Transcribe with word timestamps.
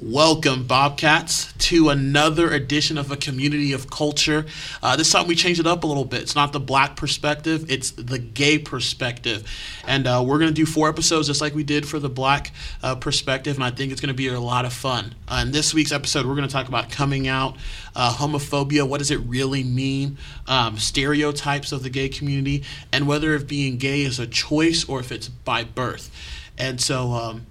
Welcome, 0.00 0.66
Bobcats, 0.66 1.54
to 1.54 1.88
another 1.88 2.50
edition 2.50 2.98
of 2.98 3.10
a 3.10 3.16
community 3.16 3.72
of 3.72 3.88
culture. 3.88 4.44
Uh, 4.82 4.94
this 4.94 5.10
time 5.10 5.26
we 5.26 5.34
changed 5.34 5.58
it 5.58 5.66
up 5.66 5.84
a 5.84 5.86
little 5.86 6.04
bit. 6.04 6.20
It's 6.20 6.34
not 6.34 6.52
the 6.52 6.60
black 6.60 6.96
perspective, 6.96 7.70
it's 7.70 7.92
the 7.92 8.18
gay 8.18 8.58
perspective. 8.58 9.50
And 9.86 10.06
uh, 10.06 10.22
we're 10.26 10.38
going 10.38 10.50
to 10.50 10.54
do 10.54 10.66
four 10.66 10.90
episodes 10.90 11.28
just 11.28 11.40
like 11.40 11.54
we 11.54 11.64
did 11.64 11.88
for 11.88 11.98
the 11.98 12.10
black 12.10 12.52
uh, 12.82 12.96
perspective, 12.96 13.56
and 13.56 13.64
I 13.64 13.70
think 13.70 13.90
it's 13.90 14.02
going 14.02 14.08
to 14.08 14.14
be 14.14 14.28
a 14.28 14.38
lot 14.38 14.66
of 14.66 14.74
fun. 14.74 15.14
Uh, 15.28 15.44
in 15.46 15.52
this 15.52 15.72
week's 15.72 15.92
episode, 15.92 16.26
we're 16.26 16.36
going 16.36 16.48
to 16.48 16.52
talk 16.52 16.68
about 16.68 16.90
coming 16.90 17.26
out, 17.26 17.56
uh, 17.94 18.12
homophobia, 18.12 18.86
what 18.86 18.98
does 18.98 19.10
it 19.10 19.20
really 19.20 19.64
mean, 19.64 20.18
um, 20.46 20.76
stereotypes 20.76 21.72
of 21.72 21.82
the 21.82 21.90
gay 21.90 22.10
community, 22.10 22.64
and 22.92 23.08
whether 23.08 23.34
if 23.34 23.46
being 23.46 23.78
gay 23.78 24.02
is 24.02 24.18
a 24.18 24.26
choice 24.26 24.86
or 24.86 25.00
if 25.00 25.10
it's 25.10 25.28
by 25.28 25.64
birth. 25.64 26.10
And 26.58 26.80
so, 26.80 27.12
um, 27.12 27.46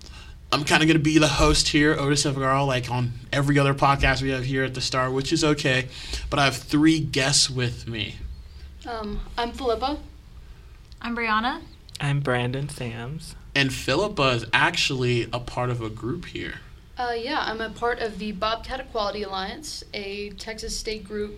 I'm 0.56 0.64
kind 0.64 0.82
of 0.82 0.88
going 0.88 0.98
to 0.98 1.04
be 1.04 1.18
the 1.18 1.28
host 1.28 1.68
here, 1.68 2.00
Otis 2.00 2.24
Evergarl, 2.24 2.66
like 2.66 2.90
on 2.90 3.12
every 3.34 3.60
other 3.60 3.74
podcast 3.74 4.22
we 4.22 4.30
have 4.30 4.46
here 4.46 4.64
at 4.64 4.74
the 4.74 4.80
Star, 4.80 5.12
which 5.12 5.34
is 5.34 5.44
okay. 5.44 5.90
But 6.30 6.40
I 6.40 6.46
have 6.46 6.56
three 6.56 7.02
guests 7.02 7.50
with 7.50 7.90
me. 7.90 8.16
Um, 8.88 9.20
I'm 9.38 9.52
Philippa. 9.52 9.98
I'm 11.02 11.14
Brianna. 11.14 11.62
I'm 12.00 12.22
Brandon 12.22 12.70
Sams. 12.70 13.36
And 13.54 13.74
Philippa 13.74 14.30
is 14.30 14.46
actually 14.54 15.28
a 15.34 15.42
part 15.42 15.70
of 15.72 15.82
a 15.82 15.90
group 15.90 16.24
here. 16.28 16.62
Uh, 16.98 17.12
yeah, 17.18 17.44
I'm 17.46 17.60
a 17.60 17.70
part 17.70 18.00
of 18.00 18.18
the 18.18 18.32
Bobcat 18.32 18.80
Equality 18.80 19.24
Alliance, 19.24 19.84
a 19.94 20.30
Texas 20.30 20.80
state 20.80 21.04
group 21.04 21.38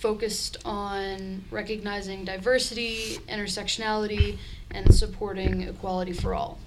focused 0.00 0.56
on 0.64 1.44
recognizing 1.52 2.24
diversity, 2.24 3.18
intersectionality, 3.28 4.38
and 4.72 4.92
supporting 4.92 5.62
equality 5.62 6.12
for 6.12 6.34
all. 6.34 6.58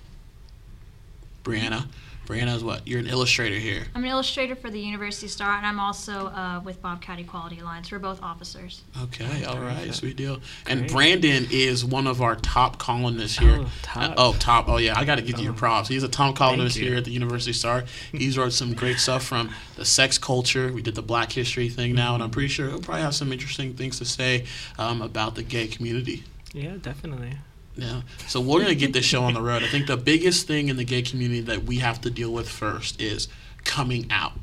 Brianna. 1.44 1.88
Brianna 2.26 2.56
is 2.56 2.64
what? 2.64 2.88
You're 2.88 3.00
an 3.02 3.08
illustrator 3.08 3.56
here. 3.58 3.84
I'm 3.94 4.06
an 4.06 4.10
illustrator 4.10 4.56
for 4.56 4.70
the 4.70 4.80
University 4.80 5.28
Star, 5.28 5.58
and 5.58 5.66
I'm 5.66 5.78
also 5.78 6.28
uh, 6.28 6.62
with 6.64 6.82
Bobcat 6.82 7.20
Equality 7.20 7.60
Alliance. 7.60 7.92
We're 7.92 8.00
both 8.00 8.24
officers. 8.24 8.82
Okay, 9.04 9.44
all 9.44 9.60
right, 9.60 9.76
Perfect. 9.76 9.96
sweet 9.96 10.16
deal. 10.16 10.40
And 10.66 10.88
Brandon 10.90 11.46
is 11.52 11.84
one 11.84 12.08
of 12.08 12.22
our 12.22 12.38
top 12.38 12.78
columnists 12.80 13.38
here. 13.38 13.58
Oh, 13.60 13.70
top. 13.82 14.12
Uh, 14.12 14.14
oh, 14.16 14.36
top. 14.40 14.70
Oh, 14.70 14.78
yeah, 14.78 14.98
I 14.98 15.04
got 15.04 15.16
to 15.16 15.22
give 15.22 15.38
you 15.38 15.44
your 15.44 15.52
Oh. 15.54 15.58
props. 15.58 15.90
He's 15.90 16.04
a 16.04 16.08
top 16.08 16.38
columnist 16.38 16.78
here 16.78 16.96
at 16.96 17.04
the 17.04 17.12
University 17.12 17.52
Star. 17.52 17.84
He's 18.14 18.38
wrote 18.38 18.54
some 18.54 18.74
great 18.74 19.00
stuff 19.00 19.26
from 19.26 19.50
the 19.76 19.84
sex 19.84 20.18
culture. 20.18 20.72
We 20.72 20.82
did 20.82 20.96
the 20.96 21.02
Black 21.02 21.34
History 21.34 21.68
thing 21.68 21.94
now, 21.94 22.14
and 22.14 22.24
I'm 22.24 22.32
pretty 22.32 22.48
sure 22.48 22.70
he'll 22.70 22.80
probably 22.80 23.02
have 23.04 23.16
some 23.16 23.34
interesting 23.34 23.74
things 23.74 23.98
to 24.00 24.06
say 24.06 24.46
um, 24.78 25.02
about 25.02 25.36
the 25.36 25.44
gay 25.44 25.68
community. 25.68 26.24
Yeah, 26.54 26.76
definitely. 26.82 27.34
Yeah. 27.76 28.02
So 28.28 28.40
we're 28.40 28.62
gonna 28.62 28.76
get 28.76 28.94
this 28.94 29.06
show 29.06 29.24
on 29.24 29.34
the 29.34 29.42
road. 29.42 29.64
I 29.64 29.68
think 29.68 29.88
the 29.88 29.98
biggest 29.98 30.48
thing 30.48 30.70
in 30.70 30.78
the 30.78 30.84
gay 30.84 31.02
community 31.02 31.42
that 31.42 31.64
we 31.64 31.80
have 31.80 32.02
to 32.02 32.10
deal 32.10 32.32
with 32.32 32.48
first 32.50 33.02
is 33.02 33.28
coming 33.64 34.08
out. 34.12 34.34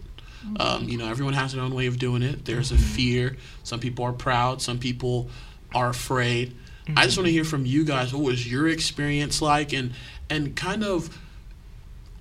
Um, 0.58 0.88
you 0.88 0.96
know, 0.96 1.06
everyone 1.08 1.34
has 1.34 1.52
their 1.52 1.62
own 1.62 1.74
way 1.74 1.86
of 1.86 1.98
doing 1.98 2.22
it. 2.22 2.46
There's 2.46 2.72
a 2.72 2.78
fear. 2.78 3.36
Some 3.62 3.78
people 3.78 4.04
are 4.04 4.12
proud. 4.12 4.62
Some 4.62 4.78
people 4.78 5.28
are 5.74 5.90
afraid. 5.90 6.56
I 6.96 7.04
just 7.04 7.16
want 7.16 7.26
to 7.26 7.32
hear 7.32 7.44
from 7.44 7.66
you 7.66 7.84
guys. 7.84 8.12
What 8.12 8.22
was 8.22 8.50
your 8.50 8.68
experience 8.68 9.40
like, 9.40 9.72
and 9.72 9.92
and 10.28 10.56
kind 10.56 10.82
of 10.82 11.16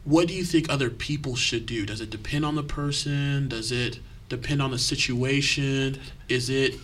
what 0.04 0.28
do 0.28 0.34
you 0.34 0.44
think 0.44 0.70
other 0.70 0.90
people 0.90 1.36
should 1.36 1.66
do? 1.66 1.86
Does 1.86 2.02
it 2.02 2.10
depend 2.10 2.46
on 2.46 2.56
the 2.56 2.64
person? 2.64 3.48
Does 3.48 3.72
it 3.72 4.00
depend 4.28 4.62
on 4.62 4.72
the 4.72 4.78
situation? 4.78 6.00
Is 6.28 6.50
it 6.50 6.76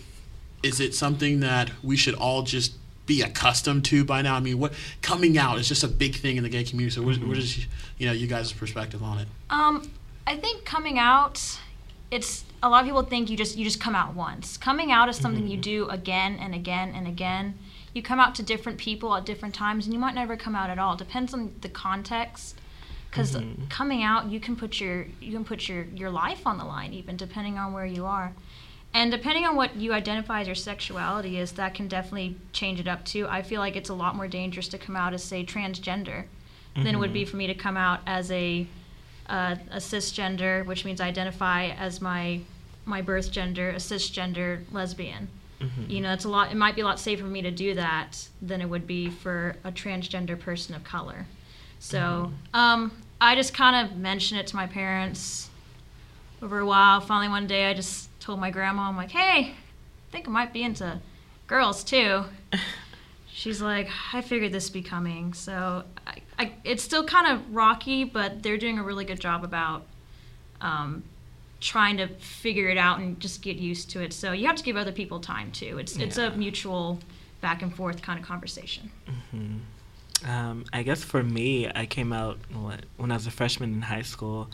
is 0.63 0.79
it 0.79 0.95
something 0.95 1.41
that 1.41 1.69
we 1.83 1.95
should 1.95 2.15
all 2.15 2.41
just 2.41 2.73
be 3.05 3.21
accustomed 3.21 3.85
to 3.85 4.03
by 4.03 4.21
now? 4.21 4.35
I 4.35 4.39
mean, 4.39 4.59
what 4.59 4.73
coming 5.01 5.37
out 5.37 5.57
is 5.59 5.67
just 5.67 5.83
a 5.83 5.87
big 5.87 6.15
thing 6.15 6.37
in 6.37 6.43
the 6.43 6.49
gay 6.49 6.63
community. 6.63 6.95
So, 6.95 7.01
what, 7.01 7.17
what 7.17 7.37
is 7.37 7.53
mm-hmm. 7.53 7.71
you 7.97 8.07
know 8.07 8.13
you 8.13 8.27
guys' 8.27 8.51
perspective 8.51 9.03
on 9.03 9.19
it? 9.19 9.27
Um, 9.49 9.91
I 10.27 10.37
think 10.37 10.65
coming 10.65 10.97
out, 10.97 11.59
it's 12.11 12.45
a 12.63 12.69
lot 12.69 12.81
of 12.81 12.85
people 12.87 13.03
think 13.03 13.29
you 13.29 13.37
just 13.37 13.57
you 13.57 13.63
just 13.63 13.79
come 13.79 13.95
out 13.95 14.15
once. 14.15 14.57
Coming 14.57 14.91
out 14.91 15.09
is 15.09 15.17
something 15.17 15.47
you 15.47 15.53
mm-hmm. 15.53 15.61
do 15.61 15.89
again 15.89 16.37
and 16.39 16.55
again 16.55 16.93
and 16.95 17.07
again. 17.07 17.57
You 17.93 18.01
come 18.01 18.19
out 18.19 18.35
to 18.35 18.43
different 18.43 18.77
people 18.77 19.15
at 19.15 19.25
different 19.25 19.55
times, 19.55 19.85
and 19.85 19.93
you 19.93 19.99
might 19.99 20.15
never 20.15 20.35
come 20.35 20.55
out 20.55 20.69
at 20.69 20.79
all. 20.79 20.95
Depends 20.95 21.33
on 21.33 21.55
the 21.61 21.69
context. 21.69 22.59
Because 23.09 23.37
mm-hmm. 23.37 23.67
coming 23.67 24.03
out, 24.03 24.29
you 24.29 24.41
can 24.41 24.57
put 24.57 24.81
your 24.81 25.07
you 25.21 25.31
can 25.31 25.45
put 25.45 25.69
your 25.69 25.83
your 25.83 26.09
life 26.09 26.45
on 26.45 26.57
the 26.57 26.65
line, 26.65 26.93
even 26.93 27.15
depending 27.15 27.57
on 27.57 27.71
where 27.71 27.85
you 27.85 28.05
are. 28.05 28.33
And 28.95 29.11
depending 29.11 29.45
on 29.45 29.57
what 29.57 29.75
you 29.75 29.91
identify 29.91 30.39
as 30.39 30.47
your 30.47 30.55
sexuality 30.55 31.37
is, 31.37 31.51
that 31.51 31.73
can 31.73 31.89
definitely 31.89 32.37
change 32.53 32.79
it 32.79 32.87
up 32.87 33.03
too. 33.03 33.27
I 33.27 33.41
feel 33.41 33.59
like 33.59 33.75
it's 33.75 33.89
a 33.89 33.93
lot 33.93 34.15
more 34.15 34.29
dangerous 34.29 34.69
to 34.69 34.77
come 34.77 34.95
out 34.95 35.13
as, 35.13 35.21
say, 35.21 35.43
transgender 35.43 36.23
than 36.75 36.87
it 36.87 36.97
would 36.97 37.11
be 37.11 37.25
for 37.25 37.35
me 37.35 37.45
to 37.47 37.53
come 37.53 37.75
out 37.75 37.99
as 38.07 38.31
a 38.31 38.65
uh, 39.27 39.55
a 39.71 39.77
cisgender, 39.77 40.65
which 40.65 40.85
means 40.85 41.01
I 41.01 41.07
identify 41.07 41.67
as 41.71 41.99
my 41.99 42.39
my 42.85 43.01
birth 43.01 43.31
gender, 43.31 43.69
a 43.69 43.75
cisgender 43.75 44.61
lesbian. 44.71 45.27
You 45.89 45.99
know, 45.99 46.13
it's 46.13 46.23
a 46.23 46.29
lot. 46.29 46.51
It 46.51 46.55
might 46.55 46.75
be 46.75 46.81
a 46.81 46.85
lot 46.85 46.97
safer 46.97 47.23
for 47.23 47.29
me 47.29 47.41
to 47.41 47.51
do 47.51 47.73
that 47.73 48.29
than 48.41 48.61
it 48.61 48.69
would 48.69 48.87
be 48.87 49.09
for 49.09 49.57
a 49.65 49.73
transgender 49.73 50.39
person 50.39 50.73
of 50.73 50.85
color. 50.85 51.25
So, 51.79 52.31
um, 52.53 52.91
I 53.19 53.35
just 53.35 53.53
kind 53.53 53.75
of 53.85 53.97
mentioned 53.97 54.39
it 54.39 54.47
to 54.47 54.55
my 54.55 54.67
parents 54.67 55.49
over 56.41 56.59
a 56.59 56.65
while. 56.65 57.01
Finally, 57.01 57.29
one 57.29 57.47
day, 57.47 57.65
I 57.65 57.73
just 57.73 58.09
told 58.25 58.39
my 58.39 58.49
grandma, 58.49 58.83
I'm 58.83 58.97
like, 58.97 59.11
"Hey, 59.11 59.51
I 59.51 60.11
think 60.11 60.27
I 60.27 60.31
might 60.31 60.51
be 60.51 60.63
into 60.63 60.99
girls 61.47 61.83
too." 61.83 62.25
She's 63.27 63.61
like, 63.61 63.87
"I 64.13 64.21
figured 64.21 64.51
this 64.51 64.69
would 64.69 64.73
be 64.73 64.81
coming." 64.81 65.33
So, 65.33 65.83
I, 66.07 66.21
I, 66.39 66.51
it's 66.63 66.83
still 66.83 67.03
kind 67.05 67.27
of 67.27 67.53
rocky, 67.53 68.03
but 68.03 68.41
they're 68.41 68.57
doing 68.57 68.79
a 68.79 68.83
really 68.83 69.05
good 69.05 69.19
job 69.19 69.43
about 69.43 69.85
um, 70.59 71.03
trying 71.59 71.97
to 71.97 72.07
figure 72.07 72.69
it 72.69 72.77
out 72.77 72.99
and 72.99 73.19
just 73.19 73.41
get 73.41 73.57
used 73.57 73.91
to 73.91 74.01
it. 74.01 74.11
So 74.11 74.31
you 74.31 74.47
have 74.47 74.55
to 74.55 74.63
give 74.63 74.75
other 74.75 74.91
people 74.91 75.19
time 75.19 75.51
too. 75.51 75.77
It's 75.77 75.95
it's 75.97 76.17
a 76.17 76.31
mutual 76.31 76.99
back 77.41 77.61
and 77.61 77.73
forth 77.75 78.01
kind 78.01 78.19
of 78.19 78.25
conversation. 78.25 78.89
Um, 80.25 80.65
I 80.73 80.81
guess 80.81 81.03
for 81.03 81.21
me, 81.21 81.69
I 81.73 81.85
came 81.85 82.11
out 82.11 82.39
what, 82.51 82.85
when 82.97 83.11
I 83.11 83.15
was 83.15 83.27
a 83.27 83.31
freshman 83.31 83.73
in 83.73 83.81
high 83.83 84.01
school. 84.01 84.49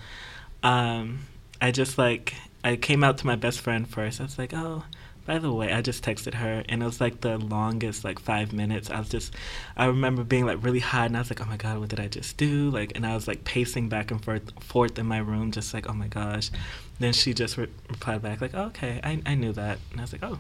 Um, 0.64 1.20
I 1.62 1.72
just 1.72 1.98
like 1.98 2.34
I 2.64 2.76
came 2.76 3.04
out 3.04 3.18
to 3.20 3.28
my 3.28 3.36
best 3.36 3.60
friend 3.60 3.88
first. 3.88 4.20
I 4.20 4.24
was 4.24 4.38
like, 4.38 4.54
"Oh, 4.54 4.84
by 5.26 5.38
the 5.40 5.52
way," 5.52 5.72
I 5.74 5.82
just 5.82 6.04
texted 6.04 6.36
her, 6.36 6.64
and 6.70 6.82
it 6.82 6.86
was 6.86 7.02
like 7.02 7.22
the 7.22 7.38
longest, 7.38 8.04
like 8.04 8.20
five 8.20 8.54
minutes. 8.54 8.90
I 8.90 9.00
was 9.00 9.10
just, 9.10 9.34
I 9.78 9.86
remember 9.86 10.24
being 10.24 10.46
like 10.46 10.64
really 10.64 10.80
hot, 10.80 11.08
and 11.08 11.18
I 11.18 11.22
was 11.22 11.30
like, 11.30 11.42
"Oh 11.42 11.50
my 11.50 11.58
god, 11.58 11.80
what 11.80 11.90
did 11.90 12.00
I 12.00 12.08
just 12.08 12.38
do?" 12.38 12.70
Like, 12.70 12.94
and 12.96 13.06
I 13.06 13.16
was 13.16 13.28
like 13.28 13.44
pacing 13.44 13.90
back 13.90 14.12
and 14.12 14.24
forth, 14.24 14.52
forth 14.64 14.98
in 15.00 15.06
my 15.08 15.20
room, 15.20 15.52
just 15.52 15.74
like, 15.74 15.90
"Oh 15.90 15.94
my 15.94 16.08
gosh." 16.08 16.52
Then 17.00 17.14
she 17.14 17.34
just 17.34 17.58
re- 17.58 17.68
replied 17.90 18.22
back 18.22 18.42
like, 18.42 18.54
oh, 18.54 18.66
"Okay, 18.66 19.00
I 19.04 19.22
I 19.26 19.36
knew 19.36 19.54
that," 19.54 19.80
and 19.92 20.00
I 20.00 20.04
was 20.04 20.14
like, 20.14 20.24
"Oh." 20.24 20.40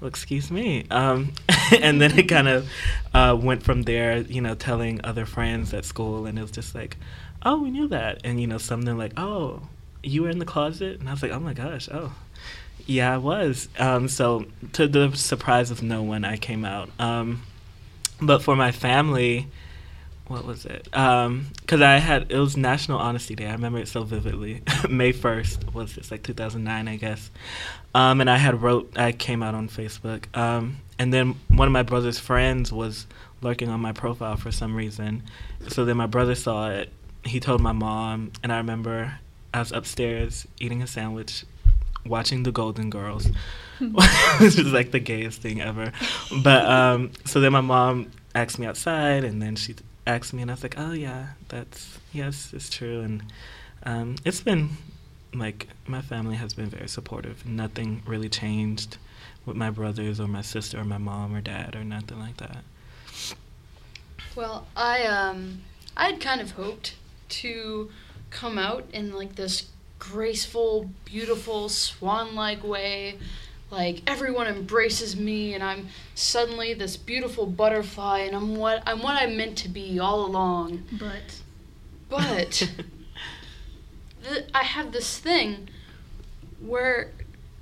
well, 0.00 0.08
excuse 0.08 0.50
me. 0.50 0.86
Um, 0.90 1.32
and 1.80 2.00
then 2.00 2.18
it 2.18 2.28
kind 2.28 2.48
of 2.48 2.70
uh, 3.14 3.36
went 3.40 3.62
from 3.62 3.82
there, 3.82 4.18
you 4.18 4.40
know, 4.40 4.54
telling 4.54 5.00
other 5.04 5.26
friends 5.26 5.74
at 5.74 5.84
school, 5.84 6.26
and 6.26 6.38
it 6.38 6.42
was 6.42 6.50
just 6.50 6.74
like, 6.74 6.96
oh, 7.42 7.62
we 7.62 7.70
knew 7.70 7.88
that. 7.88 8.20
And, 8.24 8.40
you 8.40 8.46
know, 8.46 8.58
something 8.58 8.96
like, 8.96 9.12
oh, 9.16 9.62
you 10.02 10.22
were 10.22 10.28
in 10.28 10.38
the 10.38 10.44
closet? 10.44 11.00
And 11.00 11.08
I 11.08 11.12
was 11.12 11.22
like, 11.22 11.32
oh 11.32 11.40
my 11.40 11.54
gosh, 11.54 11.88
oh. 11.92 12.14
Yeah, 12.86 13.12
I 13.12 13.18
was. 13.18 13.68
Um, 13.78 14.08
so, 14.08 14.46
to 14.72 14.88
the 14.88 15.14
surprise 15.14 15.70
of 15.70 15.82
no 15.82 16.02
one, 16.02 16.24
I 16.24 16.36
came 16.38 16.64
out. 16.64 16.88
Um, 16.98 17.42
but 18.20 18.42
for 18.42 18.56
my 18.56 18.72
family, 18.72 19.48
what 20.28 20.44
was 20.44 20.64
it? 20.64 20.84
Because 20.84 21.80
I 21.80 21.98
had, 21.98 22.30
it 22.30 22.38
was 22.38 22.56
National 22.56 22.98
Honesty 22.98 23.34
Day. 23.34 23.46
I 23.46 23.52
remember 23.52 23.78
it 23.78 23.88
so 23.88 24.04
vividly. 24.04 24.62
May 24.88 25.12
1st 25.12 25.74
was 25.74 25.94
this, 25.94 26.10
like 26.10 26.22
2009, 26.22 26.88
I 26.88 26.96
guess. 26.96 27.30
Um, 27.94 28.20
and 28.20 28.30
I 28.30 28.36
had 28.36 28.62
wrote, 28.62 28.92
I 28.96 29.12
came 29.12 29.42
out 29.42 29.54
on 29.54 29.68
Facebook. 29.68 30.34
Um, 30.36 30.78
and 30.98 31.12
then 31.12 31.36
one 31.48 31.66
of 31.68 31.72
my 31.72 31.82
brother's 31.82 32.18
friends 32.18 32.72
was 32.72 33.06
lurking 33.40 33.68
on 33.68 33.80
my 33.80 33.92
profile 33.92 34.36
for 34.36 34.52
some 34.52 34.74
reason. 34.74 35.22
So 35.68 35.84
then 35.84 35.96
my 35.96 36.06
brother 36.06 36.34
saw 36.34 36.70
it. 36.70 36.92
He 37.24 37.40
told 37.40 37.60
my 37.60 37.72
mom, 37.72 38.32
and 38.42 38.52
I 38.52 38.58
remember 38.58 39.18
I 39.52 39.60
was 39.60 39.72
upstairs 39.72 40.46
eating 40.60 40.82
a 40.82 40.86
sandwich, 40.86 41.44
watching 42.04 42.42
The 42.42 42.52
Golden 42.52 42.90
Girls, 42.90 43.28
which 43.80 44.58
is 44.58 44.72
like 44.72 44.90
the 44.90 45.00
gayest 45.00 45.40
thing 45.40 45.60
ever. 45.60 45.92
But 46.42 46.66
um, 46.66 47.12
so 47.24 47.40
then 47.40 47.52
my 47.52 47.60
mom 47.60 48.10
asked 48.34 48.58
me 48.58 48.66
outside, 48.66 49.24
and 49.24 49.40
then 49.40 49.56
she 49.56 49.76
asked 50.06 50.32
me, 50.32 50.42
and 50.42 50.50
I 50.50 50.54
was 50.54 50.62
like, 50.62 50.78
"Oh 50.78 50.92
yeah, 50.92 51.28
that's 51.48 51.98
yes, 52.12 52.52
it's 52.52 52.68
true." 52.68 53.00
And 53.00 53.22
um, 53.84 54.16
it's 54.24 54.40
been 54.40 54.70
like 55.34 55.68
my 55.86 56.02
family 56.02 56.36
has 56.36 56.54
been 56.54 56.66
very 56.68 56.88
supportive. 56.88 57.46
Nothing 57.46 58.02
really 58.06 58.28
changed 58.28 58.98
with 59.46 59.56
my 59.56 59.70
brothers 59.70 60.20
or 60.20 60.28
my 60.28 60.42
sister 60.42 60.78
or 60.78 60.84
my 60.84 60.98
mom 60.98 61.34
or 61.34 61.40
dad 61.40 61.74
or 61.74 61.84
nothing 61.84 62.18
like 62.18 62.36
that. 62.38 62.58
Well, 64.36 64.66
I 64.76 65.04
um, 65.04 65.62
I'd 65.96 66.20
kind 66.20 66.40
of 66.40 66.52
hoped 66.52 66.94
to 67.30 67.90
come 68.30 68.58
out 68.58 68.84
in 68.92 69.14
like 69.14 69.34
this 69.36 69.68
graceful, 69.98 70.90
beautiful, 71.04 71.68
swan-like 71.68 72.62
way. 72.62 73.18
Like 73.70 74.02
everyone 74.06 74.46
embraces 74.46 75.14
me, 75.16 75.52
and 75.54 75.62
I'm 75.62 75.88
suddenly 76.14 76.72
this 76.72 76.96
beautiful 76.96 77.44
butterfly, 77.46 78.20
and 78.20 78.34
I'm 78.34 78.56
what 78.56 78.82
I'm 78.86 79.02
what 79.02 79.20
I'm 79.20 79.36
meant 79.36 79.58
to 79.58 79.68
be 79.68 79.98
all 79.98 80.24
along. 80.24 80.84
But 80.92 81.42
But 82.08 82.50
th- 84.24 84.46
I 84.54 84.62
have 84.64 84.92
this 84.92 85.18
thing 85.18 85.68
where 86.60 87.10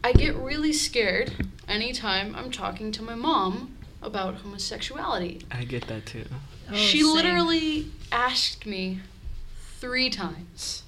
I 0.04 0.12
get 0.12 0.36
really 0.36 0.72
scared 0.72 1.32
anytime 1.66 2.36
I'm 2.36 2.52
talking 2.52 2.92
to 2.92 3.02
my 3.02 3.16
mom 3.16 3.76
about 4.00 4.36
homosexuality. 4.36 5.40
I 5.50 5.64
get 5.64 5.88
that 5.88 6.06
too. 6.06 6.24
Oh, 6.70 6.74
she 6.74 7.00
same. 7.02 7.14
literally 7.14 7.86
asked 8.12 8.64
me 8.66 9.00
three 9.86 10.10
times 10.10 10.82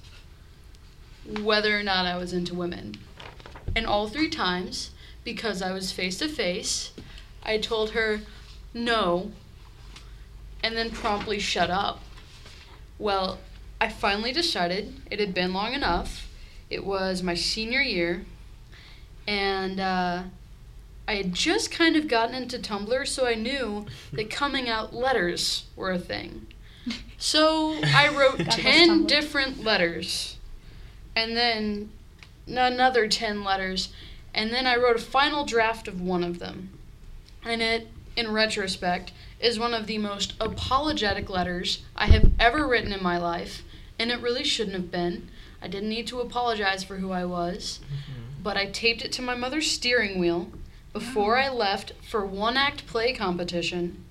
whether 1.41 1.79
or 1.79 1.83
not 1.83 2.05
I 2.05 2.17
was 2.17 2.33
into 2.33 2.53
women. 2.53 2.97
And 3.73 3.85
all 3.85 4.09
three 4.09 4.27
times, 4.27 4.91
because 5.23 5.61
I 5.61 5.71
was 5.71 5.93
face 5.93 6.17
to 6.17 6.27
face, 6.27 6.91
I 7.41 7.59
told 7.59 7.91
her 7.91 8.19
no 8.73 9.31
and 10.61 10.75
then 10.75 10.91
promptly 10.91 11.39
shut 11.39 11.69
up. 11.69 12.01
Well, 12.97 13.39
I 13.79 13.87
finally 13.87 14.33
decided 14.33 14.95
it 15.09 15.21
had 15.21 15.33
been 15.33 15.53
long 15.53 15.71
enough. 15.71 16.29
It 16.69 16.85
was 16.85 17.23
my 17.23 17.35
senior 17.35 17.81
year, 17.81 18.25
and 19.25 19.79
uh, 19.79 20.23
I 21.07 21.15
had 21.15 21.33
just 21.33 21.71
kind 21.71 21.95
of 21.95 22.09
gotten 22.09 22.35
into 22.35 22.59
Tumblr, 22.59 23.07
so 23.07 23.25
I 23.25 23.35
knew 23.35 23.85
that 24.11 24.29
coming 24.29 24.67
out 24.67 24.93
letters 24.93 25.67
were 25.77 25.91
a 25.91 25.97
thing. 25.97 26.47
So 27.17 27.79
I 27.83 28.09
wrote 28.09 28.39
10 28.49 29.05
different 29.05 29.63
letters, 29.63 30.37
and 31.15 31.35
then 31.35 31.89
another 32.47 33.07
10 33.07 33.43
letters, 33.43 33.89
and 34.33 34.51
then 34.51 34.65
I 34.65 34.75
wrote 34.77 34.95
a 34.95 34.99
final 34.99 35.45
draft 35.45 35.87
of 35.87 36.01
one 36.01 36.23
of 36.23 36.39
them. 36.39 36.69
And 37.43 37.61
it, 37.61 37.87
in 38.15 38.31
retrospect, 38.31 39.11
is 39.39 39.59
one 39.59 39.73
of 39.73 39.87
the 39.87 39.97
most 39.97 40.33
apologetic 40.39 41.29
letters 41.29 41.83
I 41.95 42.07
have 42.07 42.31
ever 42.39 42.67
written 42.67 42.91
in 42.91 43.03
my 43.03 43.17
life, 43.17 43.63
and 43.97 44.11
it 44.11 44.21
really 44.21 44.43
shouldn't 44.43 44.75
have 44.75 44.91
been. 44.91 45.29
I 45.61 45.67
didn't 45.67 45.89
need 45.89 46.07
to 46.07 46.21
apologize 46.21 46.83
for 46.83 46.97
who 46.97 47.11
I 47.11 47.25
was, 47.25 47.79
but 48.41 48.57
I 48.57 48.67
taped 48.67 49.03
it 49.03 49.11
to 49.13 49.21
my 49.21 49.35
mother's 49.35 49.69
steering 49.69 50.19
wheel 50.19 50.49
before 50.93 51.37
I 51.37 51.49
left 51.49 51.93
for 52.01 52.25
one 52.25 52.57
act 52.57 52.87
play 52.87 53.13
competition, 53.13 54.03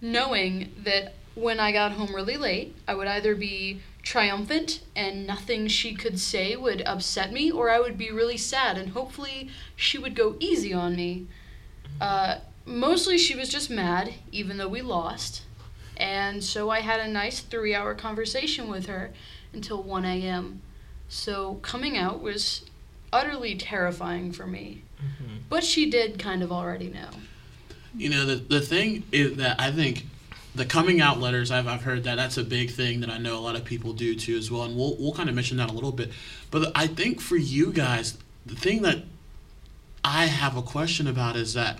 knowing 0.00 0.72
that 0.76 1.14
when 1.34 1.60
I 1.60 1.72
got 1.72 1.92
home 1.92 2.14
really 2.14 2.36
late, 2.36 2.74
I 2.86 2.94
would 2.94 3.08
either 3.08 3.34
be 3.34 3.80
triumphant 4.02 4.80
and 4.96 5.26
nothing 5.26 5.68
she 5.68 5.94
could 5.94 6.18
say 6.18 6.56
would 6.56 6.82
upset 6.82 7.32
me, 7.32 7.50
or 7.50 7.70
I 7.70 7.80
would 7.80 7.96
be 7.96 8.10
really 8.10 8.36
sad 8.36 8.76
and 8.76 8.90
hopefully 8.90 9.48
she 9.76 9.98
would 9.98 10.14
go 10.14 10.36
easy 10.40 10.72
on 10.72 10.96
me. 10.96 11.26
Uh, 12.00 12.38
mostly 12.64 13.16
she 13.16 13.36
was 13.36 13.48
just 13.48 13.70
mad, 13.70 14.14
even 14.30 14.56
though 14.56 14.68
we 14.68 14.82
lost. 14.82 15.42
And 15.96 16.42
so 16.42 16.70
I 16.70 16.80
had 16.80 17.00
a 17.00 17.08
nice 17.08 17.40
three 17.40 17.74
hour 17.74 17.94
conversation 17.94 18.68
with 18.68 18.86
her 18.86 19.12
until 19.52 19.82
1 19.82 20.04
a.m. 20.04 20.62
So 21.08 21.54
coming 21.62 21.96
out 21.96 22.20
was 22.20 22.64
utterly 23.12 23.54
terrifying 23.54 24.32
for 24.32 24.46
me. 24.46 24.82
Mm-hmm. 24.98 25.36
But 25.48 25.64
she 25.64 25.90
did 25.90 26.18
kind 26.18 26.42
of 26.42 26.50
already 26.50 26.88
know. 26.88 27.10
You 27.94 28.08
know, 28.08 28.24
the 28.24 28.36
the 28.36 28.60
thing 28.60 29.04
is 29.12 29.36
that 29.36 29.60
I 29.60 29.70
think 29.70 30.06
the 30.54 30.64
coming 30.64 31.00
out 31.00 31.18
letters 31.18 31.50
I've 31.50 31.66
I've 31.66 31.82
heard 31.82 32.04
that 32.04 32.16
that's 32.16 32.36
a 32.36 32.44
big 32.44 32.70
thing 32.70 33.00
that 33.00 33.10
I 33.10 33.18
know 33.18 33.38
a 33.38 33.40
lot 33.40 33.56
of 33.56 33.64
people 33.64 33.92
do 33.92 34.14
too 34.14 34.36
as 34.36 34.50
well, 34.50 34.62
and 34.62 34.76
we'll 34.76 34.96
we'll 34.98 35.14
kind 35.14 35.28
of 35.28 35.34
mention 35.34 35.56
that 35.58 35.70
a 35.70 35.72
little 35.72 35.92
bit. 35.92 36.10
But 36.50 36.72
I 36.74 36.86
think 36.86 37.20
for 37.20 37.36
you 37.36 37.72
guys, 37.72 38.18
the 38.44 38.56
thing 38.56 38.82
that 38.82 38.98
I 40.04 40.26
have 40.26 40.56
a 40.56 40.62
question 40.62 41.06
about 41.06 41.36
is 41.36 41.54
that 41.54 41.78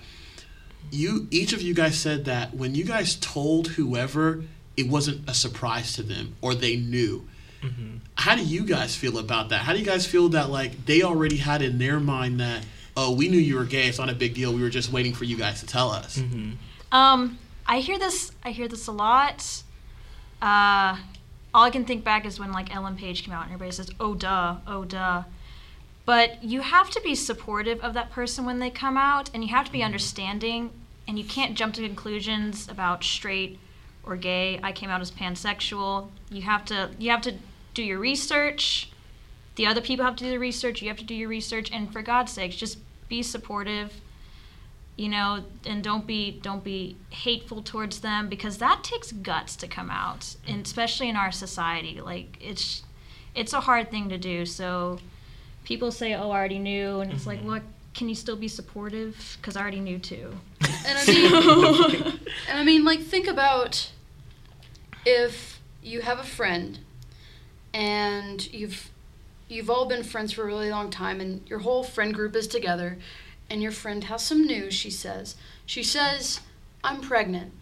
you 0.91 1.29
each 1.31 1.53
of 1.53 1.63
you 1.63 1.75
guys 1.75 1.99
said 1.99 2.25
that 2.25 2.55
when 2.55 2.75
you 2.75 2.85
guys 2.85 3.17
told 3.17 3.69
whoever 3.69 4.45
it 4.77 4.89
wasn't 4.89 5.29
a 5.29 5.35
surprise 5.35 5.93
to 5.95 6.03
them 6.03 6.37
or 6.41 6.55
they 6.55 6.77
knew. 6.77 7.27
Mm-hmm. 7.63 7.99
How 8.17 8.35
do 8.35 8.43
you 8.43 8.65
guys 8.65 8.97
feel 8.97 9.19
about 9.19 9.51
that? 9.51 9.61
How 9.61 9.73
do 9.73 9.79
you 9.79 9.85
guys 9.85 10.07
feel 10.07 10.31
that 10.31 10.51
like 10.51 10.87
they 10.87 11.03
already 11.03 11.37
had 11.37 11.63
in 11.63 11.79
their 11.79 12.01
mind 12.01 12.41
that 12.41 12.65
oh 12.97 13.15
we 13.15 13.29
knew 13.29 13.39
you 13.39 13.57
were 13.57 13.65
gay, 13.65 13.87
it's 13.89 13.99
not 13.99 14.09
a 14.09 14.15
big 14.15 14.35
deal. 14.35 14.53
We 14.53 14.63
were 14.63 14.71
just 14.71 14.91
waiting 14.91 15.13
for 15.13 15.25
you 15.25 15.37
guys 15.37 15.61
to 15.61 15.67
tell 15.67 15.91
us. 15.91 16.19
Mm-hmm. 16.19 16.95
Um, 16.95 17.39
I 17.67 17.81
hear 17.81 17.99
this. 17.99 18.33
I 18.45 18.51
hear 18.51 18.69
this 18.69 18.87
a 18.87 18.93
lot. 18.93 19.63
Uh, 20.41 20.97
all 21.55 21.65
I 21.65 21.71
can 21.71 21.85
think 21.85 22.05
back 22.05 22.27
is 22.27 22.41
when 22.41 22.53
like 22.53 22.75
Ellen 22.75 22.97
Page 22.97 23.25
came 23.25 23.35
out 23.35 23.45
and 23.45 23.53
everybody 23.53 23.71
says, 23.71 23.91
"Oh 24.01 24.15
duh, 24.15 24.57
oh 24.67 24.85
duh." 24.85 25.25
But 26.05 26.43
you 26.43 26.63
have 26.63 26.91
to 26.91 27.01
be 27.03 27.15
supportive 27.15 27.81
of 27.81 27.95
that 27.95 28.11
person 28.11 28.45
when 28.45 28.59
they 28.59 28.71
come 28.71 28.97
out, 28.97 29.31
and 29.33 29.45
you 29.45 29.51
have 29.51 29.67
to 29.67 29.73
be 29.73 29.83
understanding, 29.83 30.71
and 31.07 31.19
you 31.19 31.25
can't 31.25 31.55
jump 31.55 31.75
to 31.75 31.83
conclusions 31.83 32.69
about 32.69 33.05
straight 33.05 33.59
or 34.05 34.17
gay. 34.17 34.59
I 34.63 34.73
came 34.73 34.91
out 34.91 35.01
as 35.01 35.13
pansexual. 35.13 36.09
You 36.31 36.43
have 36.43 36.65
to. 36.67 36.91
You 36.99 37.11
have 37.11 37.23
to 37.23 37.37
do 37.75 37.83
your 37.83 37.99
research. 37.99 38.91
The 39.55 39.67
other 39.67 39.81
people 39.81 40.05
have 40.05 40.17
to 40.17 40.25
do 40.25 40.31
the 40.31 40.39
research. 40.39 40.83
You 40.83 40.89
have 40.89 40.99
to 40.99 41.05
do 41.05 41.15
your 41.15 41.29
research, 41.29 41.71
and 41.71 41.93
for 41.93 42.03
God's 42.03 42.33
sakes, 42.33 42.57
just 42.57 42.79
be 43.09 43.23
supportive 43.23 44.01
you 44.97 45.09
know 45.09 45.45
and 45.65 45.83
don't 45.83 46.07
be 46.07 46.39
don't 46.43 46.63
be 46.63 46.97
hateful 47.11 47.63
towards 47.63 48.01
them 48.01 48.29
because 48.29 48.59
that 48.59 48.85
takes 48.85 49.11
guts 49.11 49.57
to 49.57 49.67
come 49.67 49.91
out 49.91 50.37
and 50.47 50.57
mm-hmm. 50.57 50.63
especially 50.63 51.09
in 51.09 51.17
our 51.17 51.33
society 51.33 52.01
like 52.01 52.37
it's 52.41 52.83
it's 53.35 53.53
a 53.53 53.61
hard 53.61 53.91
thing 53.91 54.09
to 54.09 54.19
do. 54.19 54.47
So 54.47 54.99
people 55.65 55.91
say 55.91 56.15
oh 56.15 56.31
i 56.31 56.37
already 56.37 56.59
knew 56.59 57.01
and 57.01 57.13
it's 57.13 57.27
like 57.27 57.39
mm-hmm. 57.39 57.49
what? 57.49 57.63
Can 57.95 58.09
you 58.09 58.15
still 58.15 58.37
be 58.37 58.49
supportive? 58.49 59.37
Because 59.41 59.57
i 59.57 59.61
already 59.61 59.81
knew 59.81 59.99
too. 59.99 60.33
And 60.85 60.99
I 60.99 61.07
mean, 61.07 62.03
and 62.49 62.59
I 62.59 62.65
mean, 62.65 62.85
like, 62.85 63.01
think 63.01 63.29
about 63.29 63.93
if 65.07 65.61
you 65.81 66.01
have 66.01 66.19
a 66.19 66.25
friend 66.25 66.81
and 67.73 68.53
you've 68.53 68.91
you've 69.49 69.71
all 69.71 69.87
been 69.87 70.03
friends 70.03 70.33
for 70.33 70.43
a 70.43 70.47
really 70.47 70.71
long 70.71 70.91
time, 70.91 71.21
and 71.21 71.49
your 71.49 71.61
whole 71.61 71.85
friend 71.85 72.13
group 72.13 72.35
is 72.35 72.49
together, 72.49 72.99
and 73.53 73.63
your 73.63 73.71
friend 73.71 74.05
has 74.05 74.25
some 74.25 74.47
news. 74.47 74.73
She 74.73 74.91
says, 74.91 75.37
she 75.67 75.83
says, 75.83 76.41
"I'm 76.83 77.03
pregnant." 77.03 77.53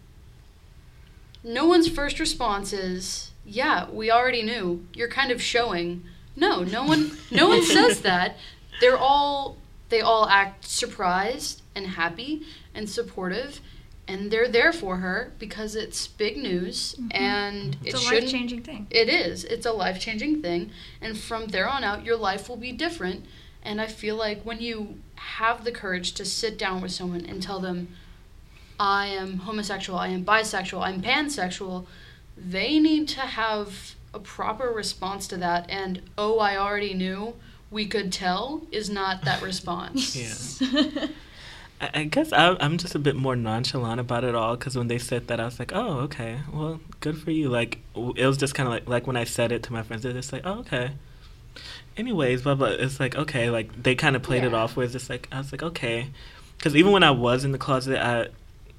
No 1.43 1.65
one's 1.65 1.89
first 1.89 2.17
response 2.17 2.71
is, 2.71 3.31
"Yeah, 3.45 3.89
we 3.89 4.09
already 4.09 4.41
knew. 4.41 4.85
You're 4.93 5.09
kind 5.09 5.31
of 5.31 5.41
showing." 5.41 6.03
No, 6.33 6.63
no 6.63 6.85
one, 6.85 7.17
no 7.29 7.49
one 7.49 7.61
says 7.77 8.01
that. 8.01 8.37
They're 8.79 8.97
all 8.97 9.57
they 9.89 9.99
all 9.99 10.29
act 10.29 10.63
surprised 10.65 11.61
and 11.75 11.85
happy 11.85 12.43
and 12.73 12.89
supportive 12.89 13.59
and 14.07 14.31
they're 14.31 14.47
there 14.47 14.73
for 14.73 14.97
her 14.97 15.31
because 15.37 15.75
it's 15.75 16.07
big 16.07 16.37
news 16.37 16.95
mm-hmm. 16.95 17.09
and 17.11 17.77
it's 17.83 17.95
it 17.95 18.11
a 18.11 18.15
life-changing 18.15 18.63
thing 18.63 18.87
it 18.89 19.09
is 19.09 19.43
it's 19.43 19.65
a 19.65 19.71
life-changing 19.71 20.41
thing 20.41 20.71
and 21.01 21.17
from 21.17 21.47
there 21.47 21.67
on 21.67 21.83
out 21.83 22.05
your 22.05 22.15
life 22.15 22.47
will 22.49 22.57
be 22.57 22.71
different 22.71 23.25
and 23.63 23.81
i 23.81 23.87
feel 23.87 24.15
like 24.15 24.41
when 24.43 24.59
you 24.59 24.95
have 25.15 25.63
the 25.63 25.71
courage 25.71 26.13
to 26.13 26.25
sit 26.25 26.57
down 26.57 26.81
with 26.81 26.91
someone 26.91 27.25
and 27.25 27.41
tell 27.41 27.59
them 27.59 27.87
i 28.79 29.07
am 29.07 29.39
homosexual 29.39 29.97
i 29.97 30.07
am 30.07 30.23
bisexual 30.23 30.81
i'm 30.81 31.01
pansexual 31.01 31.85
they 32.37 32.79
need 32.79 33.07
to 33.07 33.21
have 33.21 33.95
a 34.13 34.19
proper 34.19 34.69
response 34.69 35.27
to 35.27 35.37
that 35.37 35.69
and 35.69 36.01
oh 36.17 36.39
i 36.39 36.57
already 36.57 36.93
knew 36.93 37.33
we 37.69 37.85
could 37.85 38.11
tell 38.11 38.61
is 38.71 38.89
not 38.89 39.23
that 39.23 39.41
response 39.49 40.15
Yeah. 40.15 41.07
I, 41.81 41.89
I 41.95 42.03
guess 42.03 42.31
I, 42.31 42.55
I'm 42.59 42.77
just 42.77 42.93
a 42.93 42.99
bit 42.99 43.15
more 43.15 43.35
nonchalant 43.35 43.99
about 43.99 44.23
it 44.23 44.35
all 44.35 44.55
because 44.55 44.77
when 44.77 44.87
they 44.87 44.99
said 44.99 45.27
that, 45.27 45.39
I 45.39 45.45
was 45.45 45.57
like, 45.57 45.71
oh, 45.73 46.01
okay, 46.01 46.39
well, 46.53 46.79
good 46.99 47.17
for 47.17 47.31
you. 47.31 47.49
Like, 47.49 47.79
it 48.15 48.27
was 48.27 48.37
just 48.37 48.53
kind 48.53 48.67
of 48.67 48.73
like, 48.73 48.87
like 48.87 49.07
when 49.07 49.17
I 49.17 49.23
said 49.23 49.51
it 49.51 49.63
to 49.63 49.73
my 49.73 49.81
friends, 49.81 50.03
they're 50.03 50.13
just 50.13 50.31
like, 50.31 50.43
oh, 50.45 50.59
okay. 50.59 50.91
Anyways, 51.97 52.43
blah, 52.43 52.55
blah. 52.55 52.67
It's 52.67 52.99
like, 52.99 53.15
okay, 53.15 53.49
like, 53.49 53.83
they 53.83 53.95
kind 53.95 54.15
of 54.15 54.23
played 54.23 54.43
it 54.43 54.53
off 54.53 54.75
where 54.75 54.83
it's 54.83 54.93
just 54.93 55.09
like, 55.09 55.27
I 55.31 55.39
was 55.39 55.51
like, 55.51 55.63
okay. 55.63 56.07
Because 56.57 56.75
even 56.75 56.91
when 56.91 57.03
I 57.03 57.11
was 57.11 57.43
in 57.43 57.51
the 57.51 57.57
closet, 57.57 57.97
I, 57.97 58.27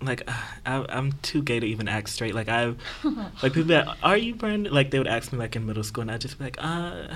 like, 0.00 0.28
I, 0.66 0.85
I'm 0.88 1.12
too 1.23 1.42
gay 1.42 1.61
to 1.61 1.66
even 1.66 1.88
act 1.88 2.09
straight. 2.09 2.35
Like, 2.35 2.49
I, 2.49 2.66
like, 3.04 3.52
people 3.52 3.64
that, 3.64 3.97
are 4.02 4.16
you 4.16 4.35
Brandon? 4.35 4.73
Like, 4.73 4.90
they 4.90 4.99
would 4.99 5.09
ask 5.09 5.33
me, 5.33 5.38
like, 5.38 5.57
in 5.57 5.66
middle 5.66 5.85
school, 5.85 6.02
and 6.02 6.11
I'd 6.11 6.21
just 6.21 6.38
be 6.38 6.45
like, 6.45 6.57
uh, 6.59 7.09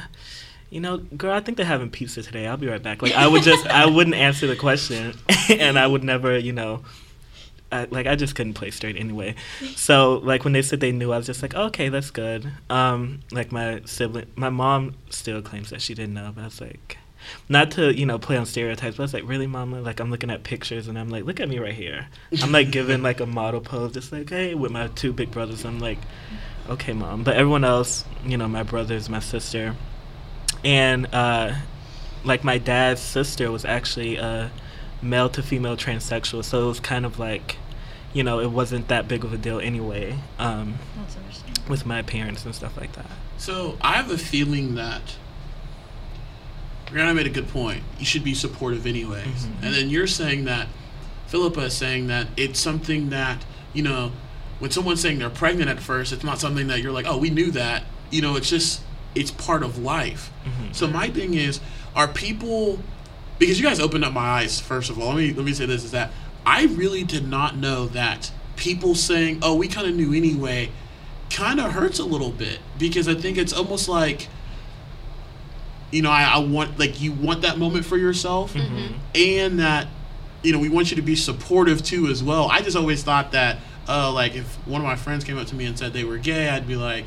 you 0.70 0.80
know, 0.80 0.98
girl, 0.98 1.32
I 1.32 1.40
think 1.40 1.56
they're 1.56 1.66
having 1.66 1.90
pizza 1.90 2.22
today. 2.22 2.46
I'll 2.46 2.56
be 2.56 2.66
right 2.66 2.82
back. 2.82 3.00
Like 3.00 3.12
I 3.12 3.28
would 3.28 3.42
just, 3.42 3.66
I 3.66 3.86
wouldn't 3.86 4.16
answer 4.16 4.46
the 4.46 4.56
question, 4.56 5.14
and 5.48 5.78
I 5.78 5.86
would 5.86 6.02
never, 6.02 6.36
you 6.36 6.52
know, 6.52 6.82
I, 7.72 7.84
like 7.90 8.06
I 8.06 8.16
just 8.16 8.34
couldn't 8.34 8.54
play 8.54 8.70
straight 8.70 8.96
anyway. 8.96 9.34
So 9.74 10.14
like 10.14 10.44
when 10.44 10.52
they 10.52 10.62
said 10.62 10.80
they 10.80 10.92
knew, 10.92 11.12
I 11.12 11.16
was 11.16 11.26
just 11.26 11.42
like, 11.42 11.54
okay, 11.54 11.88
that's 11.88 12.10
good. 12.10 12.50
Um, 12.70 13.20
like 13.32 13.52
my 13.52 13.82
sibling, 13.84 14.26
my 14.36 14.50
mom 14.50 14.94
still 15.10 15.42
claims 15.42 15.70
that 15.70 15.82
she 15.82 15.94
didn't 15.94 16.14
know, 16.14 16.32
but 16.34 16.42
I 16.42 16.44
was 16.44 16.60
like. 16.60 16.98
Not 17.48 17.72
to 17.72 17.92
you 17.92 18.06
know 18.06 18.20
play 18.20 18.36
on 18.36 18.46
stereotypes, 18.46 18.98
but 18.98 19.02
I 19.02 19.04
was 19.04 19.14
like, 19.14 19.26
really, 19.26 19.48
mama? 19.48 19.80
Like 19.80 19.98
I'm 19.98 20.12
looking 20.12 20.30
at 20.30 20.44
pictures 20.44 20.86
and 20.86 20.96
I'm 20.96 21.08
like, 21.08 21.24
look 21.24 21.40
at 21.40 21.48
me 21.48 21.58
right 21.58 21.74
here. 21.74 22.06
I'm 22.40 22.52
like 22.52 22.70
giving 22.70 23.02
like 23.02 23.18
a 23.18 23.26
model 23.26 23.60
pose, 23.60 23.94
just 23.94 24.12
like, 24.12 24.30
hey, 24.30 24.54
with 24.54 24.70
my 24.70 24.86
two 24.88 25.12
big 25.12 25.32
brothers. 25.32 25.64
I'm 25.64 25.80
like, 25.80 25.98
okay, 26.68 26.92
mom. 26.92 27.24
But 27.24 27.34
everyone 27.34 27.64
else, 27.64 28.04
you 28.24 28.36
know, 28.36 28.46
my 28.46 28.62
brothers, 28.62 29.08
my 29.08 29.18
sister, 29.18 29.74
and 30.64 31.12
uh, 31.12 31.54
like 32.22 32.44
my 32.44 32.58
dad's 32.58 33.00
sister 33.00 33.50
was 33.50 33.64
actually 33.64 34.16
a 34.16 34.52
male 35.02 35.28
to 35.30 35.42
female 35.42 35.76
transsexual, 35.76 36.42
so 36.44 36.64
it 36.64 36.68
was 36.68 36.80
kind 36.80 37.04
of 37.06 37.18
like, 37.18 37.56
you 38.12 38.22
know, 38.22 38.40
it 38.40 38.50
wasn't 38.50 38.88
that 38.88 39.06
big 39.08 39.24
of 39.24 39.32
a 39.32 39.36
deal 39.38 39.60
anyway 39.60 40.18
um, 40.38 40.78
That's 40.96 41.16
understandable. 41.16 41.68
with 41.70 41.84
my 41.86 42.02
parents 42.02 42.44
and 42.44 42.54
stuff 42.54 42.76
like 42.76 42.92
that. 42.92 43.06
So 43.38 43.76
I 43.82 43.94
have 43.94 44.10
a 44.10 44.18
feeling 44.18 44.74
that 44.76 45.16
Rihanna 46.86 47.14
made 47.14 47.26
a 47.26 47.30
good 47.30 47.48
point. 47.48 47.82
You 47.98 48.06
should 48.06 48.24
be 48.24 48.34
supportive 48.34 48.86
anyways. 48.86 49.26
Mhm. 49.26 49.62
And 49.62 49.74
then 49.74 49.90
you're 49.90 50.06
saying 50.06 50.44
that 50.44 50.68
Philippa 51.26 51.60
is 51.62 51.74
saying 51.74 52.06
that 52.06 52.28
it's 52.36 52.60
something 52.60 53.10
that 53.10 53.44
you 53.74 53.82
know 53.82 54.12
when 54.60 54.70
someone's 54.70 55.00
saying 55.00 55.18
they're 55.18 55.28
pregnant 55.28 55.68
at 55.68 55.80
first, 55.80 56.12
it's 56.12 56.24
not 56.24 56.38
something 56.38 56.68
that 56.68 56.80
you're 56.80 56.92
like, 56.92 57.04
oh, 57.06 57.18
we 57.18 57.28
knew 57.28 57.50
that. 57.50 57.82
You 58.10 58.22
know, 58.22 58.36
it's 58.36 58.48
just 58.48 58.80
it's 59.14 59.30
part 59.32 59.62
of 59.62 59.78
life. 59.78 60.30
Mhm. 60.46 60.74
So 60.74 60.86
my 60.86 61.10
thing 61.10 61.34
is, 61.34 61.60
are 61.96 62.06
people 62.08 62.78
because 63.38 63.58
you 63.60 63.64
guys 63.66 63.80
opened 63.80 64.04
up 64.04 64.12
my 64.12 64.20
eyes. 64.20 64.60
First 64.60 64.90
of 64.90 64.98
all, 64.98 65.08
let 65.08 65.16
me 65.16 65.32
let 65.32 65.44
me 65.44 65.52
say 65.52 65.66
this: 65.66 65.84
is 65.84 65.90
that 65.92 66.12
I 66.44 66.64
really 66.66 67.04
did 67.04 67.28
not 67.28 67.56
know 67.56 67.86
that 67.88 68.30
people 68.56 68.94
saying, 68.94 69.40
"Oh, 69.42 69.54
we 69.54 69.68
kind 69.68 69.86
of 69.86 69.94
knew 69.94 70.12
anyway," 70.14 70.70
kind 71.30 71.60
of 71.60 71.72
hurts 71.72 71.98
a 71.98 72.04
little 72.04 72.30
bit 72.30 72.58
because 72.78 73.08
I 73.08 73.14
think 73.14 73.36
it's 73.38 73.52
almost 73.52 73.88
like, 73.88 74.28
you 75.90 76.02
know, 76.02 76.10
I, 76.10 76.24
I 76.24 76.38
want 76.38 76.78
like 76.78 77.00
you 77.00 77.12
want 77.12 77.42
that 77.42 77.58
moment 77.58 77.84
for 77.84 77.96
yourself, 77.96 78.54
Mhm. 78.54 78.92
and 79.14 79.58
that 79.60 79.88
you 80.42 80.52
know 80.52 80.58
we 80.58 80.68
want 80.68 80.90
you 80.90 80.96
to 80.96 81.02
be 81.02 81.16
supportive 81.16 81.82
too 81.82 82.06
as 82.08 82.22
well. 82.22 82.48
I 82.50 82.60
just 82.60 82.76
always 82.76 83.02
thought 83.02 83.32
that, 83.32 83.58
uh, 83.88 84.12
like 84.12 84.34
if 84.34 84.46
one 84.66 84.80
of 84.80 84.86
my 84.86 84.96
friends 84.96 85.24
came 85.24 85.38
up 85.38 85.46
to 85.48 85.54
me 85.54 85.64
and 85.66 85.78
said 85.78 85.92
they 85.92 86.04
were 86.04 86.18
gay, 86.18 86.48
I'd 86.48 86.66
be 86.68 86.76
like, 86.76 87.04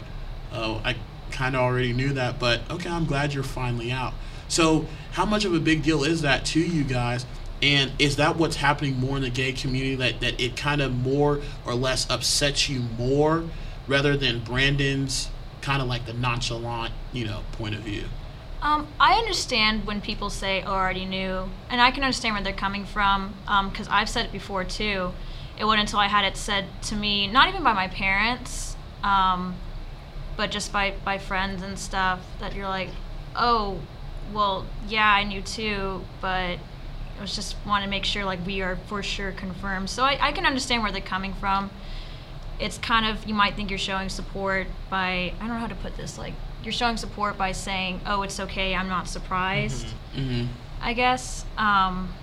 "Oh, 0.53 0.81
I 0.83 0.95
kind 1.31 1.55
of 1.55 1.61
already 1.61 1.93
knew 1.93 2.13
that, 2.13 2.39
but 2.39 2.61
okay, 2.71 2.89
I'm 2.89 3.05
glad 3.05 3.33
you're 3.33 3.43
finally 3.43 3.91
out." 3.91 4.13
So, 4.47 4.87
how 5.19 5.25
much 5.25 5.43
of 5.43 5.53
a 5.53 5.59
big 5.59 5.83
deal 5.83 6.05
is 6.05 6.21
that 6.21 6.45
to 6.45 6.61
you 6.61 6.81
guys? 6.81 7.25
And 7.61 7.91
is 7.99 8.15
that 8.15 8.37
what's 8.37 8.55
happening 8.55 8.97
more 8.97 9.17
in 9.17 9.21
the 9.21 9.29
gay 9.29 9.51
community 9.51 9.95
that, 9.95 10.21
that 10.21 10.39
it 10.39 10.55
kind 10.55 10.81
of 10.81 10.95
more 10.95 11.41
or 11.65 11.75
less 11.75 12.09
upsets 12.09 12.69
you 12.69 12.79
more 12.97 13.43
rather 13.85 14.15
than 14.15 14.39
Brandon's 14.39 15.29
kind 15.59 15.81
of 15.81 15.89
like 15.89 16.05
the 16.05 16.13
nonchalant, 16.13 16.93
you 17.11 17.25
know, 17.25 17.41
point 17.51 17.75
of 17.75 17.81
view? 17.81 18.05
Um, 18.61 18.87
I 18.97 19.15
understand 19.15 19.85
when 19.85 19.99
people 19.99 20.29
say, 20.29 20.63
"Oh, 20.65 20.71
I 20.71 20.79
already 20.79 21.03
knew," 21.03 21.49
and 21.69 21.81
I 21.81 21.91
can 21.91 22.01
understand 22.01 22.35
where 22.35 22.43
they're 22.43 22.53
coming 22.53 22.85
from 22.85 23.33
because 23.69 23.89
I've 23.89 24.07
said 24.07 24.25
it 24.25 24.31
before 24.31 24.63
too. 24.63 25.11
It 25.57 25.65
wasn't 25.65 25.81
until 25.81 25.99
I 25.99 26.07
had 26.07 26.23
it 26.23 26.37
said 26.37 26.67
to 26.83 26.95
me, 26.95 27.27
not 27.27 27.49
even 27.49 27.61
by 27.61 27.73
my 27.73 27.89
parents, 27.89 28.77
um, 29.03 29.55
but 30.37 30.49
just 30.49 30.71
by 30.71 30.93
by 31.03 31.17
friends 31.17 31.61
and 31.61 31.77
stuff, 31.77 32.21
that 32.39 32.55
you're 32.55 32.69
like, 32.69 32.91
"Oh, 33.35 33.79
well, 34.33 34.65
yeah, 34.87 35.11
I 35.11 35.23
knew 35.23 35.41
too," 35.41 36.03
but 36.21 36.57
I 37.17 37.21
was 37.21 37.35
just 37.35 37.55
want 37.65 37.83
to 37.83 37.89
make 37.89 38.05
sure 38.05 38.23
like 38.23 38.45
we 38.45 38.61
are 38.61 38.77
for 38.87 39.03
sure 39.03 39.31
confirmed. 39.31 39.89
So 39.89 40.03
I, 40.03 40.17
I 40.19 40.31
can 40.31 40.45
understand 40.45 40.83
where 40.83 40.91
they're 40.91 41.01
coming 41.01 41.33
from. 41.33 41.69
It's 42.59 42.77
kind 42.77 43.05
of 43.05 43.27
you 43.27 43.33
might 43.33 43.55
think 43.55 43.69
you're 43.69 43.79
showing 43.79 44.09
support 44.09 44.67
by 44.89 45.33
I 45.39 45.39
don't 45.39 45.49
know 45.49 45.55
how 45.55 45.67
to 45.67 45.75
put 45.75 45.97
this 45.97 46.17
like 46.17 46.33
you're 46.63 46.73
showing 46.73 46.97
support 46.97 47.37
by 47.37 47.51
saying, 47.51 48.01
"Oh, 48.05 48.21
it's 48.21 48.39
okay. 48.39 48.75
I'm 48.75 48.89
not 48.89 49.07
surprised." 49.07 49.87
Mm-hmm. 50.15 50.47
I 50.81 50.93
guess. 50.93 51.45
Um, 51.57 52.13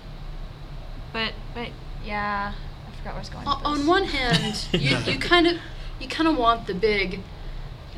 but 1.13 1.33
but 1.53 1.69
yeah, 2.05 2.53
I 2.87 2.97
forgot 2.97 3.13
where 3.13 3.15
I 3.15 3.19
was 3.19 3.29
going. 3.29 3.47
On, 3.47 3.57
with 3.57 3.81
on 3.81 3.87
one 3.87 4.03
hand, 4.05 4.65
you, 4.73 4.97
you 5.11 5.19
kind 5.19 5.47
of 5.47 5.57
you 5.99 6.07
kind 6.07 6.27
of 6.27 6.37
want 6.37 6.67
the 6.67 6.73
big, 6.73 7.21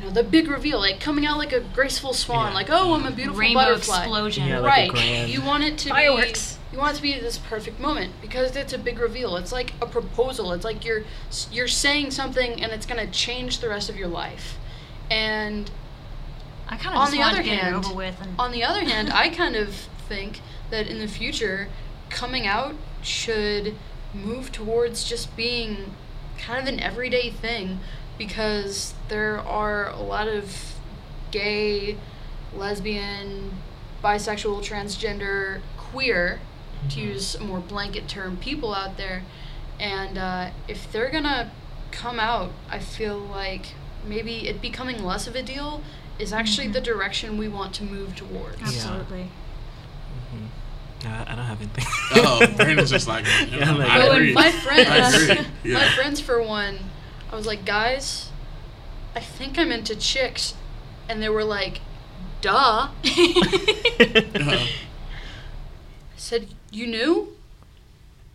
you 0.00 0.06
know, 0.06 0.10
the 0.12 0.22
big 0.22 0.48
reveal, 0.48 0.78
like 0.80 0.98
coming 1.00 1.26
out 1.26 1.36
like 1.38 1.52
a 1.52 1.60
graceful 1.60 2.12
swan, 2.14 2.48
Yeah. 2.48 2.54
like 2.54 2.70
oh, 2.70 2.94
I'm 2.94 3.06
a 3.06 3.10
beautiful 3.10 3.38
rainbow 3.40 3.60
butterfly. 3.60 3.98
explosion. 4.00 4.46
Yeah, 4.48 4.58
like 4.60 4.70
right. 4.72 4.90
grand- 4.90 5.30
You 5.30 5.42
want 5.42 5.64
it 5.64 5.78
to 5.78 5.88
Fireworks. 5.90 6.54
be. 6.54 6.60
You 6.72 6.78
want 6.78 6.92
it 6.92 6.96
to 6.96 7.02
be 7.02 7.18
this 7.18 7.36
perfect 7.36 7.80
moment 7.80 8.14
because 8.22 8.54
it's 8.54 8.72
a 8.72 8.78
big 8.78 8.98
reveal. 9.00 9.36
It's 9.36 9.50
like 9.52 9.72
a 9.82 9.86
proposal. 9.86 10.52
It's 10.52 10.64
like 10.64 10.84
you're 10.84 11.02
you're 11.50 11.68
saying 11.68 12.12
something 12.12 12.62
and 12.62 12.72
it's 12.72 12.86
gonna 12.86 13.08
change 13.08 13.58
the 13.58 13.68
rest 13.68 13.90
of 13.90 13.96
your 13.96 14.08
life. 14.08 14.56
And 15.10 15.70
I 16.68 16.76
kind 16.76 16.94
of 16.94 17.00
on 17.00 17.06
just 17.06 17.12
the 17.12 17.22
other 17.22 17.42
hand- 17.42 17.74
over 17.74 17.94
with. 17.94 18.20
And 18.22 18.34
on 18.38 18.52
the 18.52 18.62
other 18.64 18.80
hand, 18.84 19.12
I 19.12 19.28
kind 19.28 19.56
of 19.56 19.74
think 20.08 20.40
that 20.70 20.86
in 20.86 20.98
the 21.00 21.08
future, 21.08 21.68
coming 22.08 22.46
out 22.46 22.74
should 23.02 23.74
move 24.14 24.52
towards 24.52 25.04
just 25.04 25.34
being 25.36 25.94
kind 26.38 26.60
of 26.66 26.72
an 26.72 26.80
everyday 26.80 27.30
thing 27.30 27.80
because 28.24 28.92
there 29.08 29.40
are 29.40 29.88
a 29.88 29.96
lot 30.02 30.28
of 30.28 30.74
gay, 31.30 31.96
lesbian, 32.54 33.50
bisexual, 34.04 34.62
transgender, 34.62 35.62
queer, 35.78 36.38
to 36.90 37.00
use 37.00 37.34
a 37.34 37.40
more 37.40 37.60
blanket 37.60 38.06
term, 38.08 38.36
people 38.36 38.74
out 38.74 38.98
there. 38.98 39.22
And 39.80 40.18
uh, 40.18 40.50
if 40.68 40.92
they're 40.92 41.08
gonna 41.10 41.50
come 41.92 42.20
out, 42.20 42.50
I 42.70 42.78
feel 42.78 43.16
like 43.18 43.68
maybe 44.06 44.46
it 44.48 44.60
becoming 44.60 45.02
less 45.02 45.26
of 45.26 45.34
a 45.34 45.42
deal 45.42 45.82
is 46.18 46.30
actually 46.34 46.68
Mhm. 46.68 46.72
the 46.74 46.80
direction 46.82 47.38
we 47.38 47.48
want 47.48 47.74
to 47.76 47.84
move 47.84 48.14
towards. 48.14 48.60
absolutely. 48.60 49.30
Mhm. 50.34 51.06
Uh, 51.06 51.24
I 51.26 51.34
don't 51.34 51.46
have 51.46 51.58
anything. 51.62 51.86
Oh, 52.16 52.46
Brandon's 52.56 52.90
just 52.90 53.08
like, 53.08 53.24
you 53.24 53.56
Yeah, 53.58 53.64
know, 53.64 53.70
I'm 53.72 53.78
like- 53.78 53.88
I 53.90 54.04
agree. 54.14 54.34
my 54.34 54.50
friends, 54.52 54.88
I 54.90 55.22
agree. 55.32 55.46
my 55.72 55.88
friends 55.92 56.20
for 56.20 56.42
one, 56.42 56.76
I 57.30 57.36
was 57.36 57.46
like, 57.46 57.64
guys, 57.64 58.30
I 59.14 59.20
think 59.20 59.58
I'm 59.58 59.70
into 59.70 59.94
chicks, 59.94 60.54
and 61.08 61.22
they 61.22 61.28
were 61.28 61.44
like, 61.44 61.80
duh. 62.40 62.50
Uh, 62.52 62.90
I 63.04 64.68
said, 66.16 66.48
you 66.72 66.86
knew? 66.86 67.36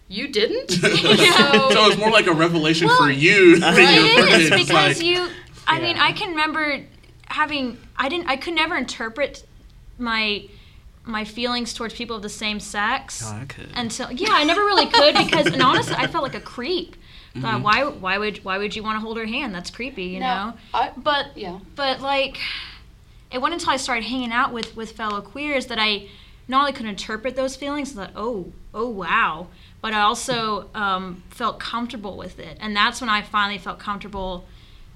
You 0.08 0.28
didn't? 0.28 0.72
so 0.72 0.90
it's 0.90 1.98
more 1.98 2.12
like 2.12 2.28
a 2.28 2.34
revelation 2.34 2.88
for 2.90 3.10
you 3.10 3.60
than 3.60 3.76
right. 3.76 4.16
your 4.16 4.28
it 4.28 4.50
because 4.52 4.98
like, 4.98 5.02
you. 5.02 5.28
I 5.68 5.80
mean, 5.80 5.98
I 5.98 6.12
can 6.12 6.30
remember 6.30 6.82
having. 7.28 7.78
I 7.98 8.08
didn't. 8.08 8.30
I 8.30 8.38
could 8.38 8.54
never 8.54 8.78
interpret 8.78 9.46
my 9.98 10.48
my 11.06 11.24
feelings 11.24 11.74
towards 11.74 11.94
people 11.94 12.16
of 12.16 12.22
the 12.22 12.30
same 12.30 12.60
sex. 12.60 13.24
Oh, 13.26 13.36
I 13.42 13.46
could. 13.46 13.70
until 13.76 14.12
yeah 14.12 14.30
i 14.32 14.44
never 14.44 14.62
really 14.62 14.88
could 14.88 15.16
because 15.16 15.46
and 15.48 15.62
honestly 15.62 15.96
i 15.96 16.08
felt 16.08 16.24
like 16.24 16.34
a 16.34 16.40
creep 16.40 16.96
Mm-hmm. 17.36 17.42
Thought, 17.42 17.62
why 17.64 17.84
why 17.84 18.18
would 18.18 18.44
why 18.46 18.58
would 18.58 18.76
you 18.76 18.82
want 18.84 18.96
to 18.96 19.02
hold 19.02 19.18
her 19.18 19.26
hand? 19.26 19.54
That's 19.54 19.70
creepy 19.70 20.04
you 20.04 20.20
Now, 20.22 20.52
know? 20.52 20.58
I, 20.74 20.92
but 20.96 21.36
yeah. 21.36 21.60
but 21.76 22.00
like 22.00 22.38
it 23.32 23.40
wasn't 23.40 23.62
until 23.62 23.74
i 23.74 23.78
started 23.78 24.06
hanging 24.06 24.32
out 24.32 24.54
with 24.54 24.74
with 24.78 24.94
fellow 24.94 25.20
queers 25.20 25.66
that 25.66 25.78
i 25.78 26.08
not 26.48 26.60
only 26.62 26.72
could 26.72 26.86
interpret 26.86 27.36
those 27.36 27.56
feelings 27.58 27.94
that 27.96 28.12
oh 28.16 28.54
oh 28.74 28.88
wow. 28.88 29.48
But 29.82 29.94
i 29.94 30.02
also 30.02 30.70
um, 30.74 31.24
felt 31.30 31.60
comfortable 31.60 32.16
with 32.18 32.40
it. 32.40 32.58
And 32.62 32.74
that's 32.76 33.02
when 33.02 33.10
i 33.10 33.22
finally 33.22 33.58
felt 33.58 33.80
comfortable 33.80 34.46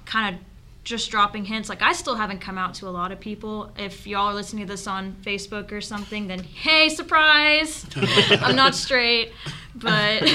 kind 0.05 0.33
of 0.33 0.41
just 0.85 1.11
dropping 1.11 1.43
hints. 1.43 1.67
Like 1.67 1.81
i 1.81 1.91
still 1.91 2.15
haven't 2.15 2.39
come 2.39 2.57
out 2.57 2.73
to 2.75 2.87
a 2.87 2.89
lot 2.89 3.11
of 3.11 3.19
people. 3.19 3.71
If 3.77 4.07
y'all 4.07 4.29
are 4.29 4.33
listening 4.33 4.65
to 4.65 4.71
this 4.71 4.87
on 4.87 5.17
facebook 5.23 5.73
or 5.73 5.81
something 5.81 6.27
then 6.27 6.41
hey 6.43 6.87
surprise! 6.87 7.85
I'm 7.95 8.55
not 8.55 8.75
straight. 8.75 9.33
But 9.75 10.23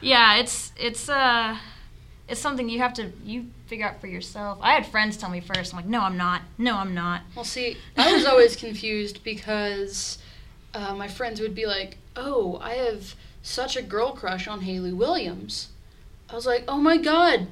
yeah 0.00 0.36
it's 0.36 0.72
it's 0.76 1.08
uh 1.08 1.56
it's 2.28 2.40
something 2.40 2.68
you 2.68 2.78
have 2.78 2.94
to 2.94 3.10
you 3.24 3.46
figure 3.66 3.86
out 3.86 4.00
for 4.00 4.06
yourself. 4.06 4.58
I 4.62 4.72
had 4.72 4.86
friends 4.86 5.16
tell 5.16 5.30
me 5.30 5.40
first 5.40 5.72
i'm 5.72 5.78
like 5.78 5.86
no 5.86 6.00
i'm 6.00 6.16
not. 6.16 6.42
No 6.58 6.76
i'm 6.76 6.94
not. 6.94 7.22
Well, 7.34 7.44
see, 7.44 7.76
I 7.96 8.12
was 8.12 8.24
always 8.24 8.56
confused 8.56 9.22
because 9.24 10.18
uh, 10.74 10.94
my 10.94 11.08
friends 11.08 11.40
would 11.40 11.54
be 11.54 11.66
like, 11.66 11.98
"Oh, 12.16 12.58
I 12.62 12.74
have 12.74 13.14
such 13.42 13.76
a 13.76 13.82
girl 13.82 14.12
crush 14.12 14.46
on 14.46 14.60
Hayley 14.60 14.92
Williams." 14.92 15.68
I 16.28 16.34
was 16.34 16.46
like, 16.46 16.64
"Oh 16.68 16.78
my 16.78 16.96
god, 16.96 17.48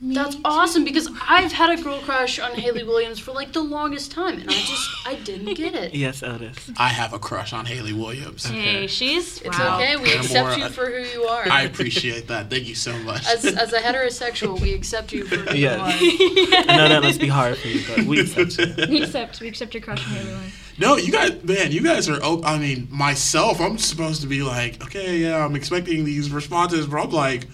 that's 0.00 0.36
awesome!" 0.44 0.84
Because 0.84 1.08
I've 1.28 1.52
had 1.52 1.78
a 1.78 1.82
girl 1.82 1.98
crush 2.00 2.38
on 2.38 2.52
Hayley 2.54 2.84
Williams 2.84 3.18
for 3.18 3.32
like 3.32 3.52
the 3.52 3.60
longest 3.62 4.10
time, 4.12 4.38
and 4.40 4.48
I 4.48 4.52
just 4.54 4.88
I 5.06 5.14
didn't 5.16 5.54
get 5.54 5.74
it. 5.74 5.94
yes, 6.04 6.22
Otis. 6.22 6.70
I 6.76 6.88
have 6.88 7.12
a 7.12 7.18
crush 7.18 7.52
on 7.52 7.66
Hayley 7.66 7.92
Williams. 7.92 8.44
hey 8.46 8.86
she's 8.86 9.40
It's 9.42 9.58
wow 9.58 9.76
okay. 9.76 9.96
We 9.96 10.12
accept 10.12 10.48
more, 10.48 10.56
you 10.58 10.64
uh, 10.64 10.68
for 10.68 10.86
who 10.86 11.02
you 11.02 11.24
are. 11.24 11.44
I 11.50 11.62
appreciate 11.62 12.28
that. 12.28 12.48
Thank 12.50 12.66
you 12.68 12.74
so 12.74 12.96
much. 13.00 13.26
as, 13.26 13.44
as 13.44 13.72
a 13.72 13.78
heterosexual, 13.80 14.60
we 14.60 14.72
accept 14.74 15.12
you 15.12 15.24
for 15.24 15.36
who 15.36 15.56
Yes. 15.56 16.00
you 16.00 16.10
are. 16.56 16.64
I 16.68 16.76
know 16.76 16.88
that 16.88 17.02
must 17.02 17.20
be 17.20 17.28
hard 17.28 17.56
for 17.58 17.68
you, 17.68 17.82
but 17.88 18.04
we 18.06 18.20
accept 18.20 18.58
you. 18.58 18.74
we 18.88 19.02
accept 19.02 19.40
we 19.40 19.48
accept 19.48 19.74
your 19.74 19.82
crush 19.82 20.04
on 20.06 20.12
Hayley 20.12 20.32
Williams. 20.32 20.54
No, 20.80 20.96
you 20.96 21.10
guys, 21.10 21.42
man, 21.42 21.72
you 21.72 21.82
guys 21.82 22.08
are. 22.08 22.22
op- 22.22 22.46
I 22.46 22.56
mean, 22.56 22.86
myself, 22.88 23.60
I'm 23.60 23.78
supposed 23.78 24.20
to 24.20 24.28
be 24.28 24.42
like, 24.42 24.80
okay, 24.84 25.18
yeah, 25.18 25.44
I'm 25.44 25.56
expecting 25.56 26.04
these 26.04 26.30
responses, 26.30 26.86
but 26.86 27.02
I'm 27.02 27.10
like, 27.10 27.48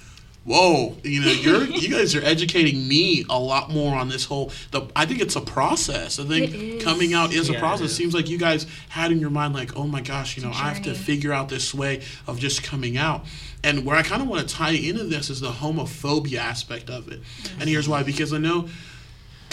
whoa, 0.45 0.97
you 1.03 1.21
know, 1.21 1.31
you're 1.31 1.65
you 1.65 1.89
guys 1.89 2.15
are 2.15 2.23
educating 2.23 2.87
me 2.87 3.25
a 3.31 3.39
lot 3.39 3.71
more 3.71 3.97
on 3.97 4.09
this 4.09 4.25
whole. 4.25 4.53
The 4.71 4.83
I 4.95 5.07
think 5.07 5.21
it's 5.21 5.37
a 5.37 5.41
process. 5.41 6.19
I 6.19 6.25
think 6.25 6.51
It 6.51 6.55
is. 6.55 6.85
coming 6.85 7.15
out 7.15 7.33
is 7.33 7.49
Yeah, 7.49 7.57
a 7.57 7.59
process. 7.61 7.91
is. 7.91 7.97
Seems 7.97 8.15
like 8.15 8.29
you 8.29 8.39
guys 8.39 8.67
had 8.91 9.11
in 9.13 9.21
your 9.21 9.31
mind 9.31 9.55
like, 9.55 9.77
oh 9.77 9.87
my 9.87 10.01
gosh, 10.01 10.37
you 10.37 10.43
know, 10.43 10.51
I 10.51 10.69
have 10.69 10.83
to 10.83 10.95
figure 10.95 11.33
out 11.33 11.49
this 11.49 11.73
way 11.75 12.03
of 12.27 12.39
just 12.39 12.63
coming 12.63 12.97
out. 12.97 13.25
And 13.63 13.87
where 13.87 13.97
I 13.97 14.03
kind 14.03 14.21
of 14.21 14.29
want 14.29 14.47
to 14.47 14.55
tie 14.55 14.73
into 14.73 15.05
this 15.05 15.31
is 15.31 15.41
the 15.41 15.51
homophobia 15.51 16.39
aspect 16.39 16.91
of 16.91 17.11
it. 17.11 17.21
And 17.59 17.69
here's 17.69 17.89
why: 17.89 18.03
because 18.03 18.33
I 18.35 18.39
know 18.39 18.69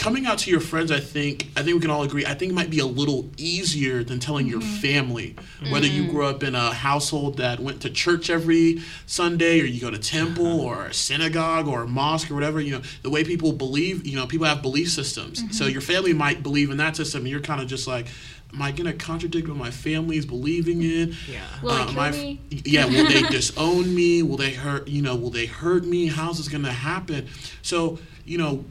coming 0.02 0.26
out 0.26 0.40
to 0.40 0.50
your 0.50 0.60
friends, 0.60 0.92
I 0.92 1.00
think 1.00 1.48
I 1.56 1.62
think 1.62 1.76
we 1.76 1.80
can 1.80 1.92
all 1.92 2.02
agree. 2.02 2.26
I 2.26 2.34
think 2.34 2.52
it 2.52 2.56
might 2.56 2.72
be 2.72 2.80
a 2.80 2.86
little 2.88 3.30
easier 3.38 4.04
than 4.04 4.20
telling 4.20 4.48
your 4.48 4.60
mm-hmm. 4.60 4.82
family. 4.82 5.36
Whether 5.70 5.86
you 5.86 6.04
mm-hmm. 6.04 6.12
grew 6.12 6.26
up 6.26 6.42
in 6.42 6.56
a 6.56 6.74
household 6.74 7.38
that 7.38 7.60
went 7.60 7.84
to 7.84 7.90
church 7.92 8.32
every 8.32 8.82
Sunday, 9.06 9.62
or 9.62 9.66
you 9.66 9.80
go 9.80 9.92
to 9.92 10.00
temple, 10.00 10.60
or 10.60 10.88
a 10.88 10.94
synagogue, 10.94 11.68
or 11.68 11.84
a 11.84 11.88
mosque, 11.88 12.32
or 12.32 12.34
whatever. 12.34 12.60
You 12.60 12.78
know, 12.78 12.82
the 13.04 13.12
way 13.12 13.24
people 13.24 13.54
believe. 13.54 14.06
You 14.06 14.16
know, 14.16 14.26
people 14.26 14.48
have 14.48 14.64
belief 14.64 14.90
systems. 14.90 15.40
So 15.56 15.66
mm-hmm. 15.66 15.72
your 15.72 15.82
family 15.82 16.14
might 16.14 16.42
believe 16.42 16.72
in 16.72 16.78
that 16.78 16.96
system, 16.96 17.22
and 17.22 17.30
you're 17.30 17.40
kind 17.40 17.62
of 17.62 17.68
just 17.68 17.88
like. 17.88 18.08
Am 18.54 18.62
I 18.62 18.74
gonna 18.74 18.92
contradict 18.92 19.48
what 19.48 19.56
my 19.56 19.72
family 19.72 20.18
is 20.18 20.26
believing 20.26 20.84
in? 20.84 21.16
Yeah. 21.26 21.40
Uh, 21.40 21.62
will 21.64 21.70
it 21.70 21.74
Uh, 21.74 21.86
kill 21.86 21.94
my- 21.94 22.12
me? 22.12 22.42
Yeah, 22.50 22.86
will 22.86 23.08
they 23.08 23.22
disown 23.30 23.96
me? 23.96 24.24
Will 24.24 24.36
they 24.36 24.52
hurt? 24.52 24.90
You 24.90 25.02
know, 25.02 25.16
will 25.16 25.30
they 25.30 25.46
hurt 25.46 25.86
me? 25.86 26.08
How's 26.08 26.36
this 26.36 26.50
gonna 26.50 26.74
happen? 26.74 27.30
So, 27.62 27.98
you 28.26 28.38
know, 28.38 28.66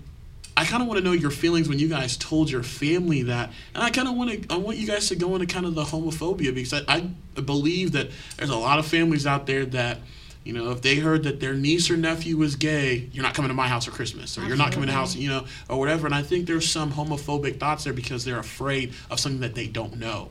I 0.61 0.67
kind 0.67 0.83
of 0.83 0.89
want 0.89 0.99
to 0.99 1.05
know 1.05 1.13
your 1.13 1.31
feelings 1.31 1.71
when 1.71 1.79
you 1.79 1.89
guys 1.89 2.19
told 2.19 2.51
your 2.51 2.63
family 2.63 3.23
that, 3.23 3.51
and 3.75 3.83
I 3.83 3.89
kind 3.89 4.07
of 4.07 4.15
want 4.15 4.31
to. 4.31 4.55
I 4.55 4.59
want 4.59 4.77
you 4.77 4.87
guys 4.87 5.09
to 5.09 5.17
go 5.17 5.35
into 5.35 5.47
kind 5.47 5.65
of 5.65 5.75
the 5.75 5.85
homophobia 5.85 6.55
because 6.55 6.75
I, 6.87 7.11
I 7.35 7.41
believe 7.41 7.93
that 7.93 8.11
there's 8.37 8.51
a 8.51 8.57
lot 8.57 8.79
of 8.79 8.87
families 8.87 9.27
out 9.27 9.47
there 9.47 9.65
that. 9.67 9.99
You 10.43 10.55
know, 10.55 10.71
if 10.71 10.81
they 10.81 10.97
heard 10.97 11.25
that 11.25 11.39
their 11.39 11.53
niece 11.53 11.91
or 11.91 11.99
nephew 11.99 12.39
was 12.39 12.57
gay, 12.57 13.11
you're 13.13 13.23
not 13.23 13.35
coming 13.35 13.51
to 13.51 13.55
my 13.55 13.69
house 13.69 13.85
for 13.85 13.91
Christmas, 13.91 14.39
or 14.39 14.45
you're 14.45 14.57
not 14.57 14.73
coming 14.73 14.87
to 14.87 14.93
house, 14.93 15.15
you 15.15 15.29
know, 15.29 15.45
or 15.69 15.79
whatever. 15.79 16.07
And 16.07 16.15
I 16.15 16.23
think 16.23 16.47
there's 16.47 16.67
some 16.67 16.91
homophobic 16.91 17.61
thoughts 17.61 17.85
there 17.85 17.93
because 17.93 18.25
they're 18.25 18.39
afraid 18.39 18.95
of 19.11 19.21
something 19.21 19.43
that 19.43 19.55
they 19.55 19.67
don't 19.67 19.99
know. 19.99 20.31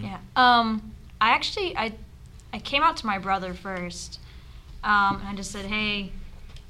Yeah. 0.00 0.18
Um, 0.36 0.92
I 1.20 1.30
actually 1.30 1.76
I 1.76 1.94
I 2.52 2.60
came 2.60 2.84
out 2.84 2.96
to 2.98 3.06
my 3.06 3.18
brother 3.18 3.54
first. 3.54 4.20
Um, 4.84 5.16
and 5.18 5.28
I 5.28 5.34
just 5.34 5.50
said, 5.50 5.64
"Hey, 5.64 6.12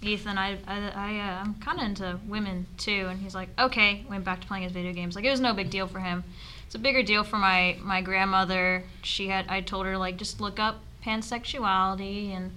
Ethan, 0.07 0.39
I 0.39 0.59
I, 0.67 0.91
I 0.91 1.19
uh, 1.19 1.43
I'm 1.43 1.55
kind 1.55 1.81
of 1.81 1.87
into 1.87 2.21
women 2.27 2.67
too." 2.77 3.07
And 3.09 3.21
he's 3.21 3.35
like, 3.35 3.49
"Okay." 3.59 4.05
Went 4.09 4.25
back 4.25 4.41
to 4.41 4.47
playing 4.47 4.65
his 4.65 4.73
video 4.73 4.93
games. 4.93 5.17
Like 5.17 5.25
it 5.25 5.31
was 5.31 5.41
no 5.41 5.55
big 5.55 5.71
deal 5.71 5.87
for 5.87 6.01
him. 6.01 6.25
It's 6.67 6.75
a 6.75 6.79
bigger 6.79 7.03
deal 7.03 7.25
for 7.25 7.37
my 7.37 7.77
my 7.81 8.01
grandmother. 8.01 8.85
She 9.03 9.29
had 9.29 9.47
I 9.49 9.61
told 9.61 9.87
her 9.87 9.97
like 9.99 10.17
just 10.17 10.41
look 10.41 10.59
up 10.59 10.81
pansexuality 11.05 12.35
and 12.35 12.53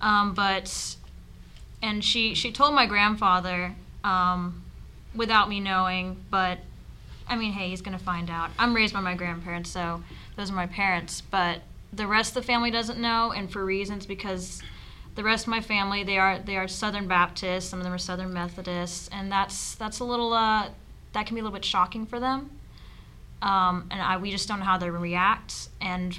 um, 0.00 0.34
but 0.34 0.96
and 1.82 2.04
she 2.04 2.34
she 2.34 2.52
told 2.52 2.74
my 2.74 2.86
grandfather 2.86 3.74
um, 4.04 4.62
without 5.14 5.48
me 5.48 5.60
knowing, 5.60 6.24
but 6.30 6.58
I 7.28 7.36
mean, 7.36 7.52
hey, 7.52 7.70
he's 7.70 7.82
gonna 7.82 7.98
find 7.98 8.30
out. 8.30 8.50
I'm 8.58 8.74
raised 8.74 8.94
by 8.94 9.00
my 9.00 9.14
grandparents, 9.14 9.70
so 9.70 10.02
those 10.36 10.50
are 10.50 10.54
my 10.54 10.66
parents. 10.66 11.22
But 11.22 11.62
the 11.92 12.06
rest 12.06 12.36
of 12.36 12.42
the 12.42 12.46
family 12.46 12.70
doesn't 12.70 13.00
know, 13.00 13.32
and 13.32 13.50
for 13.50 13.64
reasons 13.64 14.06
because 14.06 14.62
the 15.16 15.24
rest 15.24 15.44
of 15.44 15.48
my 15.48 15.60
family 15.60 16.04
they 16.04 16.18
are 16.18 16.38
they 16.38 16.56
are 16.56 16.68
Southern 16.68 17.08
Baptists. 17.08 17.64
Some 17.70 17.80
of 17.80 17.84
them 17.84 17.92
are 17.92 17.98
Southern 17.98 18.32
Methodists, 18.32 19.08
and 19.10 19.32
that's 19.32 19.74
that's 19.74 19.98
a 19.98 20.04
little 20.04 20.32
uh, 20.32 20.68
that 21.12 21.26
can 21.26 21.34
be 21.34 21.40
a 21.40 21.42
little 21.42 21.56
bit 21.56 21.64
shocking 21.64 22.06
for 22.06 22.20
them. 22.20 22.50
Um, 23.42 23.88
and 23.90 24.00
I 24.00 24.18
we 24.18 24.30
just 24.30 24.46
don't 24.46 24.60
know 24.60 24.66
how 24.66 24.78
they 24.78 24.90
react. 24.90 25.68
And 25.80 26.18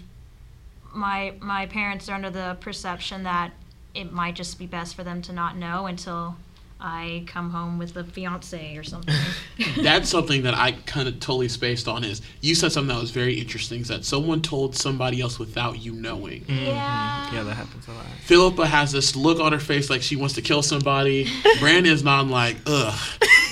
my 0.93 1.33
my 1.39 1.67
parents 1.67 2.09
are 2.09 2.13
under 2.13 2.31
the 2.31 2.57
perception 2.59 3.23
that 3.23 3.53
it 3.93 4.11
might 4.11 4.35
just 4.35 4.59
be 4.59 4.65
best 4.65 4.95
for 4.95 5.03
them 5.03 5.21
to 5.23 5.33
not 5.33 5.55
know 5.55 5.85
until 5.85 6.35
I 6.79 7.23
come 7.25 7.49
home 7.49 7.79
with 7.79 7.95
a 7.97 8.03
fiance 8.03 8.77
or 8.77 8.83
something. 8.83 9.15
that's 9.81 10.09
something 10.09 10.43
that 10.43 10.53
I 10.53 10.73
kind 10.85 11.07
of 11.07 11.19
totally 11.19 11.47
spaced 11.47 11.87
on. 11.87 12.03
Is 12.03 12.21
you 12.41 12.53
said 12.53 12.71
something 12.71 12.93
that 12.95 13.01
was 13.01 13.09
very 13.09 13.39
interesting. 13.39 13.81
Is 13.81 13.87
that 13.87 14.05
someone 14.05 14.41
told 14.41 14.75
somebody 14.75 15.19
else 15.19 15.39
without 15.39 15.79
you 15.79 15.93
knowing. 15.93 16.41
Mm-hmm. 16.41 16.65
Yeah. 16.65 17.33
Yeah, 17.33 17.43
that 17.43 17.55
happens 17.55 17.87
a 17.87 17.91
lot. 17.91 18.05
Philippa 18.21 18.67
has 18.67 18.91
this 18.91 19.15
look 19.15 19.39
on 19.39 19.53
her 19.53 19.59
face 19.59 19.89
like 19.89 20.01
she 20.03 20.15
wants 20.15 20.35
to 20.35 20.41
kill 20.41 20.61
somebody. 20.61 21.27
Brandon's 21.59 22.03
not 22.03 22.27
like 22.27 22.57
ugh, 22.67 22.99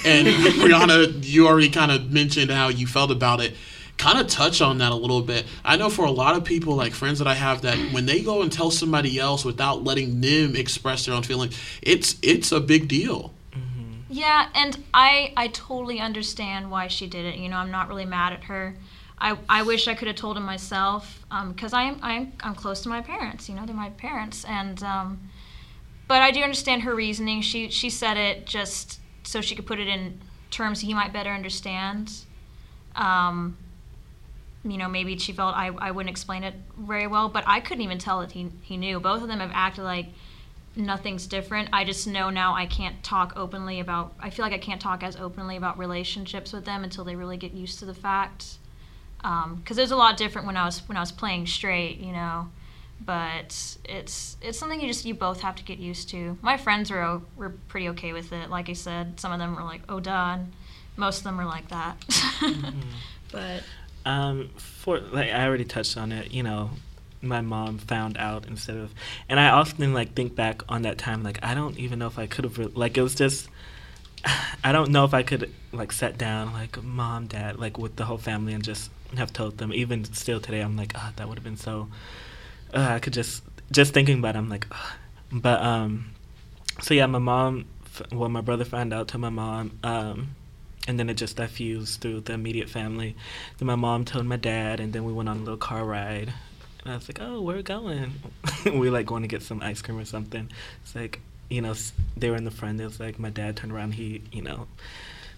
and 0.05 0.27
Brianna, 0.59 1.23
you 1.23 1.47
already 1.47 1.69
kind 1.69 1.91
of 1.91 2.11
mentioned 2.11 2.51
how 2.51 2.67
you 2.69 2.85
felt 2.85 3.09
about 3.09 3.41
it. 3.41 3.55
Kind 3.97 4.19
of 4.19 4.27
touch 4.27 4.61
on 4.61 4.77
that 4.79 4.91
a 4.91 4.95
little 4.95 5.21
bit. 5.21 5.45
I 5.63 5.77
know 5.77 5.89
for 5.89 6.05
a 6.05 6.11
lot 6.11 6.35
of 6.35 6.43
people, 6.43 6.75
like 6.75 6.93
friends 6.93 7.19
that 7.19 7.27
I 7.27 7.33
have, 7.33 7.61
that 7.61 7.77
when 7.93 8.05
they 8.05 8.21
go 8.21 8.41
and 8.41 8.51
tell 8.51 8.69
somebody 8.69 9.19
else 9.19 9.45
without 9.45 9.83
letting 9.83 10.21
them 10.21 10.55
express 10.55 11.05
their 11.05 11.15
own 11.15 11.23
feelings, 11.23 11.57
it's 11.81 12.17
it's 12.21 12.51
a 12.51 12.59
big 12.59 12.87
deal. 12.87 13.33
Yeah, 14.09 14.49
and 14.53 14.83
I 14.93 15.33
I 15.35 15.47
totally 15.47 15.99
understand 15.99 16.69
why 16.69 16.87
she 16.87 17.07
did 17.07 17.25
it. 17.25 17.35
You 17.35 17.49
know, 17.49 17.57
I'm 17.57 17.71
not 17.71 17.87
really 17.87 18.05
mad 18.05 18.33
at 18.33 18.43
her. 18.45 18.75
I, 19.17 19.37
I 19.47 19.63
wish 19.63 19.87
I 19.87 19.95
could 19.95 20.07
have 20.07 20.17
told 20.17 20.37
him 20.37 20.43
myself 20.43 21.25
because 21.49 21.73
am 21.73 21.99
I'm, 22.01 22.33
I'm 22.41 22.55
close 22.55 22.81
to 22.81 22.89
my 22.89 23.01
parents. 23.01 23.47
You 23.47 23.55
know, 23.55 23.65
they're 23.65 23.75
my 23.75 23.89
parents, 23.91 24.43
and 24.45 24.81
um, 24.83 25.29
but 26.07 26.21
I 26.21 26.31
do 26.31 26.41
understand 26.41 26.83
her 26.83 26.93
reasoning. 26.93 27.41
She 27.41 27.69
she 27.69 27.89
said 27.89 28.17
it 28.17 28.45
just 28.45 28.99
so 29.23 29.41
she 29.41 29.55
could 29.55 29.65
put 29.65 29.79
it 29.79 29.87
in 29.87 30.19
terms 30.51 30.81
he 30.81 30.93
might 30.93 31.13
better 31.13 31.31
understand. 31.31 32.11
Um, 32.95 33.57
you 34.65 34.77
know, 34.77 34.89
maybe 34.89 35.17
she 35.17 35.31
felt 35.31 35.55
I, 35.55 35.67
I 35.67 35.91
wouldn't 35.91 36.09
explain 36.09 36.43
it 36.43 36.55
very 36.77 37.07
well, 37.07 37.29
but 37.29 37.43
I 37.47 37.59
couldn't 37.59 37.83
even 37.83 37.99
tell 37.99 38.21
that 38.21 38.31
he 38.31 38.51
he 38.61 38.77
knew. 38.77 38.99
Both 38.99 39.21
of 39.21 39.27
them 39.27 39.39
have 39.39 39.51
acted 39.53 39.83
like 39.83 40.07
nothing's 40.75 41.27
different. 41.27 41.69
I 41.71 41.83
just 41.85 42.07
know 42.07 42.29
now 42.29 42.55
I 42.55 42.65
can't 42.65 43.01
talk 43.03 43.33
openly 43.35 43.79
about. 43.79 44.13
I 44.19 44.29
feel 44.29 44.43
like 44.43 44.53
I 44.53 44.57
can't 44.57 44.81
talk 44.81 45.03
as 45.03 45.15
openly 45.15 45.55
about 45.55 45.77
relationships 45.77 46.51
with 46.51 46.65
them 46.65 46.83
until 46.83 47.03
they 47.03 47.15
really 47.15 47.37
get 47.37 47.53
used 47.53 47.79
to 47.79 47.85
the 47.85 47.93
fact. 47.93 48.57
Um, 49.23 49.55
because 49.55 49.77
there's 49.77 49.91
a 49.91 49.95
lot 49.95 50.17
different 50.17 50.47
when 50.47 50.57
I 50.57 50.65
was 50.65 50.79
when 50.87 50.97
I 50.97 50.99
was 50.99 51.11
playing 51.11 51.47
straight, 51.47 51.99
you 51.99 52.11
know. 52.11 52.49
But 52.99 53.77
it's 53.85 54.37
it's 54.41 54.57
something 54.57 54.81
you 54.81 54.87
just 54.87 55.05
you 55.05 55.13
both 55.13 55.41
have 55.41 55.55
to 55.55 55.63
get 55.63 55.77
used 55.77 56.09
to. 56.09 56.37
My 56.41 56.57
friends 56.57 56.89
were 56.89 57.21
were 57.35 57.49
pretty 57.67 57.89
okay 57.89 58.13
with 58.13 58.33
it. 58.33 58.49
Like 58.49 58.69
I 58.69 58.73
said, 58.73 59.19
some 59.19 59.31
of 59.31 59.39
them 59.39 59.55
were 59.55 59.63
like, 59.63 59.81
"Oh, 59.89 59.99
duh," 59.99 60.37
and 60.39 60.53
most 60.97 61.19
of 61.19 61.23
them 61.23 61.37
were 61.37 61.45
like 61.45 61.69
that. 61.69 61.97
Mm-hmm. 62.35 62.81
But 63.31 63.63
Um, 64.05 64.49
for 64.57 64.99
like 64.99 65.31
I 65.31 65.45
already 65.45 65.65
touched 65.65 65.97
on 65.97 66.11
it. 66.11 66.31
You 66.31 66.43
know, 66.43 66.71
my 67.21 67.41
mom 67.41 67.79
found 67.79 68.17
out 68.17 68.47
instead 68.47 68.77
of, 68.77 68.93
and 69.27 69.39
I 69.39 69.49
often 69.49 69.93
like 69.93 70.13
think 70.13 70.35
back 70.35 70.61
on 70.69 70.83
that 70.83 70.97
time. 70.97 71.23
Like 71.23 71.39
I 71.43 71.53
don't 71.53 71.77
even 71.77 71.99
know 71.99 72.07
if 72.07 72.19
I 72.19 72.27
could 72.27 72.43
have. 72.43 72.57
Re- 72.57 72.71
like 72.73 72.97
it 72.97 73.01
was 73.01 73.15
just. 73.15 73.49
I 74.63 74.71
don't 74.71 74.89
know 74.91 75.05
if 75.05 75.13
I 75.13 75.23
could 75.23 75.51
like 75.71 75.91
sat 75.91 76.17
down 76.17 76.53
like 76.53 76.81
mom, 76.83 77.27
dad, 77.27 77.57
like 77.59 77.77
with 77.77 77.95
the 77.95 78.05
whole 78.05 78.17
family 78.17 78.53
and 78.53 78.63
just 78.63 78.89
have 79.17 79.33
told 79.33 79.57
them. 79.57 79.73
Even 79.73 80.03
still 80.05 80.39
today, 80.39 80.61
I'm 80.61 80.75
like, 80.77 80.93
ah, 80.95 81.11
that 81.15 81.27
would 81.27 81.37
have 81.37 81.43
been 81.43 81.57
so. 81.57 81.89
Uh, 82.73 82.87
I 82.91 82.99
could 82.99 83.13
just 83.13 83.43
just 83.71 83.93
thinking 83.93 84.19
about 84.19 84.35
it, 84.35 84.39
I'm 84.39 84.49
like, 84.49 84.67
Ugh. 84.71 84.77
but 85.31 85.61
um, 85.61 86.11
so 86.81 86.93
yeah, 86.93 87.05
my 87.05 87.19
mom. 87.19 87.65
Well, 88.11 88.27
my 88.27 88.41
brother 88.41 88.65
found 88.65 88.93
out 88.93 89.07
to 89.09 89.17
my 89.17 89.29
mom. 89.29 89.79
Um, 89.83 90.35
and 90.87 90.99
then 90.99 91.09
it 91.09 91.15
just 91.15 91.37
diffused 91.37 92.01
through 92.01 92.21
the 92.21 92.33
immediate 92.33 92.69
family. 92.69 93.15
Then 93.57 93.67
my 93.67 93.75
mom 93.75 94.05
told 94.05 94.25
my 94.25 94.37
dad, 94.37 94.79
and 94.79 94.93
then 94.93 95.03
we 95.03 95.13
went 95.13 95.29
on 95.29 95.37
a 95.37 95.39
little 95.39 95.57
car 95.57 95.83
ride. 95.83 96.33
And 96.83 96.93
I 96.93 96.95
was 96.95 97.09
like, 97.09 97.19
"Oh, 97.21 97.41
where 97.41 97.55
we 97.55 97.63
going?" 97.63 98.13
we 98.65 98.89
like 98.89 99.05
going 99.07 99.23
to 99.23 99.27
get 99.27 99.41
some 99.41 99.61
ice 99.61 99.81
cream 99.81 99.97
or 99.97 100.05
something. 100.05 100.49
It's 100.83 100.95
like, 100.95 101.21
you 101.49 101.61
know, 101.61 101.73
they 102.15 102.29
were 102.29 102.35
in 102.35 102.45
the 102.45 102.51
front. 102.51 102.79
It 102.79 102.85
was 102.85 102.99
like 102.99 103.17
my 103.17 103.29
dad 103.29 103.57
turned 103.57 103.73
around. 103.73 103.93
He, 103.93 104.21
you 104.31 104.43
know, 104.43 104.67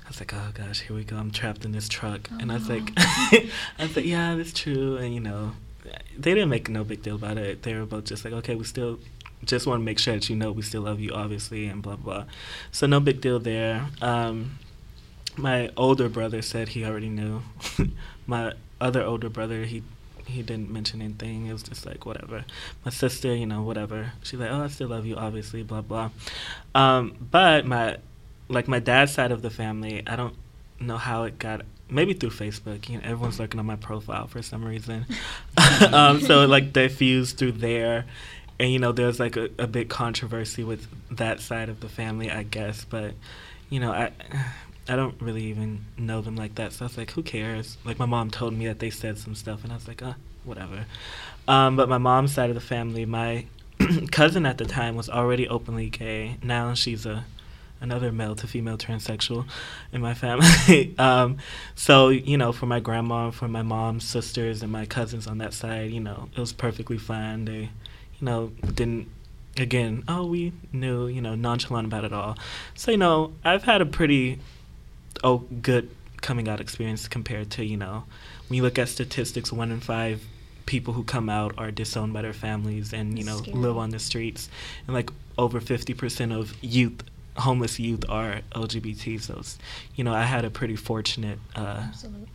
I 0.05 0.09
was 0.09 0.19
like, 0.19 0.33
"Oh 0.33 0.51
gosh, 0.53 0.81
here 0.81 0.95
we 0.95 1.05
go. 1.05 1.15
I'm 1.15 1.31
trapped 1.31 1.63
in 1.63 1.71
this 1.71 1.87
truck." 1.87 2.29
and 2.39 2.51
I 2.51 2.55
was 2.55 2.69
like, 2.69 2.91
"I 2.97 3.49
was 3.79 3.95
like, 3.95 4.05
yeah, 4.05 4.35
that's 4.35 4.53
true." 4.53 4.97
And 4.97 5.13
you 5.13 5.21
know, 5.21 5.53
they 6.17 6.33
didn't 6.33 6.49
make 6.49 6.69
no 6.69 6.83
big 6.83 7.01
deal 7.01 7.15
about 7.15 7.37
it. 7.37 7.63
They 7.63 7.73
were 7.75 7.85
both 7.85 8.05
just 8.05 8.25
like, 8.25 8.33
"Okay, 8.33 8.55
we 8.55 8.63
still." 8.65 8.99
Just 9.45 9.67
want 9.67 9.81
to 9.81 9.85
make 9.85 9.99
sure 9.99 10.15
that 10.15 10.31
you 10.31 10.35
know 10.35 10.51
we 10.51 10.63
still 10.63 10.81
love 10.81 10.99
you, 10.99 11.11
obviously, 11.11 11.67
and 11.67 11.83
blah 11.83 11.95
blah. 11.95 12.25
So 12.71 12.87
no 12.87 12.99
big 12.99 13.21
deal 13.21 13.37
there. 13.37 13.85
Um, 14.01 14.57
my 15.37 15.69
older 15.77 16.09
brother 16.09 16.41
said 16.41 16.69
he 16.69 16.83
already 16.83 17.09
knew. 17.09 17.41
my 18.27 18.53
other 18.81 19.03
older 19.03 19.29
brother, 19.29 19.63
he 19.63 19.83
he 20.25 20.41
didn't 20.41 20.69
mention 20.69 21.01
anything. 21.01 21.45
It 21.45 21.53
was 21.53 21.63
just 21.63 21.85
like 21.85 22.05
whatever. 22.05 22.43
My 22.83 22.91
sister, 22.91 23.33
you 23.33 23.45
know, 23.45 23.61
whatever. 23.61 24.11
She's 24.23 24.39
like, 24.39 24.51
oh, 24.51 24.63
I 24.63 24.67
still 24.67 24.89
love 24.89 25.05
you, 25.05 25.15
obviously, 25.15 25.63
blah 25.63 25.81
blah. 25.81 26.09
Um, 26.75 27.15
but 27.31 27.65
my 27.65 27.97
like 28.49 28.67
my 28.67 28.79
dad's 28.79 29.13
side 29.13 29.31
of 29.31 29.41
the 29.41 29.49
family, 29.49 30.03
I 30.05 30.15
don't 30.15 30.35
know 30.79 30.97
how 30.97 31.23
it 31.23 31.39
got. 31.39 31.61
Maybe 31.89 32.13
through 32.13 32.31
Facebook. 32.31 32.89
You 32.89 32.97
know, 32.97 33.03
everyone's 33.05 33.39
looking 33.39 33.59
on 33.59 33.65
my 33.65 33.77
profile 33.77 34.27
for 34.27 34.41
some 34.41 34.65
reason. 34.65 35.05
um, 35.93 36.19
so 36.19 36.41
it, 36.43 36.47
like 36.47 36.73
diffused 36.73 37.37
through 37.37 37.53
there. 37.53 38.05
And 38.59 38.71
you 38.71 38.79
know, 38.79 38.91
there's 38.91 39.19
like 39.19 39.37
a, 39.37 39.49
a 39.57 39.67
big 39.67 39.87
controversy 39.87 40.63
with 40.63 40.87
that 41.11 41.39
side 41.39 41.69
of 41.69 41.79
the 41.79 41.87
family, 41.87 42.29
I 42.29 42.43
guess. 42.43 42.83
But 42.83 43.13
you 43.69 43.79
know, 43.79 43.91
I 43.91 44.11
I 44.89 44.95
don't 44.95 45.19
really 45.21 45.43
even 45.45 45.85
know 45.97 46.21
them 46.21 46.35
like 46.35 46.55
that. 46.55 46.73
So 46.73 46.85
I 46.85 46.87
was 46.87 46.97
like, 46.97 47.11
who 47.11 47.23
cares? 47.23 47.77
Like 47.83 47.99
my 47.99 48.05
mom 48.05 48.31
told 48.31 48.53
me 48.53 48.67
that 48.67 48.79
they 48.79 48.89
said 48.89 49.17
some 49.17 49.35
stuff, 49.35 49.63
and 49.63 49.71
I 49.71 49.75
was 49.75 49.87
like, 49.87 50.01
uh, 50.01 50.13
whatever. 50.43 50.85
Um, 51.47 51.75
but 51.75 51.89
my 51.89 51.97
mom's 51.97 52.33
side 52.33 52.49
of 52.49 52.55
the 52.55 52.61
family, 52.61 53.05
my 53.05 53.45
cousin 54.11 54.45
at 54.45 54.57
the 54.57 54.65
time 54.65 54.95
was 54.95 55.09
already 55.09 55.47
openly 55.47 55.89
gay. 55.89 56.37
Now 56.41 56.73
she's 56.73 57.05
a 57.05 57.25
another 57.79 58.11
male 58.11 58.35
to 58.35 58.47
female 58.47 58.75
transsexual 58.77 59.45
in 59.91 60.01
my 60.01 60.13
family. 60.25 60.95
um, 60.97 61.37
so 61.75 62.09
you 62.09 62.37
know, 62.37 62.51
for 62.51 62.65
my 62.65 62.79
grandma, 62.79 63.31
for 63.31 63.47
my 63.47 63.61
mom's 63.61 64.05
sisters, 64.05 64.63
and 64.63 64.71
my 64.71 64.85
cousins 64.85 65.27
on 65.27 65.37
that 65.39 65.53
side, 65.53 65.91
you 65.91 65.99
know, 65.99 66.29
it 66.35 66.39
was 66.39 66.53
perfectly 66.53 66.97
fine. 66.97 67.45
They, 67.45 67.69
you 68.19 68.21
know, 68.21 68.51
didn't 68.73 69.09
again. 69.57 70.03
Oh, 70.07 70.25
we 70.25 70.53
knew, 70.71 71.07
you 71.07 71.21
know, 71.21 71.35
nonchalant 71.35 71.87
about 71.87 72.03
it 72.03 72.13
all. 72.13 72.37
So 72.75 72.91
you 72.91 72.97
know, 72.97 73.33
I've 73.43 73.63
had 73.63 73.81
a 73.81 73.85
pretty 73.85 74.39
oh 75.23 75.39
good 75.61 75.89
coming 76.21 76.49
out 76.49 76.59
experience 76.59 77.07
compared 77.07 77.49
to 77.51 77.63
you 77.63 77.77
know 77.77 78.03
when 78.47 78.57
you 78.57 78.63
look 78.63 78.79
at 78.79 78.89
statistics, 78.89 79.51
one 79.51 79.71
in 79.71 79.79
five 79.79 80.23
people 80.65 80.93
who 80.93 81.03
come 81.03 81.29
out 81.29 81.53
are 81.57 81.71
disowned 81.71 82.13
by 82.13 82.21
their 82.21 82.33
families 82.33 82.93
and 82.93 83.17
you 83.17 83.25
know 83.25 83.37
Scary. 83.37 83.57
live 83.57 83.77
on 83.77 83.89
the 83.89 83.99
streets, 83.99 84.49
and 84.85 84.95
like 84.95 85.09
over 85.37 85.59
fifty 85.59 85.93
percent 85.93 86.31
of 86.31 86.55
youth, 86.63 87.03
homeless 87.35 87.79
youth, 87.79 88.03
are 88.09 88.41
LGBT. 88.53 89.21
So 89.21 89.37
it's, 89.39 89.57
you 89.95 90.03
know 90.03 90.13
I 90.13 90.23
had 90.23 90.45
a 90.45 90.49
pretty 90.49 90.75
fortunate 90.75 91.39
uh, 91.55 91.87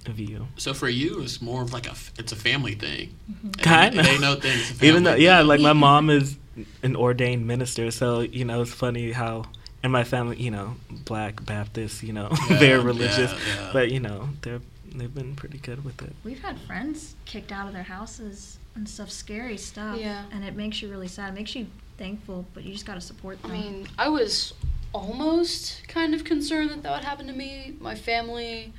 view. 0.07 0.49
So 0.57 0.75
for 0.75 0.89
you, 0.89 1.21
it's 1.23 1.41
more 1.41 1.63
of 1.63 1.73
like 1.73 1.87
a 1.87 1.95
it's 2.19 2.33
a 2.33 2.37
family 2.37 2.75
thing. 2.75 3.15
And 3.43 3.59
Kind 3.59 3.99
of. 3.99 4.07
ain't 4.07 4.21
no 4.21 4.35
thing. 4.35 4.53
It's 4.59 4.71
a 4.71 4.75
family 4.75 4.89
Even 4.89 5.03
though, 5.05 5.15
yeah, 5.15 5.41
like 5.43 5.61
my 5.61 5.73
mom 5.73 6.11
is 6.11 6.37
an 6.83 6.97
ordained 6.97 7.47
minister, 7.47 7.91
so 7.91 8.21
you 8.21 8.45
know 8.45 8.63
it's 8.63 8.73
funny 8.73 9.13
how 9.13 9.47
in 9.83 9.91
my 9.91 10.05
family, 10.05 10.37
you 10.37 10.51
know, 10.51 10.77
black 11.05 11.45
Baptist, 11.45 12.03
you 12.03 12.13
know, 12.13 12.29
Yeah, 12.51 12.57
they're 12.61 12.81
religious, 12.81 13.33
yeah, 13.33 13.39
yeah. 13.57 13.71
but 13.73 13.91
you 13.91 14.01
know 14.01 14.29
they're 14.43 14.61
they've 14.95 15.15
been 15.15 15.35
pretty 15.35 15.59
good 15.59 15.85
with 15.85 16.01
it. 16.03 16.15
We've 16.25 16.41
had 16.43 16.59
friends 16.61 17.15
kicked 17.25 17.51
out 17.53 17.67
of 17.67 17.73
their 17.73 17.83
houses 17.83 18.59
and 18.75 18.89
stuff, 18.89 19.11
scary 19.11 19.57
stuff. 19.57 19.99
Yeah. 19.99 20.25
And 20.33 20.45
it 20.45 20.55
makes 20.55 20.83
you 20.83 20.91
really 20.91 21.09
sad. 21.09 21.31
It 21.33 21.35
makes 21.37 21.55
you 21.55 21.67
thankful, 21.99 22.45
but 22.55 22.65
you 22.65 22.73
just 22.73 22.87
got 22.87 22.95
to 22.95 23.01
support 23.01 23.41
them. 23.43 23.51
I 23.51 23.55
mean, 23.55 23.89
I 23.99 24.09
was 24.09 24.53
almost 24.93 25.87
kind 25.89 26.15
of 26.15 26.25
concerned 26.25 26.71
that 26.71 26.83
that 26.83 26.93
would 26.93 27.05
happen 27.05 27.27
to 27.27 27.33
me. 27.33 27.75
My 27.81 27.95
family 27.95 28.73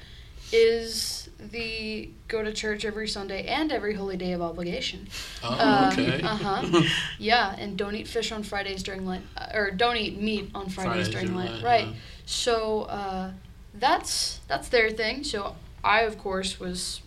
is 0.54 1.30
the 1.52 2.10
go 2.28 2.44
to 2.44 2.54
church 2.54 2.86
every 2.86 3.08
Sunday 3.08 3.46
and 3.48 3.72
every 3.72 3.94
holy 3.96 4.16
day 4.18 4.32
of 4.34 4.42
obligation. 4.42 5.08
Oh, 5.44 5.50
Uh, 5.50 5.90
okay. 5.92 6.22
uh-huh. 6.24 6.82
Yeah, 7.20 7.56
and 7.58 7.78
don't 7.78 7.96
eat 7.96 8.08
fish 8.08 8.32
on 8.32 8.44
Fridays 8.44 8.84
during 8.84 9.06
Lent, 9.06 9.26
uh, 9.36 9.48
or 9.54 9.72
don't 9.72 9.98
eat 9.98 10.20
meat 10.22 10.50
on 10.56 10.70
Fridays, 10.70 11.08
Fridays 11.08 11.10
during 11.10 11.26
during 11.28 11.38
Lent. 11.38 11.52
Lent, 11.54 11.64
right. 11.66 11.88
yeah. 11.88 11.94
So 12.26 12.84
uh, 12.84 13.32
that's 13.74 14.40
that's 14.48 14.70
their 14.70 14.90
thing. 14.92 15.24
So 15.24 15.56
I, 15.84 16.02
of 16.02 16.18
course, 16.18 16.60
was 16.60 17.02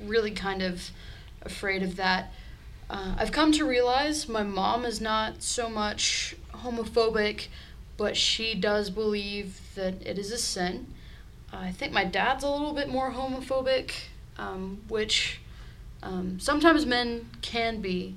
really 0.00 0.30
kind 0.32 0.62
of 0.62 0.90
afraid 1.42 1.82
of 1.82 1.96
that. 1.96 2.32
Uh, 2.88 3.14
I've 3.18 3.32
come 3.32 3.52
to 3.52 3.64
realize 3.64 4.28
my 4.28 4.42
mom 4.42 4.84
is 4.84 5.00
not 5.00 5.42
so 5.42 5.68
much 5.68 6.36
homophobic, 6.54 7.48
but 7.96 8.16
she 8.16 8.54
does 8.54 8.90
believe 8.90 9.60
that 9.74 9.94
it 10.06 10.18
is 10.18 10.30
a 10.32 10.38
sin. 10.38 10.86
I 11.60 11.72
think 11.72 11.92
my 11.92 12.04
dad's 12.04 12.44
a 12.44 12.50
little 12.50 12.72
bit 12.72 12.88
more 12.88 13.12
homophobic, 13.12 13.92
um, 14.38 14.82
which 14.88 15.40
um, 16.02 16.38
sometimes 16.38 16.86
men 16.86 17.28
can 17.42 17.80
be, 17.80 18.14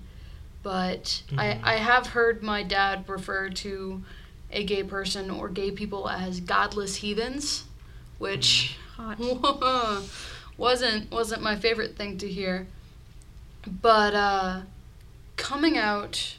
but 0.63 1.23
Mhm. 1.31 1.39
I, 1.39 1.59
I 1.63 1.75
have 1.77 2.07
heard 2.07 2.43
my 2.43 2.63
dad 2.63 3.05
refer 3.07 3.49
to 3.49 4.03
a 4.51 4.63
gay 4.63 4.83
person 4.83 5.29
or 5.29 5.47
gay 5.49 5.71
people 5.71 6.09
as 6.09 6.39
godless 6.41 6.97
heathens, 6.97 7.63
which 8.17 8.75
wasn't 10.57 11.09
wasn't 11.11 11.41
my 11.41 11.55
favorite 11.55 11.95
thing 11.95 12.17
to 12.17 12.27
hear. 12.27 12.67
But 13.65 14.13
uh, 14.15 14.61
coming 15.37 15.77
out 15.77 16.35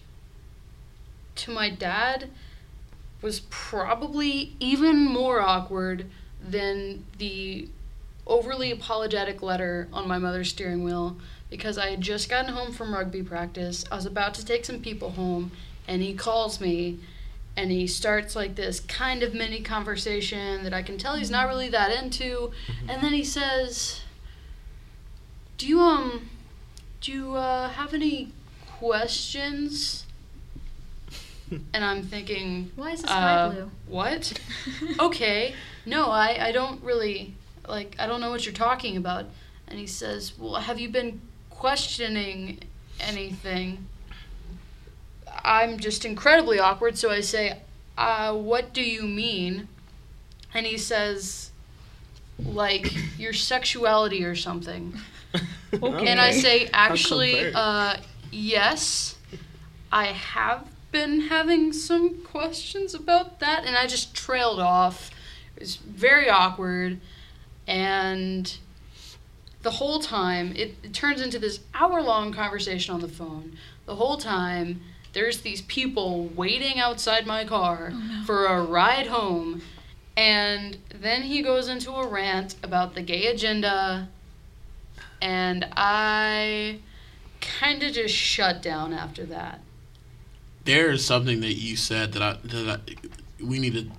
to 1.37 1.51
my 1.51 1.71
dad 1.71 2.31
was 3.23 3.41
probably 3.51 4.55
even 4.61 5.05
more 5.05 5.41
awkward 5.41 6.11
than 6.49 7.05
the 7.19 7.69
overly 8.27 8.71
apologetic 8.71 9.43
letter 9.43 9.89
on 9.93 10.07
my 10.07 10.19
mother's 10.19 10.51
steering 10.51 10.85
wheel 10.85 11.17
because 11.51 11.77
I 11.77 11.91
had 11.91 12.01
just 12.01 12.29
gotten 12.29 12.53
home 12.53 12.73
from 12.73 12.95
rugby 12.95 13.23
practice. 13.23 13.85
I 13.91 13.97
was 13.97 14.07
about 14.07 14.35
to 14.35 14.45
take 14.45 14.65
some 14.65 14.81
people 14.81 15.11
home, 15.11 15.51
and 15.89 16.01
he 16.01 16.15
calls 16.15 16.61
me 16.61 16.99
and 17.57 17.71
he 17.71 17.87
starts 17.87 18.37
like 18.37 18.55
this 18.55 18.81
kind 18.81 19.23
of 19.23 19.35
mini 19.35 19.61
conversation 19.61 20.63
that 20.63 20.73
I 20.73 20.83
can 20.83 20.97
tell 20.99 21.17
he's 21.17 21.31
not 21.31 21.49
really 21.49 21.69
that 21.71 22.03
into. 22.03 22.53
And 22.89 23.03
then 23.03 23.13
he 23.13 23.25
says, 23.25 24.01
"Do 25.59 25.67
you 25.67 25.81
um, 25.81 26.31
do 27.01 27.13
you 27.13 27.35
uh, 27.35 27.71
have 27.71 27.93
any 27.93 28.33
questions?" 28.67 30.07
And 31.75 31.85
I'm 31.85 32.05
thinking, 32.05 32.71
Why 32.77 32.93
is 32.93 33.03
the 33.03 33.13
uh, 33.13 33.51
blue? 33.51 33.71
what? 33.89 34.41
okay, 35.01 35.57
no, 35.87 36.11
I, 36.11 36.49
I 36.49 36.53
don't 36.53 36.83
really, 36.83 37.35
like, 37.69 37.97
I 37.99 38.07
don't 38.07 38.21
know 38.21 38.31
what 38.31 38.45
you're 38.45 38.55
talking 38.55 38.97
about. 38.97 39.27
And 39.69 39.79
he 39.79 39.87
says, 39.87 40.39
well, 40.39 40.55
have 40.55 40.81
you 40.81 40.89
been 40.89 41.21
questioning 41.49 42.61
anything? 43.01 43.87
I'm 45.45 45.79
just 45.79 46.05
incredibly 46.05 46.59
awkward, 46.59 46.99
so 46.99 47.11
I 47.11 47.21
say, 47.21 47.59
uh, 47.97 48.35
what 48.35 48.73
do 48.73 48.83
you 48.83 49.03
mean? 49.03 49.69
And 50.53 50.67
he 50.67 50.77
says, 50.77 51.51
like, 52.39 52.93
your 53.19 53.33
sexuality 53.33 54.25
or 54.25 54.35
something. 54.35 54.95
okay. 55.73 56.07
And 56.09 56.21
I 56.21 56.33
say, 56.33 56.69
actually, 56.73 57.53
uh, 57.55 57.97
yes, 58.33 59.17
I 59.93 60.07
have 60.07 60.67
been 60.93 61.21
having 61.23 61.73
some 61.73 62.23
questions 62.25 62.95
about 62.95 63.39
that, 63.41 63.65
and 63.65 63.77
I 63.77 63.87
just 63.87 64.15
trailed 64.15 64.61
off. 64.61 65.11
It 65.57 65.63
was 65.63 65.77
very 65.77 66.29
awkward, 66.29 67.01
and 67.67 68.57
the 69.63 69.73
whole 69.73 69.99
time 70.01 70.53
it, 70.57 70.77
it 70.83 70.95
turns 70.95 71.21
into 71.21 71.39
this 71.39 71.61
hour-long 71.75 72.33
conversation 72.33 72.95
on 72.95 73.01
the 73.01 73.09
phone. 73.09 73.57
The 73.87 73.97
whole 73.97 74.17
time 74.17 74.81
there's 75.13 75.41
these 75.41 75.63
people 75.63 76.29
waiting 76.29 76.79
outside 76.79 77.27
my 77.27 77.45
car 77.45 77.93
oh, 77.93 78.23
for 78.25 78.47
a 78.47 78.63
ride 78.63 79.09
home, 79.09 79.61
and 80.17 80.79
then 80.95 81.23
he 81.23 81.43
goes 81.43 81.69
into 81.69 81.91
a 81.93 82.07
rant 82.07 82.55
about 82.63 82.95
the 82.95 83.03
gay 83.03 83.27
agenda, 83.27 84.09
and 85.21 85.67
I 85.77 86.79
kind 87.41 87.83
of 87.83 87.93
just 87.93 88.15
shut 88.15 88.63
down 88.63 88.93
after 88.93 89.25
that. 89.27 89.61
there 90.65 90.91
is 90.91 91.05
something 91.05 91.41
that 91.41 91.55
you 91.55 91.77
said 91.77 92.13
that 92.13 92.23
I 92.23 92.37
that 92.45 92.81
I, 92.89 93.45
we 93.45 93.59
need 93.59 93.75
to 93.75 93.91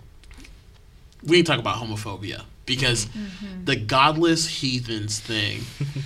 we 1.24 1.38
need 1.38 1.46
to 1.46 1.52
talk 1.52 1.60
about 1.60 1.76
homophobia 1.78 2.44
because 2.66 3.06
Mm-hmm. 3.08 3.66
the 3.66 3.76
godless 3.76 4.48
heathens 4.48 5.20
thing. 5.20 5.62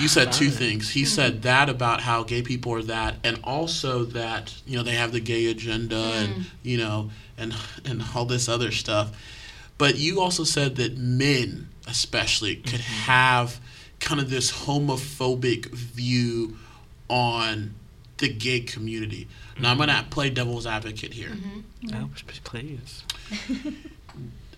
You 0.00 0.08
said 0.08 0.32
two 0.32 0.46
Right. 0.46 0.54
things. 0.54 0.90
He 0.90 1.04
said 1.04 1.32
mm-hmm. 1.32 1.40
that 1.42 1.68
about 1.68 2.00
how 2.00 2.24
gay 2.24 2.42
people 2.42 2.72
are 2.72 2.82
that, 2.84 3.16
and 3.22 3.38
also 3.44 4.04
that 4.04 4.54
you 4.66 4.76
know 4.76 4.82
they 4.82 4.94
have 4.94 5.12
the 5.12 5.20
gay 5.20 5.46
agenda 5.46 5.96
and 5.96 6.28
mm. 6.34 6.44
you 6.62 6.78
know 6.78 7.10
and 7.36 7.54
and 7.84 8.02
all 8.14 8.24
this 8.24 8.48
other 8.48 8.70
stuff. 8.70 9.12
But 9.76 9.96
you 9.98 10.20
also 10.20 10.44
said 10.44 10.76
that 10.76 10.96
men, 10.96 11.68
especially, 11.86 12.56
could 12.56 12.80
have 12.80 13.60
kind 14.00 14.20
of 14.20 14.30
this 14.30 14.50
homophobic 14.64 15.66
view 15.70 16.56
on 17.08 17.74
the 18.18 18.28
gay 18.28 18.60
community. 18.60 19.28
Now 19.60 19.70
I'm 19.70 19.78
gonna 19.78 20.06
play 20.10 20.30
devil's 20.30 20.66
advocate 20.66 21.12
here. 21.12 21.30
Mm-hmm. 21.30 21.94
Oh, 21.94 22.10
please. 22.44 23.04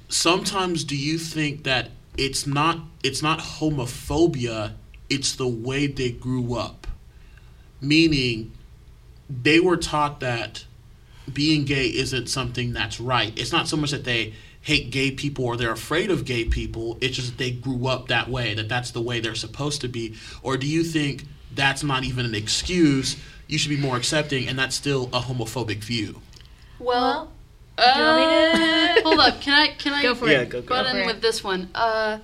sometimes 0.08 0.84
do 0.84 0.96
you 0.96 1.18
think 1.18 1.64
that 1.64 1.90
it's 2.16 2.46
not 2.46 2.80
it's 3.02 3.22
not 3.22 3.38
homophobia 3.40 4.72
it's 5.08 5.36
the 5.36 5.48
way 5.48 5.86
they 5.86 6.10
grew 6.10 6.54
up? 6.54 6.86
Meaning 7.80 8.52
they 9.28 9.60
were 9.60 9.76
taught 9.76 10.20
that 10.20 10.64
being 11.32 11.64
gay 11.64 11.86
isn't 11.86 12.28
something 12.28 12.72
that's 12.72 13.00
right. 13.00 13.36
It's 13.38 13.52
not 13.52 13.68
so 13.68 13.76
much 13.76 13.90
that 13.90 14.04
they 14.04 14.34
hate 14.62 14.90
gay 14.90 15.10
people 15.10 15.44
or 15.44 15.56
they're 15.56 15.70
afraid 15.70 16.10
of 16.10 16.24
gay 16.24 16.44
people 16.44 16.98
it's 17.00 17.14
just 17.14 17.28
that 17.28 17.38
they 17.38 17.52
grew 17.52 17.86
up 17.86 18.08
that 18.08 18.28
way 18.28 18.52
that 18.52 18.68
that's 18.68 18.90
the 18.90 19.00
way 19.00 19.20
they're 19.20 19.34
supposed 19.34 19.80
to 19.80 19.88
be. 19.88 20.14
Or 20.42 20.56
do 20.56 20.66
you 20.66 20.82
think 20.82 21.24
that's 21.54 21.82
not 21.84 22.04
even 22.04 22.26
an 22.26 22.34
excuse? 22.34 23.16
You 23.46 23.58
should 23.58 23.70
be 23.70 23.76
more 23.76 23.96
accepting 23.96 24.48
and 24.48 24.58
that's 24.58 24.74
still 24.74 25.04
a 25.12 25.20
homophobic 25.20 25.84
view. 25.84 26.20
Well, 26.78 27.32
uh, 27.78 28.94
to- 28.96 29.02
hold 29.02 29.18
up. 29.20 29.40
Can 29.40 29.52
I 29.54 29.68
can 29.74 29.92
I 29.92 30.02
Go 30.02 30.14
for 30.14 30.28
Yeah, 30.28 30.40
it. 30.40 30.48
go- 30.48 30.60
go. 30.62 30.68
butt 30.68 30.84
Go 30.86 30.90
for 30.92 30.96
in 30.96 31.02
it. 31.02 31.06
with 31.06 31.22
this 31.22 31.42
one? 31.44 31.68
Uh, 31.74 32.18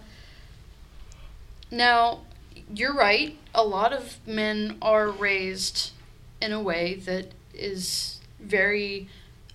now, 1.70 2.20
you're 2.74 2.94
right. 2.94 3.36
A 3.54 3.62
lot 3.64 3.92
of 3.92 4.16
men 4.26 4.78
are 4.82 5.08
raised 5.10 5.90
in 6.40 6.52
a 6.52 6.60
way 6.60 6.94
that 7.06 7.32
is 7.54 8.20
very. 8.40 9.08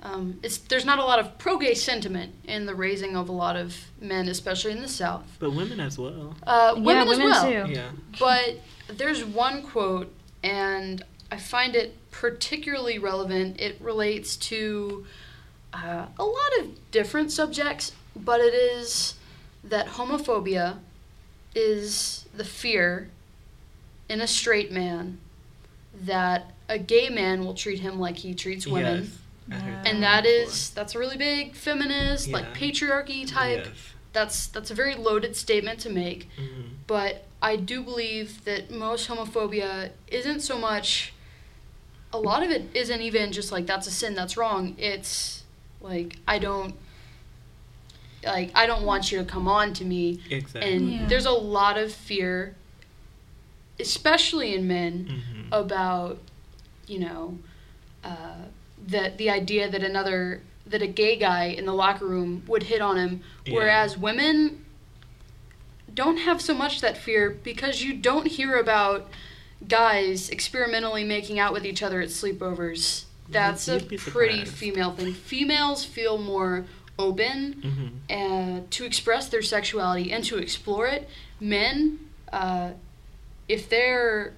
Um, 0.03 0.39
it's 0.43 0.57
there's 0.59 0.85
not 0.85 0.99
a 0.99 1.03
lot 1.03 1.17
of 1.19 1.39
pro-gay 1.39 1.73
sentiment 1.73 2.33
in 2.45 2.67
the 2.67 2.75
raising 2.75 3.15
of 3.17 3.29
a 3.29 3.31
lot 3.31 3.55
of 3.55 3.75
men, 3.99 4.27
especially 4.29 4.71
in 4.71 4.81
the 4.81 4.87
South. 4.87 5.25
But 5.39 5.51
women 5.51 5.79
as 5.79 5.97
well. 5.97 6.35
Uh, 6.45 6.73
women 6.75 6.95
yeah, 6.95 7.01
as 7.01 7.07
women 7.09 7.29
well. 7.31 7.45
too. 7.67 7.71
Yeah. 7.73 7.89
But 8.19 8.59
there's 8.87 9.25
one 9.25 9.63
quote, 9.63 10.13
and 10.43 11.03
I 11.31 11.37
find 11.37 11.75
it 11.75 11.97
particularly 12.11 12.99
relevant. 12.99 13.59
It 13.59 13.81
relates 13.81 14.37
to 14.37 15.05
uh, 15.73 16.05
a 16.17 16.23
lot 16.25 16.57
of 16.59 16.91
different 16.91 17.31
subjects, 17.31 17.91
but 18.15 18.39
it 18.39 18.53
is 18.53 19.15
that 19.63 19.87
homophobia 19.87 20.77
is 21.55 22.25
the 22.35 22.43
fear 22.45 23.09
in 24.09 24.21
a 24.21 24.27
straight 24.27 24.71
man 24.71 25.17
that 25.93 26.51
a 26.69 26.77
gay 26.77 27.09
man 27.09 27.43
will 27.43 27.53
treat 27.53 27.79
him 27.79 27.99
like 27.99 28.17
he 28.17 28.33
treats 28.33 28.67
women. 28.67 29.03
Yes. 29.49 29.61
Heard 29.61 29.87
And 29.87 30.03
that 30.03 30.25
is 30.25 30.71
that's 30.71 30.93
a 30.93 30.99
really 30.99 31.15
big 31.17 31.55
feminist, 31.55 32.29
like 32.29 32.53
patriarchy 32.53 33.25
type 33.25 33.65
Yes. 33.65 33.75
that's 34.11 34.47
that's 34.47 34.71
a 34.71 34.73
very 34.73 34.93
loaded 34.95 35.35
statement 35.37 35.79
to 35.81 35.89
make. 35.89 36.27
Mhm. 36.37 36.63
But 36.85 37.25
I 37.41 37.55
do 37.55 37.81
believe 37.81 38.43
that 38.45 38.71
most 38.71 39.07
homophobia 39.07 39.91
isn't 40.07 40.41
so 40.41 40.57
much. 40.57 41.13
A 42.11 42.17
lot 42.17 42.43
of 42.43 42.51
it 42.51 42.69
isn't 42.73 43.01
even 43.01 43.31
just 43.31 43.51
like 43.51 43.65
that's 43.65 43.87
a 43.87 43.91
sin, 43.91 44.15
that's 44.15 44.35
wrong. 44.35 44.75
It's 44.77 45.36
like 45.87 46.17
I 46.27 46.39
don't. 46.39 46.75
Like 48.25 48.51
I 48.55 48.65
don't 48.67 48.83
want 48.83 49.11
you 49.11 49.19
to 49.19 49.23
come 49.25 49.47
on 49.47 49.73
to 49.73 49.85
me, 49.85 50.19
Exactly. 50.29 50.73
and 50.73 50.91
Yeah. 50.91 51.05
there's 51.07 51.25
a 51.25 51.31
lot 51.31 51.77
of 51.77 51.93
fear, 51.93 52.55
especially 53.79 54.53
in 54.53 54.67
men, 54.67 55.07
Mhm. 55.07 55.47
about, 55.51 56.19
you 56.87 56.99
know, 56.99 57.37
uh, 58.03 58.45
that 58.87 59.17
the 59.17 59.29
idea 59.29 59.69
that 59.69 59.83
another 59.83 60.41
that 60.65 60.81
a 60.81 60.87
gay 60.87 61.15
guy 61.15 61.45
in 61.45 61.65
the 61.65 61.73
locker 61.73 62.05
room 62.05 62.43
would 62.47 62.63
hit 62.63 62.81
on 62.81 62.97
him, 62.97 63.21
Yeah. 63.45 63.53
whereas 63.53 63.97
women 63.97 64.65
don't 65.93 66.17
have 66.17 66.41
so 66.41 66.53
much 66.53 66.81
that 66.81 66.97
fear 66.97 67.29
because 67.29 67.81
you 67.81 67.93
don't 67.93 68.27
hear 68.27 68.57
about 68.57 69.09
guys 69.65 70.27
experimentally 70.29 71.05
making 71.05 71.39
out 71.39 71.53
with 71.53 71.65
each 71.65 71.81
other 71.81 72.01
at 72.01 72.09
sleepovers. 72.09 73.05
That's 73.29 73.67
a 73.67 73.79
pretty 73.79 74.45
female 74.45 74.91
thing. 74.91 75.13
Females 75.13 75.83
feel 75.85 76.17
more 76.17 76.65
open 76.99 78.01
Mhm. 78.09 78.59
uh, 78.59 78.61
to 78.71 78.85
express 78.85 79.27
their 79.27 79.41
sexuality 79.43 80.11
and 80.11 80.23
to 80.25 80.37
explore 80.37 80.87
it. 80.87 81.07
Men, 81.39 81.99
uh, 82.33 82.71
if 83.47 83.69
they're 83.69 84.33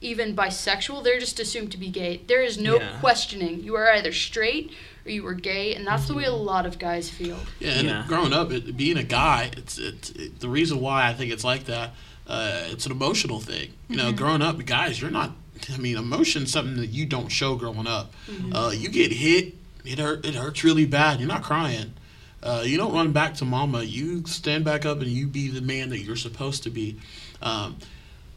even 0.00 0.36
bisexual, 0.36 1.02
they're 1.02 1.18
just 1.18 1.40
assumed 1.40 1.72
to 1.72 1.78
be 1.78 1.88
gay. 1.88 2.20
There 2.26 2.42
is 2.42 2.58
no 2.58 2.76
Yeah. 2.76 2.98
questioning. 3.00 3.62
You 3.64 3.74
are 3.76 3.90
either 3.92 4.12
straight 4.12 4.70
or 5.06 5.10
you 5.10 5.26
are 5.26 5.32
gay, 5.34 5.74
and 5.74 5.86
that's 5.86 6.06
the 6.06 6.14
way 6.14 6.24
a 6.24 6.32
lot 6.32 6.66
of 6.66 6.78
guys 6.78 7.08
feel. 7.08 7.38
Yeah, 7.58 7.70
and 7.78 7.88
Yeah. 7.88 8.04
growing 8.06 8.32
up, 8.34 8.52
it, 8.52 8.76
being 8.76 8.98
a 8.98 9.02
guy, 9.02 9.50
it's, 9.56 9.78
it's 9.78 10.10
it, 10.10 10.40
the 10.40 10.48
reason 10.48 10.80
why 10.80 11.08
I 11.08 11.14
think 11.14 11.32
it's 11.32 11.44
like 11.44 11.64
that. 11.66 11.94
Uh, 12.26 12.64
it's 12.70 12.84
an 12.86 12.92
emotional 12.92 13.40
thing. 13.40 13.72
You 13.88 13.96
know, 13.96 14.12
growing 14.12 14.42
up, 14.42 14.62
guys, 14.66 15.00
you're 15.00 15.10
not. 15.10 15.34
I 15.72 15.76
mean, 15.78 15.96
emotion's 15.96 16.52
something 16.52 16.76
that 16.76 16.88
you 16.88 17.06
don't 17.06 17.28
show 17.28 17.54
growing 17.56 17.86
up. 17.86 18.12
Uh, 18.52 18.72
you 18.74 18.88
get 18.88 19.12
hit, 19.12 19.54
it 19.84 19.98
hurt. 19.98 20.24
It 20.24 20.34
hurts 20.34 20.64
really 20.64 20.86
bad. 20.86 21.20
You're 21.20 21.28
not 21.28 21.42
crying. 21.42 21.94
Uh, 22.42 22.62
you 22.64 22.76
don't 22.76 22.92
run 22.92 23.12
back 23.12 23.34
to 23.34 23.44
mama. 23.44 23.82
You 23.82 24.26
stand 24.26 24.64
back 24.64 24.84
up 24.84 25.00
and 25.00 25.08
you 25.08 25.26
be 25.26 25.48
the 25.48 25.62
man 25.62 25.88
that 25.90 26.00
you're 26.00 26.16
supposed 26.16 26.62
to 26.64 26.70
be. 26.70 26.98
Um, 27.40 27.76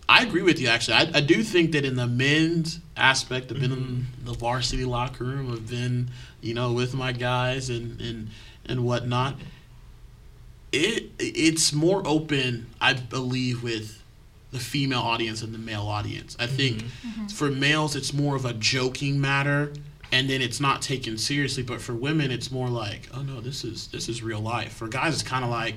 I 0.09 0.23
agree 0.23 0.41
with 0.41 0.61
you. 0.61 0.69
Actually, 0.69 0.95
I, 0.95 1.11
I 1.15 1.21
do 1.21 1.43
think 1.43 1.73
that 1.73 1.83
in 1.83 1.95
the 1.95 2.07
men's 2.07 2.79
aspect, 2.95 3.51
I've 3.51 3.59
been 3.59 3.73
in 3.73 4.07
the 4.23 4.33
varsity 4.33 4.85
locker 4.85 5.25
room. 5.25 5.51
I've 5.51 5.69
been, 5.69 6.09
you 6.39 6.53
know, 6.53 6.71
with 6.71 6.93
my 6.93 7.11
guys 7.11 7.69
and 7.69 7.99
and 7.99 8.29
and 8.65 8.85
whatnot. 8.85 9.35
It 10.71 11.11
it's 11.19 11.73
more 11.73 12.01
open, 12.07 12.67
I 12.79 12.93
believe, 12.93 13.63
with 13.63 14.01
the 14.51 14.59
female 14.59 15.01
audience 15.01 15.41
and 15.41 15.53
the 15.53 15.59
male 15.59 15.87
audience. 15.87 16.35
I 16.39 16.45
mm-hmm. 16.45 16.55
think 16.55 16.83
mm-hmm. 16.83 17.27
for 17.27 17.49
males, 17.49 17.95
it's 17.95 18.13
more 18.13 18.35
of 18.35 18.45
a 18.45 18.53
joking 18.53 19.19
matter, 19.19 19.73
and 20.11 20.29
then 20.29 20.41
it's 20.41 20.59
not 20.59 20.81
taken 20.81 21.17
seriously. 21.17 21.63
But 21.63 21.81
for 21.81 21.93
women, 21.93 22.31
it's 22.31 22.51
more 22.51 22.69
like, 22.69 23.09
oh 23.13 23.21
no, 23.21 23.41
this 23.41 23.63
is 23.63 23.87
this 23.87 24.09
is 24.09 24.23
real 24.23 24.39
life. 24.39 24.73
For 24.73 24.87
guys, 24.87 25.13
it's 25.13 25.23
kind 25.23 25.43
of 25.43 25.51
like, 25.51 25.75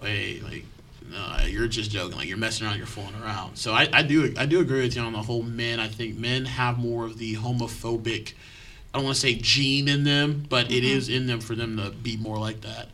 wait, 0.00 0.42
like 0.44 0.64
no, 1.10 1.46
you're 1.46 1.68
just 1.68 1.90
joking. 1.90 2.16
Like 2.16 2.28
you're 2.28 2.36
messing 2.36 2.66
around, 2.66 2.78
you're 2.78 2.86
fooling 2.86 3.14
around. 3.22 3.56
So 3.56 3.72
I, 3.72 3.88
I 3.92 4.02
do 4.02 4.32
I 4.36 4.46
do 4.46 4.60
agree 4.60 4.82
with 4.82 4.96
you 4.96 5.02
on 5.02 5.12
the 5.12 5.22
whole 5.22 5.42
men. 5.42 5.80
I 5.80 5.88
think 5.88 6.16
men 6.16 6.44
have 6.44 6.78
more 6.78 7.04
of 7.04 7.18
the 7.18 7.36
homophobic. 7.36 8.32
I 8.92 8.98
don't 8.98 9.04
want 9.04 9.16
to 9.16 9.20
say 9.20 9.34
gene 9.34 9.88
in 9.88 10.04
them, 10.04 10.46
but 10.48 10.70
it 10.70 10.82
mm-hmm. 10.82 10.96
is 10.96 11.08
in 11.08 11.26
them 11.26 11.40
for 11.40 11.54
them 11.54 11.76
to 11.76 11.90
be 11.90 12.16
more 12.16 12.38
like 12.38 12.62
that. 12.62 12.88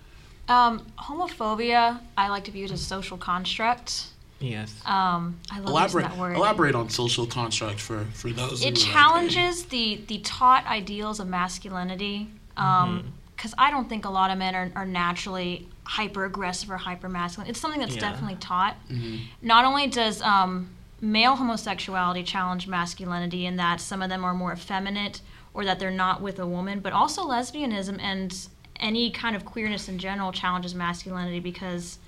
Um, 0.49 0.85
homophobia, 0.99 2.01
I 2.17 2.29
like 2.29 2.45
to 2.45 2.51
view 2.51 2.65
it 2.65 2.73
as 2.73 2.81
a 2.81 2.85
social 2.85 3.17
construct. 3.17 4.07
Yes. 4.43 4.75
Um, 4.85 5.39
I 5.51 5.59
love 5.61 5.69
Elaborate 5.69 6.03
that 6.09 6.17
word. 6.19 6.37
elaborate 6.37 6.75
on 6.75 6.89
social 6.91 7.27
construct 7.27 7.81
for 7.81 8.05
for 8.13 8.31
those. 8.31 8.63
who 8.63 8.69
it 8.69 8.77
are 8.77 8.81
like, 8.81 8.93
challenges 8.93 9.65
the 9.67 10.01
the 10.09 10.19
taught 10.19 10.67
ideals 10.67 11.21
of 11.21 11.29
masculinity 11.29 12.29
because 12.55 13.55
I 13.59 13.71
don't 13.71 13.89
think 13.89 14.05
a 14.05 14.11
lot 14.11 14.31
of 14.31 14.39
men 14.39 14.55
are, 14.55 14.71
are 14.77 14.87
naturally 14.87 15.67
hyper 15.85 16.25
aggressive 16.25 16.71
or 16.71 16.77
hyper 16.77 17.09
masculine. 17.09 17.49
It's 17.51 17.59
something 17.61 17.81
that's 17.81 17.95
Yeah. 17.97 18.11
definitely 18.11 18.37
taught. 18.37 18.77
Mhm. 18.91 19.21
Not 19.41 19.65
only 19.65 19.87
does 19.89 20.23
um, 20.23 20.69
male 21.01 21.35
homosexuality 21.37 22.23
challenge 22.23 22.69
masculinity 22.69 23.47
in 23.47 23.57
that 23.57 23.81
some 23.81 24.01
of 24.03 24.09
them 24.11 24.25
are 24.25 24.35
more 24.35 24.53
effeminate 24.53 25.21
or 25.55 25.65
that 25.65 25.79
they're 25.81 25.91
not 25.91 26.21
with 26.23 26.39
a 26.39 26.47
woman, 26.47 26.79
but 26.81 26.93
also 26.93 27.25
lesbianism 27.27 27.99
and 28.01 28.49
any 28.79 29.11
kind 29.11 29.35
of 29.37 29.45
queerness 29.45 29.89
in 29.89 29.99
general 29.99 30.31
challenges 30.33 30.75
masculinity 30.75 31.41
because 31.41 31.99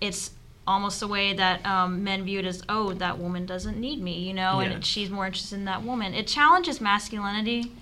it's 0.00 0.30
almost 0.66 1.00
the 1.00 1.08
way 1.08 1.34
that 1.34 1.64
um, 1.66 2.02
men 2.02 2.24
view 2.24 2.38
it 2.38 2.46
as, 2.46 2.62
oh, 2.68 2.92
that 2.94 3.18
woman 3.18 3.44
doesn't 3.46 3.78
need 3.78 4.00
me, 4.00 4.18
you 4.20 4.32
know, 4.32 4.60
Yes. 4.60 4.72
and 4.74 4.84
she's 4.84 5.10
more 5.10 5.26
interested 5.26 5.56
in 5.56 5.64
that 5.66 5.82
woman. 5.82 6.14
It 6.14 6.26
challenges 6.26 6.80
masculinity. 6.80 7.72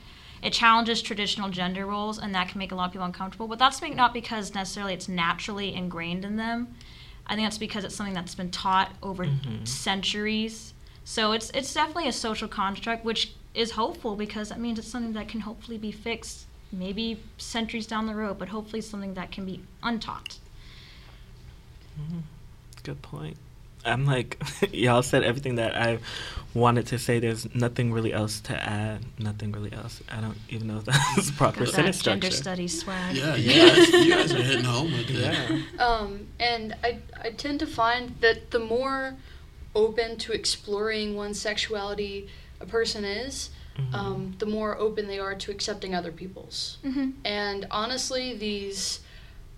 It 0.42 0.52
challenges 0.52 1.00
traditional 1.02 1.48
gender 1.50 1.86
roles, 1.86 2.18
and 2.18 2.34
that 2.34 2.48
can 2.48 2.58
make 2.58 2.72
a 2.72 2.74
lot 2.74 2.86
of 2.86 2.92
people 2.92 3.06
uncomfortable. 3.06 3.46
But 3.46 3.60
that's 3.60 3.80
not 3.80 4.12
because 4.12 4.52
necessarily 4.54 4.92
it's 4.94 5.08
naturally 5.08 5.72
ingrained 5.72 6.24
in 6.24 6.36
them. 6.36 6.74
I 7.28 7.36
think 7.36 7.46
that's 7.46 7.58
because 7.58 7.84
it's 7.84 7.94
something 7.94 8.14
that's 8.14 8.34
been 8.34 8.50
taught 8.50 8.90
over 9.02 9.24
centuries. 9.64 10.74
So 11.04 11.30
it's 11.32 11.50
it's 11.50 11.72
definitely 11.72 12.08
a 12.08 12.12
social 12.12 12.48
construct, 12.48 13.04
which 13.04 13.34
is 13.54 13.72
hopeful 13.72 14.16
because 14.16 14.48
that 14.48 14.58
means 14.58 14.80
it's 14.80 14.88
something 14.88 15.12
that 15.12 15.28
can 15.28 15.40
hopefully 15.40 15.78
be 15.78 15.92
fixed, 15.92 16.46
maybe 16.72 17.20
centuries 17.38 17.86
down 17.86 18.06
the 18.06 18.14
road, 18.14 18.38
but 18.38 18.48
hopefully 18.48 18.80
something 18.82 19.14
that 19.14 19.30
can 19.30 19.44
be 19.46 19.62
untaught. 19.84 20.38
Good 22.82 23.02
point. 23.02 23.36
I'm 23.84 24.06
like, 24.06 24.40
y'all 24.72 25.02
said 25.02 25.24
everything 25.24 25.56
that 25.56 25.76
I 25.76 25.98
wanted 26.54 26.86
to 26.88 26.98
say. 26.98 27.18
There's 27.18 27.52
nothing 27.54 27.92
really 27.92 28.12
else 28.12 28.38
to 28.42 28.54
add. 28.56 29.00
Nothing 29.18 29.50
really 29.52 29.72
else. 29.72 30.00
I 30.10 30.20
don't 30.20 30.38
even 30.48 30.68
know 30.68 30.78
if 30.78 30.84
that's 30.84 31.30
proper 31.32 31.60
Got 31.60 31.66
that 31.66 31.74
sentence 31.74 32.02
gender 32.02 32.30
studies 32.30 32.80
swag. 32.80 33.16
Yeah, 33.16 33.34
you 33.34 33.50
guys, 33.74 33.90
you 33.92 34.10
guys 34.14 34.32
are 34.32 34.42
hitting 34.42 34.64
home 34.64 34.92
with 34.92 35.10
it. 35.10 35.16
Yeah. 35.16 35.84
Um, 35.84 36.28
and 36.38 36.76
I, 36.84 36.98
I 37.22 37.30
tend 37.30 37.58
to 37.60 37.66
find 37.66 38.14
that 38.20 38.52
the 38.52 38.60
more 38.60 39.14
open 39.74 40.16
to 40.18 40.32
exploring 40.32 41.16
one's 41.16 41.40
sexuality 41.40 42.28
a 42.60 42.66
person 42.66 43.04
is, 43.04 43.50
Mhm. 43.78 43.94
um, 43.94 44.34
the 44.38 44.44
more 44.44 44.76
open 44.76 45.06
they 45.08 45.18
are 45.18 45.34
to 45.34 45.50
accepting 45.50 45.94
other 45.94 46.12
people's. 46.12 46.76
hmm 46.84 47.12
And 47.24 47.66
honestly, 47.70 48.36
these 48.36 49.00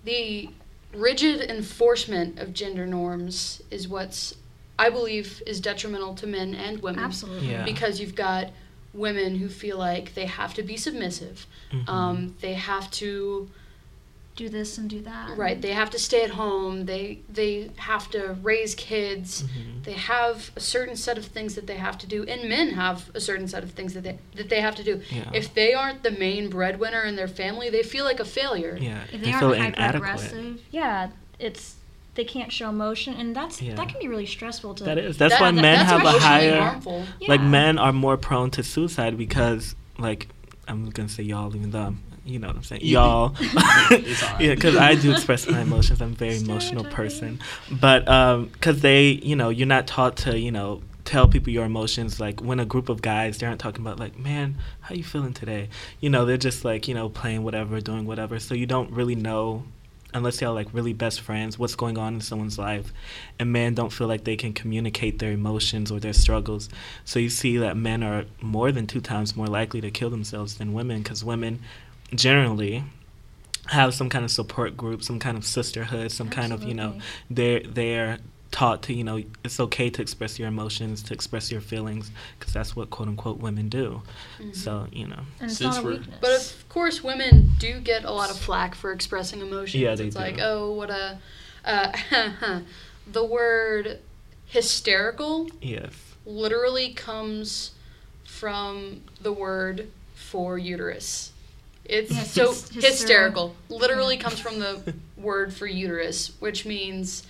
the 0.04 0.50
rigid 0.94 1.40
enforcement 1.50 2.38
of 2.38 2.52
gender 2.52 2.86
norms 2.86 3.62
is 3.70 3.88
what's 3.88 4.34
I 4.78 4.90
believe 4.90 5.40
is 5.46 5.60
detrimental 5.60 6.14
to 6.16 6.26
men 6.26 6.54
and 6.54 6.82
women. 6.82 7.04
Absolutely. 7.04 7.50
Yeah. 7.52 7.64
Because 7.64 8.00
you've 8.00 8.16
got 8.16 8.48
women 8.92 9.36
who 9.36 9.48
feel 9.48 9.78
like 9.78 10.14
they 10.14 10.26
have 10.26 10.54
to 10.54 10.62
be 10.62 10.76
submissive. 10.76 11.46
Mhm. 11.72 11.88
Um, 11.88 12.36
they 12.40 12.54
have 12.54 12.90
to 12.92 13.48
Do 14.36 14.48
this 14.48 14.78
and 14.78 14.90
do 14.90 15.00
that. 15.02 15.36
right. 15.36 15.62
They 15.62 15.72
have 15.74 15.90
to 15.90 15.98
stay 15.98 16.24
at 16.24 16.30
home. 16.30 16.86
They 16.86 17.20
they 17.28 17.70
have 17.76 18.10
to 18.10 18.36
raise 18.42 18.74
kids. 18.74 19.44
Mhm. 19.44 19.84
They 19.84 19.92
have 19.92 20.50
a 20.56 20.60
certain 20.60 20.96
set 20.96 21.16
of 21.18 21.26
things 21.26 21.54
that 21.54 21.68
they 21.68 21.76
have 21.76 21.96
to 21.98 22.06
do, 22.08 22.24
and 22.24 22.48
men 22.48 22.70
have 22.70 23.10
a 23.14 23.20
certain 23.20 23.46
set 23.46 23.62
of 23.62 23.70
things 23.70 23.94
that 23.94 24.02
they 24.02 24.18
that 24.34 24.48
they 24.48 24.60
have 24.60 24.74
to 24.74 24.82
do. 24.82 25.00
Yeah. 25.08 25.30
If 25.32 25.54
they 25.54 25.72
aren't 25.72 26.02
the 26.02 26.10
main 26.10 26.48
breadwinner 26.50 27.02
in 27.02 27.14
their 27.14 27.28
family, 27.28 27.70
they 27.70 27.84
feel 27.84 28.04
like 28.04 28.18
a 28.18 28.24
failure. 28.24 28.76
yeah. 28.80 29.04
If 29.12 29.20
they, 29.20 29.30
they 29.30 29.32
aren't 29.32 29.56
hyper 29.56 29.76
inadequate. 29.76 29.94
aggressive, 29.96 30.60
yeah, 30.72 31.10
it's 31.38 31.76
they 32.16 32.24
can't 32.24 32.50
show 32.50 32.68
emotion, 32.70 33.14
and 33.14 33.36
that's 33.36 33.62
Yeah. 33.62 33.74
that 33.76 33.88
can 33.88 34.00
be 34.00 34.08
really 34.08 34.26
stressful 34.26 34.74
to. 34.76 34.84
That 34.84 34.98
is. 34.98 35.16
That's 35.16 35.34
That- 35.34 35.40
why 35.42 35.50
that- 35.52 35.62
men 35.62 35.78
that's 35.78 35.90
have 35.92 36.04
a 36.04 36.18
higher. 36.18 36.60
harmful. 36.60 37.04
Like 37.28 37.40
Yeah. 37.40 37.46
men 37.48 37.78
are 37.78 37.92
more 37.92 38.16
prone 38.16 38.50
to 38.52 38.64
suicide 38.64 39.16
because, 39.16 39.76
like, 39.96 40.26
I'm 40.66 40.90
gonna 40.90 41.08
say 41.08 41.22
y'all, 41.22 41.54
even 41.54 41.70
though 41.70 41.82
I'm, 41.82 42.02
you 42.24 42.38
know 42.38 42.46
what 42.48 42.56
I'm 42.56 42.62
saying, 42.62 42.82
You- 42.82 42.92
y'all. 42.94 43.34
It's 43.40 44.22
all 44.22 44.30
right. 44.32 44.40
yeah, 44.40 44.54
because 44.54 44.76
I 44.76 44.94
do 44.94 45.12
express 45.12 45.48
my 45.48 45.60
emotions. 45.60 46.00
I'm 46.00 46.12
a 46.12 46.14
very 46.14 46.36
emotional 46.38 46.84
person, 46.84 47.40
but 47.70 48.06
um, 48.08 48.46
because 48.46 48.80
they, 48.80 49.08
you 49.10 49.36
know, 49.36 49.50
you're 49.50 49.66
not 49.66 49.86
taught 49.86 50.16
to, 50.18 50.38
you 50.38 50.50
know, 50.50 50.82
tell 51.04 51.28
people 51.28 51.52
your 51.52 51.66
emotions. 51.66 52.18
Like 52.18 52.40
when 52.40 52.60
a 52.60 52.64
group 52.64 52.88
of 52.88 53.02
guys, 53.02 53.38
they 53.38 53.46
aren't 53.46 53.60
talking 53.60 53.82
about 53.82 53.98
like, 54.00 54.18
man, 54.18 54.56
how 54.80 54.94
you 54.94 55.04
feeling 55.04 55.34
today? 55.34 55.68
You 56.00 56.08
know, 56.10 56.24
they're 56.24 56.38
just 56.38 56.64
like, 56.64 56.88
you 56.88 56.94
know, 56.94 57.08
playing 57.10 57.42
whatever, 57.44 57.80
doing 57.80 58.06
whatever. 58.06 58.38
So 58.38 58.54
you 58.54 58.66
don't 58.66 58.90
really 58.90 59.14
know. 59.14 59.64
Unless 60.16 60.40
y'all 60.40 60.54
like 60.54 60.68
really 60.72 60.92
best 60.92 61.20
friends, 61.22 61.58
what's 61.58 61.74
going 61.74 61.98
on 61.98 62.14
in 62.14 62.20
someone's 62.20 62.56
life, 62.56 62.92
and 63.40 63.50
men 63.52 63.74
don't 63.74 63.90
feel 63.92 64.06
like 64.06 64.22
they 64.22 64.36
can 64.36 64.52
communicate 64.52 65.18
their 65.18 65.32
emotions 65.32 65.90
or 65.90 65.98
their 65.98 66.12
struggles. 66.12 66.68
So 67.04 67.18
you 67.18 67.28
see 67.28 67.56
that 67.56 67.76
men 67.76 68.04
are 68.04 68.24
more 68.40 68.70
than 68.70 68.86
two 68.86 69.00
times 69.00 69.34
more 69.34 69.48
likely 69.48 69.80
to 69.80 69.90
kill 69.90 70.10
themselves 70.10 70.54
than 70.58 70.72
women, 70.72 71.02
because 71.02 71.24
women 71.24 71.58
generally 72.14 72.84
have 73.66 73.94
some 73.94 74.08
kind 74.08 74.24
of 74.24 74.30
support 74.30 74.76
group, 74.76 75.02
some 75.02 75.18
kind 75.18 75.38
of 75.38 75.44
sisterhood, 75.44 76.12
some 76.12 76.28
kind 76.28 76.52
of 76.52 76.62
you 76.62 76.74
know 76.74 76.98
they're 77.30 77.60
they're 77.60 78.18
taught 78.50 78.82
to 78.82 78.94
you 78.94 79.02
know 79.02 79.20
it's 79.42 79.58
okay 79.58 79.90
to 79.90 80.00
express 80.00 80.38
your 80.38 80.46
emotions 80.46 81.02
to 81.02 81.12
express 81.12 81.50
your 81.50 81.60
feelings 81.60 82.12
because 82.38 82.52
that's 82.52 82.76
what 82.76 82.88
quote 82.88 83.08
unquote 83.08 83.40
women 83.40 83.68
do 83.68 84.00
so 84.52 84.86
you 84.92 85.08
know 85.08 85.18
And 85.40 85.50
it's 85.50 85.58
Since 85.58 85.74
not 85.74 85.84
a 85.84 85.88
weakness. 85.88 86.18
But 86.20 86.30
of 86.40 86.68
course, 86.68 87.02
women 87.02 87.50
do 87.58 87.80
get 87.80 88.04
a 88.04 88.12
lot 88.12 88.30
of 88.30 88.36
flack 88.38 88.76
for 88.76 88.92
expressing 88.92 89.40
emotions. 89.40 89.74
Yeah, 89.74 89.96
they 89.96 90.06
it's 90.06 90.14
do. 90.14 90.22
like, 90.22 90.38
oh, 90.40 90.72
what 90.72 90.90
a. 90.90 91.18
Uh, 91.64 92.60
the 93.10 93.24
word 93.24 93.98
hysterical 94.46 95.48
yes 95.60 95.92
literally 96.26 96.92
comes 96.92 97.72
from 98.24 99.02
the 99.20 99.32
word 99.32 99.88
for 100.14 100.58
uterus. 100.58 101.32
It's 101.84 102.10
Yes, 102.12 102.30
so 102.32 102.48
hysterical. 102.48 102.80
hysterical. 102.80 103.56
Literally 103.68 104.16
comes 104.16 104.40
from 104.46 104.58
the 104.58 104.94
word 105.16 105.52
for 105.52 105.66
uterus, 105.66 106.32
which 106.40 106.64
means 106.64 107.24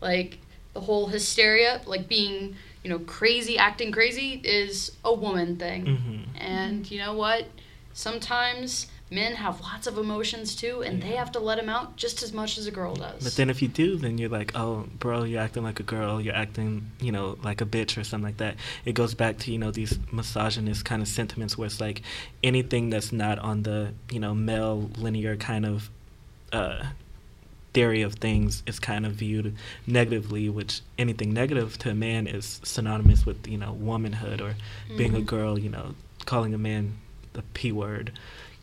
like 0.00 0.38
the 0.74 0.80
whole 0.80 1.06
hysteria, 1.08 1.80
like 1.86 2.06
being, 2.08 2.56
you 2.84 2.90
know, 2.90 2.98
crazy, 3.00 3.58
acting 3.58 3.92
crazy 3.92 4.40
is 4.44 4.92
a 5.04 5.12
woman 5.12 5.56
thing. 5.56 5.86
hmm 5.86 6.38
And 6.38 6.90
you 6.90 6.98
know 6.98 7.14
what? 7.14 7.46
Sometimes 7.92 8.86
men 9.10 9.34
have 9.34 9.60
lots 9.60 9.86
of 9.86 9.98
emotions 9.98 10.56
too, 10.56 10.82
and 10.82 11.00
they 11.02 11.14
have 11.14 11.30
to 11.32 11.38
let 11.38 11.58
them 11.58 11.68
out 11.68 11.96
just 11.96 12.22
as 12.22 12.32
much 12.32 12.58
as 12.58 12.66
a 12.66 12.70
girl 12.70 12.94
does. 12.94 13.22
But 13.22 13.36
then 13.36 13.48
if 13.50 13.62
you 13.62 13.68
do, 13.68 13.96
then 13.96 14.18
you're 14.18 14.28
like, 14.28 14.52
oh, 14.56 14.86
bro, 14.98 15.22
you're 15.24 15.40
acting 15.40 15.62
like 15.62 15.78
a 15.78 15.84
girl. 15.84 16.20
You're 16.20 16.34
acting, 16.34 16.90
you 17.00 17.12
know, 17.12 17.38
like 17.42 17.60
a 17.60 17.66
bitch 17.66 17.96
or 17.96 18.04
something 18.04 18.24
like 18.26 18.38
that. 18.38 18.56
It 18.84 18.94
goes 18.94 19.14
back 19.14 19.38
to, 19.38 19.52
you 19.52 19.58
know, 19.58 19.70
these 19.70 19.98
misogynist 20.10 20.84
kind 20.84 21.02
of 21.02 21.08
sentiments 21.08 21.56
where 21.56 21.66
it's 21.66 21.80
like 21.80 22.02
anything 22.42 22.90
that's 22.90 23.12
not 23.12 23.38
on 23.38 23.62
the, 23.62 23.92
you 24.10 24.18
know, 24.18 24.34
male 24.34 24.90
linear 24.98 25.36
kind 25.36 25.64
of 25.64 25.88
uh, 26.52 26.86
theory 27.74 28.02
of 28.02 28.14
things 28.14 28.62
is 28.66 28.80
kind 28.80 29.06
of 29.06 29.12
viewed 29.12 29.54
negatively, 29.86 30.48
which 30.48 30.80
anything 30.98 31.32
negative 31.32 31.78
to 31.78 31.90
a 31.90 31.94
man 31.94 32.26
is 32.26 32.60
synonymous 32.64 33.24
with, 33.24 33.46
you 33.46 33.58
know, 33.58 33.72
womanhood 33.72 34.40
or 34.40 34.56
being 34.96 35.14
a 35.14 35.20
Mhm. 35.20 35.26
girl, 35.26 35.58
you 35.58 35.68
know, 35.68 35.94
calling 36.24 36.54
a 36.54 36.58
man 36.58 36.94
the 37.34 37.42
P 37.54 37.70
word. 37.70 38.12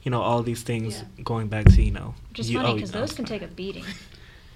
You 0.04 0.12
know, 0.12 0.22
all 0.22 0.44
these 0.44 0.64
things 0.64 0.98
Yeah. 1.18 1.24
going 1.24 1.48
back 1.48 1.66
to, 1.66 1.82
you 1.82 1.92
know. 1.92 2.14
Which 2.30 2.40
is 2.40 2.52
you- 2.52 2.60
funny 2.60 2.76
because 2.76 2.94
oh, 2.96 3.00
those 3.00 3.14
can 3.14 3.26
sorry. 3.26 3.40
take 3.40 3.50
a 3.50 3.52
beating. 3.54 3.86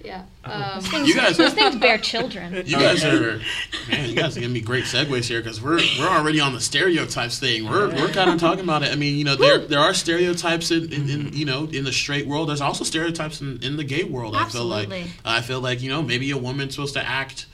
yeah. 0.04 0.22
Um, 0.44 0.62
Those 0.74 0.88
things, 0.88 1.08
You 1.08 1.14
guys- 1.16 1.36
those 1.38 1.54
things 1.54 1.76
bear 1.76 1.96
children. 1.98 2.52
You 2.66 2.76
guys 2.76 3.02
are, 3.04 3.40
man. 3.88 4.08
You 4.10 4.14
guys 4.14 4.36
are 4.36 4.40
giving 4.40 4.52
me 4.52 4.60
great 4.60 4.84
segues 4.84 5.24
here 5.26 5.40
because 5.40 5.60
we're 5.62 5.80
we're 5.98 6.06
already 6.08 6.38
on 6.40 6.52
the 6.52 6.60
stereotypes 6.60 7.38
thing. 7.38 7.68
We're 7.68 7.88
we're 7.88 8.08
kind 8.08 8.30
of 8.30 8.38
talking 8.38 8.62
about 8.64 8.82
it. 8.82 8.92
I 8.92 8.96
mean, 8.96 9.16
you 9.16 9.24
know, 9.24 9.36
there 9.36 9.58
there 9.58 9.80
are 9.80 9.94
stereotypes 9.94 10.70
in, 10.70 10.92
in, 10.92 11.08
in 11.08 11.32
you 11.32 11.44
know 11.46 11.64
in 11.72 11.84
the 11.84 11.92
straight 11.92 12.26
world. 12.26 12.48
There's 12.50 12.60
also 12.60 12.84
stereotypes 12.84 13.40
in, 13.40 13.62
in 13.62 13.76
the 13.76 13.84
gay 13.84 14.04
world. 14.04 14.36
I 14.36 14.44
feel 14.48 14.64
like 14.64 14.84
Absolutely. 14.88 15.10
I 15.24 15.40
feel 15.40 15.60
like 15.60 15.80
you 15.82 15.88
know 15.88 16.02
maybe 16.02 16.30
a 16.30 16.36
woman's 16.38 16.74
supposed 16.74 16.94
to 16.94 17.04
act 17.04 17.46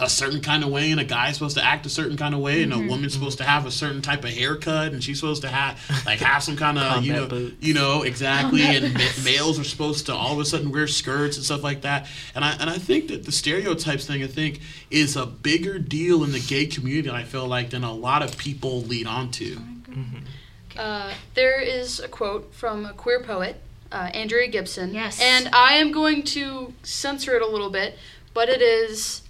a 0.00 0.08
certain 0.08 0.40
kind 0.40 0.62
of 0.62 0.70
way 0.70 0.90
and 0.92 1.00
a 1.00 1.04
guy's 1.04 1.34
supposed 1.34 1.56
to 1.56 1.64
act 1.64 1.84
a 1.84 1.88
certain 1.88 2.16
kind 2.16 2.32
of 2.34 2.40
way 2.40 2.62
and 2.62 2.72
Mm-hmm. 2.72 2.86
a 2.86 2.90
woman's 2.90 3.12
supposed 3.14 3.38
to 3.38 3.44
have 3.44 3.66
a 3.66 3.70
certain 3.70 4.00
type 4.00 4.22
of 4.24 4.30
haircut 4.30 4.92
and 4.92 5.02
she's 5.02 5.18
supposed 5.18 5.42
to 5.42 5.48
have 5.48 5.76
like 6.06 6.20
have 6.20 6.42
some 6.42 6.56
kind 6.56 6.78
of 6.78 7.04
you 7.04 7.12
know 7.12 7.26
boots. 7.26 7.56
you 7.60 7.74
know 7.74 8.02
exactly 8.04 8.60
Combat 8.62 8.82
and 8.84 8.94
ma- 8.94 9.24
males 9.24 9.58
are 9.58 9.64
supposed 9.64 10.06
to 10.06 10.14
all 10.14 10.34
of 10.34 10.38
a 10.38 10.44
sudden 10.44 10.70
wear 10.70 10.86
skirts 10.86 11.36
and 11.36 11.44
stuff 11.44 11.64
like 11.64 11.80
that 11.82 12.06
and 12.36 12.44
I 12.44 12.52
and 12.60 12.70
I 12.70 12.78
think 12.78 13.08
that 13.08 13.24
the 13.24 13.32
stereotypes 13.32 14.06
thing 14.06 14.22
I 14.22 14.28
think 14.28 14.60
is 14.90 15.16
a 15.16 15.26
bigger 15.26 15.78
deal 15.80 16.22
in 16.22 16.30
the 16.32 16.40
gay 16.40 16.66
community 16.66 17.10
I 17.10 17.24
feel 17.24 17.46
like 17.48 17.70
than 17.70 17.82
a 17.82 17.92
lot 17.92 18.22
of 18.22 18.38
people 18.38 18.82
lead 18.82 19.06
on 19.08 19.30
to 19.32 19.58
Uh, 20.76 21.12
there 21.34 21.60
is 21.60 21.98
a 21.98 22.06
quote 22.08 22.54
from 22.54 22.86
a 22.86 22.92
queer 22.92 23.20
poet, 23.20 23.60
uh, 23.90 24.10
Andrea 24.14 24.46
Gibson. 24.46 24.94
Yes. 24.94 25.18
And 25.20 25.48
I 25.52 25.74
am 25.74 25.90
going 25.90 26.22
to 26.24 26.72
censor 26.84 27.34
it 27.34 27.42
a 27.42 27.46
little 27.48 27.70
bit, 27.70 27.98
but 28.32 28.48
it 28.48 28.62
is 28.62 29.22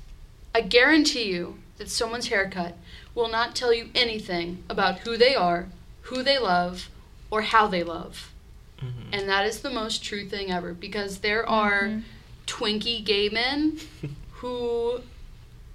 I 0.54 0.60
guarantee 0.62 1.24
you 1.30 1.58
that 1.78 1.90
someone's 1.90 2.28
haircut 2.28 2.76
will 3.14 3.28
not 3.28 3.54
tell 3.54 3.72
you 3.72 3.90
anything 3.94 4.62
about 4.68 5.00
who 5.00 5.16
they 5.16 5.34
are, 5.34 5.68
who 6.02 6.22
they 6.22 6.38
love, 6.38 6.88
or 7.30 7.42
how 7.42 7.66
they 7.66 7.82
love. 7.82 8.32
Mhm. 8.80 9.08
And 9.12 9.28
that 9.28 9.46
is 9.46 9.60
the 9.60 9.70
most 9.70 10.02
true 10.02 10.28
thing 10.28 10.50
ever 10.50 10.72
because 10.72 11.18
there 11.18 11.46
are 11.48 11.82
Mhm. 11.84 12.02
twinky 12.46 13.04
gay 13.04 13.28
men 13.28 13.78
who 14.34 15.00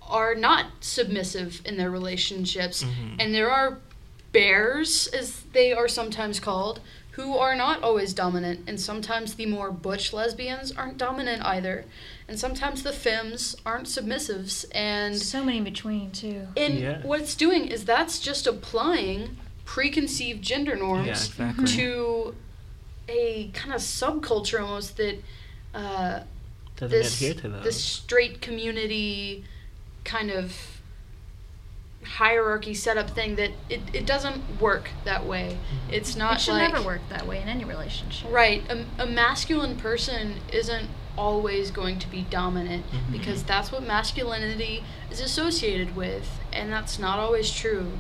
are 0.02 0.36
not 0.36 0.68
submissive 0.82 1.62
in 1.66 1.78
their 1.78 1.92
relationships 1.92 2.84
Mhm. 2.84 3.16
and 3.20 3.34
there 3.36 3.50
are 3.52 3.78
bears 4.32 5.08
as 5.08 5.42
they 5.54 5.72
are 5.72 5.88
sometimes 5.88 6.40
called 6.40 6.80
who 7.12 7.38
are 7.38 7.56
not 7.56 7.82
always 7.84 8.14
dominant 8.14 8.62
and 8.68 8.80
sometimes 8.82 9.36
the 9.36 9.46
more 9.46 9.72
butch 9.72 10.12
lesbians 10.12 10.72
aren't 10.72 10.98
dominant 10.98 11.44
either 11.46 11.86
and 12.28 12.40
sometimes 12.40 12.84
the 12.84 12.92
femmes 12.94 13.56
aren't 13.66 13.86
submissives 13.88 14.66
and 14.74 15.18
So 15.18 15.44
many 15.44 15.58
in 15.58 15.64
between 15.64 16.12
too. 16.12 16.48
and 16.56 16.80
Yeah. 16.80 17.02
what 17.02 17.22
it's 17.22 17.36
doing 17.36 17.68
is 17.68 17.86
that's 17.86 18.20
just 18.20 18.48
applying 18.48 19.38
preconceived 19.66 20.42
gender 20.42 20.76
norms 20.76 21.06
Yeah, 21.08 21.14
exactly. 21.14 21.66
to 21.68 22.36
a 23.10 23.50
kind 23.54 23.74
of 23.74 23.82
subculture 23.82 24.62
almost 24.62 24.98
that 24.98 25.22
uh, 25.74 26.22
this 26.78 27.20
to 27.20 27.34
this 27.64 27.82
straight 27.84 28.42
community 28.42 29.44
kind 30.04 30.30
of 30.32 30.54
hierarchy 32.04 32.74
setup 32.74 33.10
thing 33.12 33.36
that 33.38 33.52
it, 33.70 33.80
it 33.94 34.06
doesn't 34.06 34.60
work 34.62 34.90
that 35.06 35.26
way. 35.26 35.58
It's 35.90 36.16
not 36.16 36.36
It 36.38 36.42
should 36.42 36.54
like 36.54 36.74
never 36.74 36.86
work 36.86 37.02
that 37.10 37.26
way 37.26 37.42
in 37.42 37.48
any 37.48 37.64
relationship. 37.64 38.30
right. 38.32 38.62
A, 38.70 38.86
a 39.04 39.06
masculine 39.06 39.78
person 39.78 40.36
isn't 40.52 40.90
always 41.18 41.72
going 41.72 42.00
to 42.00 42.08
be 42.10 42.24
dominant 42.30 42.86
Mhm. 42.92 43.12
because 43.12 43.44
that's 43.44 43.72
what 43.72 43.84
masculinity 43.84 44.84
is 45.12 45.20
associated 45.22 45.96
with, 45.96 46.40
and 46.52 46.72
that's 46.72 46.98
not 47.00 47.20
always 47.20 47.52
true. 47.52 47.92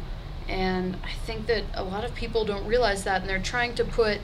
And 0.49 0.97
I 1.03 1.11
think 1.25 1.47
that 1.47 1.63
a 1.73 1.83
lot 1.83 2.03
of 2.03 2.15
people 2.15 2.43
don't 2.45 2.65
realize 2.65 3.03
that, 3.05 3.21
and 3.21 3.29
they're 3.29 3.39
trying 3.39 3.75
to 3.75 3.83
put 3.85 4.19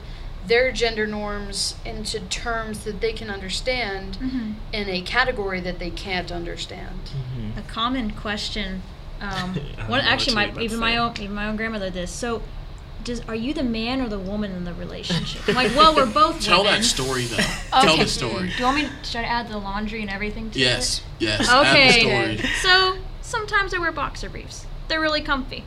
their 0.46 0.72
gender 0.72 1.06
norms 1.06 1.74
into 1.84 2.18
terms 2.20 2.84
that 2.84 3.00
they 3.00 3.12
can 3.12 3.30
understand 3.30 4.16
hmm 4.16 4.52
in 4.72 4.88
a 4.88 5.00
category 5.02 5.60
that 5.60 5.78
they 5.78 5.90
can't 5.90 6.30
understand. 6.32 7.10
Mhm. 7.36 7.58
A 7.58 7.62
common 7.62 8.10
question. 8.12 8.82
Um, 9.20 9.54
one 9.86 10.00
actually, 10.00 10.34
my 10.36 10.52
even 10.60 10.78
my 10.78 10.96
own 10.96 11.12
even 11.20 11.34
my 11.34 11.46
own 11.46 11.56
grandmother 11.56 11.90
did. 11.90 12.08
So, 12.08 12.42
does 13.04 13.20
are 13.28 13.34
you 13.34 13.52
the 13.54 13.62
man 13.62 14.00
or 14.00 14.08
the 14.08 14.18
woman 14.18 14.52
in 14.52 14.64
the 14.64 14.74
relationship? 14.74 15.48
I'm 15.48 15.54
like, 15.54 15.74
well, 15.74 15.94
we're 15.94 16.06
both 16.06 16.40
tell 16.44 16.64
women. 16.64 16.80
that 16.80 16.84
story 16.84 17.24
though 17.24 17.36
tell 17.82 17.96
the 17.96 18.06
story 18.06 18.48
Do 18.48 18.54
you 18.58 18.64
want 18.64 18.76
me 18.76 18.82
to 18.84 18.90
should 19.04 19.20
I 19.20 19.24
add 19.24 19.48
the 19.48 19.58
laundry 19.58 20.00
and 20.02 20.10
everything 20.10 20.50
to 20.52 20.58
yes 20.58 20.98
it? 21.18 21.24
yes 21.24 21.48
add 21.48 21.64
the 21.64 21.70
Okay. 21.70 22.00
story. 22.38 22.50
So 22.62 22.98
sometimes 23.22 23.74
I 23.74 23.78
wear 23.78 23.92
boxer 23.92 24.28
briefs. 24.28 24.66
They're 24.88 25.00
really 25.00 25.20
comfy. 25.22 25.64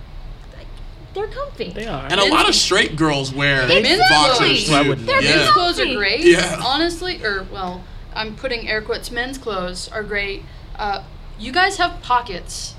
They're 1.13 1.27
comfy. 1.27 1.69
They 1.69 1.85
are. 1.85 2.07
and 2.09 2.19
a 2.19 2.25
lot 2.25 2.49
of 2.49 2.55
straight 2.55 2.95
girls 2.95 3.31
wear 3.31 3.67
Men's 3.67 3.99
boxers 4.09 4.67
clothes. 4.67 4.67
Too 4.83 4.89
wouldn't 4.89 5.05
They're? 5.07 5.21
Men's 5.21 5.51
clothes 5.51 5.79
are 5.79 5.93
great. 5.95 6.21
Yeah. 6.25 6.59
Honestly, 6.65 7.23
or 7.23 7.43
well, 7.51 7.83
I'm 8.15 8.35
putting 8.35 8.67
air 8.67 8.81
quotes. 8.81 9.11
Men's 9.11 9.37
clothes 9.37 9.87
are 9.89 10.01
great. 10.01 10.41
Uh, 10.75 11.03
you 11.37 11.51
guys 11.51 11.77
have 11.77 12.01
pockets. 12.01 12.73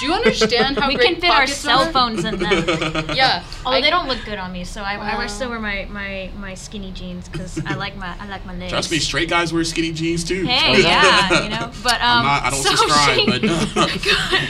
Do 0.00 0.06
you 0.06 0.12
understand 0.14 0.78
how 0.78 0.88
we 0.88 0.94
great 0.96 1.12
can 1.12 1.20
fit 1.20 1.30
our 1.30 1.46
cell 1.46 1.80
are? 1.88 1.92
phones 1.92 2.24
in 2.24 2.38
them. 2.38 2.50
Yeah. 3.14 3.44
Although 3.64 3.78
I- 3.78 3.80
they 3.82 3.90
don't 3.90 4.08
look 4.08 4.24
good 4.24 4.38
on 4.38 4.50
me, 4.52 4.64
so 4.64 4.80
I, 4.82 4.94
I 4.94 4.96
Wow. 5.12 5.18
wear 5.18 5.28
still 5.28 5.50
wear 5.50 5.58
my, 5.60 5.86
my, 5.90 6.30
my 6.38 6.54
skinny 6.54 6.90
jeans 6.92 7.28
because 7.28 7.60
I 7.66 7.74
like 7.74 7.96
my 7.96 8.16
I 8.18 8.26
like 8.28 8.44
my 8.46 8.54
legs. 8.56 8.72
trust 8.72 8.90
me 8.90 8.98
straight 8.98 9.28
guys 9.28 9.52
wear 9.52 9.62
skinny 9.64 9.92
jeans 9.92 10.24
too 10.24 10.44
Hey, 10.44 10.82
yeah, 10.82 11.42
you 11.44 11.50
know, 11.56 11.70
but 11.82 11.94
um, 12.00 12.00
I'm 12.02 12.24
not- 12.24 12.42
I 12.44 12.50
don't 12.50 12.62
so 12.62 12.74
subscribe, 12.76 13.18
she- 13.18 13.74
but- 13.74 13.90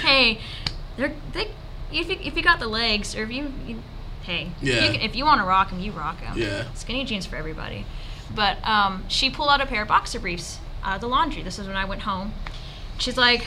hey, 0.01 0.41
they're 0.97 1.13
they 1.33 1.51
if 1.93 2.09
you 2.09 2.17
if 2.23 2.37
you 2.37 2.43
got 2.43 2.61
the 2.61 2.69
legs 2.69 3.17
or 3.17 3.25
if 3.25 3.33
you, 3.33 3.53
you 3.67 3.83
hey, 4.23 4.51
Yeah. 4.63 4.85
you 4.85 4.93
can, 4.93 5.01
if 5.01 5.17
you 5.17 5.25
want 5.25 5.41
to 5.41 5.45
rock 5.47 5.71
them, 5.71 5.81
you 5.81 5.91
rock 5.93 6.21
them. 6.21 6.39
Yeah. 6.39 6.73
skinny 6.75 7.05
jeans 7.05 7.27
for 7.27 7.37
everybody. 7.37 7.85
But 8.33 8.65
um, 8.65 9.05
she 9.09 9.29
pulled 9.31 9.49
out 9.51 9.61
a 9.61 9.67
pair 9.67 9.83
of 9.83 9.89
boxer 9.89 10.21
briefs 10.21 10.59
out 10.85 10.95
of 10.95 11.01
the 11.01 11.09
laundry. 11.09 11.43
This 11.43 11.59
is 11.59 11.67
when 11.67 11.77
I 11.77 11.85
went 11.85 12.03
home. 12.03 12.33
She's 12.99 13.17
like, 13.17 13.45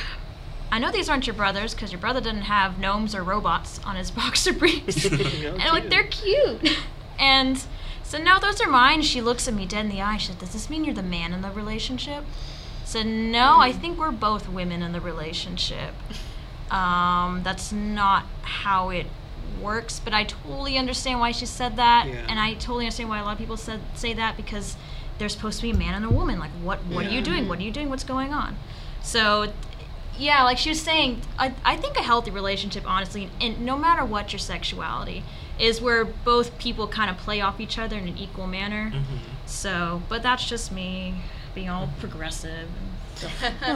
I 0.73 0.79
know 0.79 0.91
these 0.91 1.07
aren't 1.07 1.27
your 1.27 1.35
brothers 1.35 1.75
because 1.75 1.91
your 1.91 2.01
brother 2.01 2.19
didn't 2.19 2.41
have 2.41 2.79
gnomes 2.79 3.13
or 3.13 3.21
robots 3.21 3.79
on 3.85 3.95
his 3.95 4.09
boxer 4.19 4.51
briefs. 4.51 5.05
and 5.11 5.61
I'm 5.61 5.71
like, 5.71 5.89
they're 5.91 6.07
cute. 6.07 6.79
And 7.19 7.63
so 8.01 8.17
now 8.17 8.39
those 8.39 8.59
are 8.59 8.67
mine. 8.67 9.03
She 9.03 9.21
looks 9.21 9.47
at 9.47 9.53
me 9.53 9.67
dead 9.67 9.85
in 9.85 9.91
the 9.91 10.01
eye. 10.01 10.17
She 10.17 10.29
said, 10.29 10.39
Does 10.39 10.51
this 10.51 10.71
mean 10.71 10.83
you're 10.83 10.95
the 10.95 11.03
man 11.03 11.31
in 11.31 11.43
the 11.43 11.51
relationship? 11.51 12.23
I 12.23 12.85
said, 12.85 13.05
No, 13.05 13.59
I 13.59 13.71
think 13.71 13.99
we're 13.99 14.09
both 14.09 14.49
women 14.49 14.81
in 14.81 14.93
the 14.93 14.99
relationship. 14.99 15.93
Um, 16.71 17.41
that's 17.43 17.71
not 17.71 18.25
how 18.41 18.89
it 18.89 19.05
works, 19.61 19.99
but 19.99 20.11
I 20.11 20.23
totally 20.23 20.79
understand 20.79 21.19
why 21.19 21.33
she 21.33 21.45
said 21.45 21.75
that. 21.75 22.07
Yeah. 22.07 22.25
And 22.27 22.39
I 22.39 22.55
totally 22.55 22.85
understand 22.85 23.09
why 23.09 23.19
a 23.19 23.23
lot 23.23 23.33
of 23.33 23.37
people 23.37 23.57
said 23.57 23.79
say 23.93 24.13
that 24.13 24.37
because 24.37 24.75
there's 25.19 25.33
supposed 25.33 25.59
to 25.59 25.67
be 25.67 25.69
a 25.69 25.77
man 25.77 25.93
and 25.93 26.03
a 26.03 26.09
woman. 26.09 26.39
Like, 26.39 26.51
what 26.63 26.83
what 26.85 27.05
are 27.05 27.09
you 27.11 27.21
doing? 27.21 27.47
What 27.47 27.59
are 27.59 27.63
you 27.63 27.69
doing? 27.69 27.91
What's 27.91 28.03
going 28.03 28.33
on? 28.33 28.57
So 29.03 29.53
yeah, 30.17 30.43
like 30.43 30.57
she 30.57 30.69
was 30.69 30.81
saying, 30.81 31.21
I, 31.39 31.53
I 31.65 31.75
think 31.77 31.97
a 31.97 32.03
healthy 32.03 32.31
relationship, 32.31 32.83
honestly, 32.89 33.29
and 33.41 33.65
no 33.65 33.77
matter 33.77 34.05
what 34.05 34.31
your 34.33 34.39
sexuality, 34.39 35.23
is 35.59 35.81
where 35.81 36.03
both 36.05 36.57
people 36.57 36.87
kind 36.87 37.09
of 37.09 37.17
play 37.17 37.39
off 37.41 37.59
each 37.59 37.77
other 37.77 37.97
in 37.97 38.07
an 38.07 38.17
equal 38.17 38.47
manner. 38.47 38.91
Mhm. 38.93 39.19
So, 39.45 40.01
but 40.09 40.23
that's 40.23 40.45
just 40.47 40.71
me 40.71 41.15
being 41.53 41.69
all 41.69 41.89
progressive. 41.99 42.67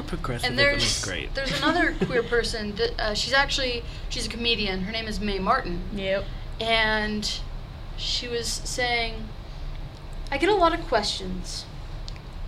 Progressivism 0.08 0.50
and 0.52 0.60
there's 0.60 0.84
is 0.84 1.06
great. 1.06 1.34
there's 1.36 1.56
another 1.62 1.94
queer 2.06 2.24
person. 2.24 2.76
that, 2.76 3.00
Uh, 3.00 3.14
she's 3.14 3.34
actually 3.34 3.84
she's 4.10 4.26
a 4.26 4.30
comedian. 4.30 4.82
Her 4.84 4.92
name 4.92 5.08
is 5.08 5.20
Mae 5.20 5.40
Martin, 5.40 5.82
Yep. 5.94 6.26
and 6.60 7.40
she 7.98 8.28
was 8.28 8.48
saying, 8.48 9.28
I 10.32 10.38
get 10.38 10.50
a 10.50 10.56
lot 10.56 10.74
of 10.78 10.86
questions 10.88 11.66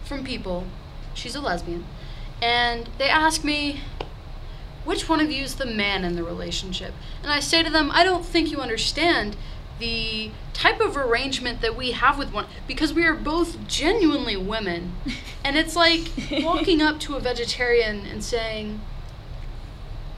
from 0.03 0.23
people. 0.23 0.65
She's 1.13 1.35
a 1.35 1.41
lesbian, 1.41 1.85
and 2.41 2.89
they 2.97 3.09
ask 3.09 3.43
me, 3.43 3.81
which 4.85 5.07
one 5.09 5.19
of 5.19 5.31
you 5.31 5.43
is 5.43 5.55
the 5.55 5.65
man 5.65 6.03
in 6.03 6.15
the 6.15 6.23
relationship? 6.23 6.93
And 7.21 7.31
I 7.31 7.39
say 7.39 7.63
to 7.63 7.69
them, 7.69 7.91
I 7.93 8.03
don't 8.03 8.25
think 8.25 8.49
you 8.51 8.59
understand 8.59 9.35
the 9.79 10.31
type 10.53 10.81
of 10.81 10.97
arrangement 10.97 11.61
that 11.61 11.75
we 11.75 11.91
have 11.91 12.17
with 12.17 12.33
one 12.33 12.45
because 12.67 12.93
we 12.93 13.05
are 13.05 13.13
both 13.13 13.65
genuinely 13.67 14.35
women. 14.37 14.93
And 15.41 15.57
it's 15.57 15.73
like 15.75 16.09
walking 16.43 16.81
up 16.81 16.99
to 17.01 17.15
a 17.15 17.19
vegetarian 17.21 18.05
and 18.05 18.21
saying, 18.21 18.81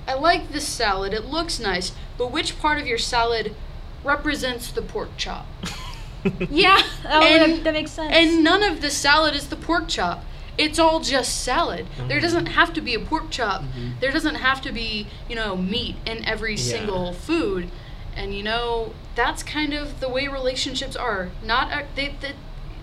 I 0.07 0.15
like 0.15 0.51
this 0.51 0.67
salad, 0.67 1.13
it 1.13 1.25
looks 1.25 1.59
nice, 1.59 1.91
but 2.17 2.31
which 2.31 2.59
part 2.59 2.79
of 2.79 2.87
your 2.87 2.97
salad 2.97 3.55
represents 4.03 4.71
the 4.71 4.81
pork 4.81 5.09
chop? 5.17 5.45
Yeah. 6.51 6.81
Oh, 7.05 7.21
And- 7.23 7.53
that, 7.57 7.63
that 7.65 7.73
makes 7.73 7.91
sense. 7.91 8.13
And 8.13 8.43
none 8.43 8.61
of 8.63 8.81
the 8.81 8.89
salad 8.91 9.35
is 9.35 9.47
the 9.49 9.55
pork 9.55 9.87
chop. 9.87 10.23
It's 10.61 10.79
all 10.79 10.99
just 10.99 11.43
salad. 11.43 11.87
There 11.97 12.07
mm-hmm. 12.07 12.19
doesn't 12.19 12.45
have 12.47 12.73
to 12.73 12.81
be 12.81 12.93
a 12.93 12.99
pork 12.99 13.29
chop. 13.31 13.61
Mm-hmm. 13.61 13.99
There 13.99 14.11
doesn't 14.11 14.35
have 14.35 14.61
to 14.61 14.71
be, 14.71 15.07
you 15.29 15.35
know, 15.35 15.55
meat 15.55 15.95
in 16.05 16.23
every 16.25 16.55
Yeah. 16.55 16.63
single 16.77 17.13
food. 17.13 17.69
And 18.15 18.33
you 18.35 18.43
know, 18.43 18.93
that's 19.15 19.41
kind 19.43 19.73
of 19.73 19.99
the 19.99 20.09
way 20.09 20.27
relationships 20.27 20.95
are. 20.95 21.29
Not 21.43 21.71
a, 21.71 21.85
they, 21.95 22.15
they, 22.21 22.33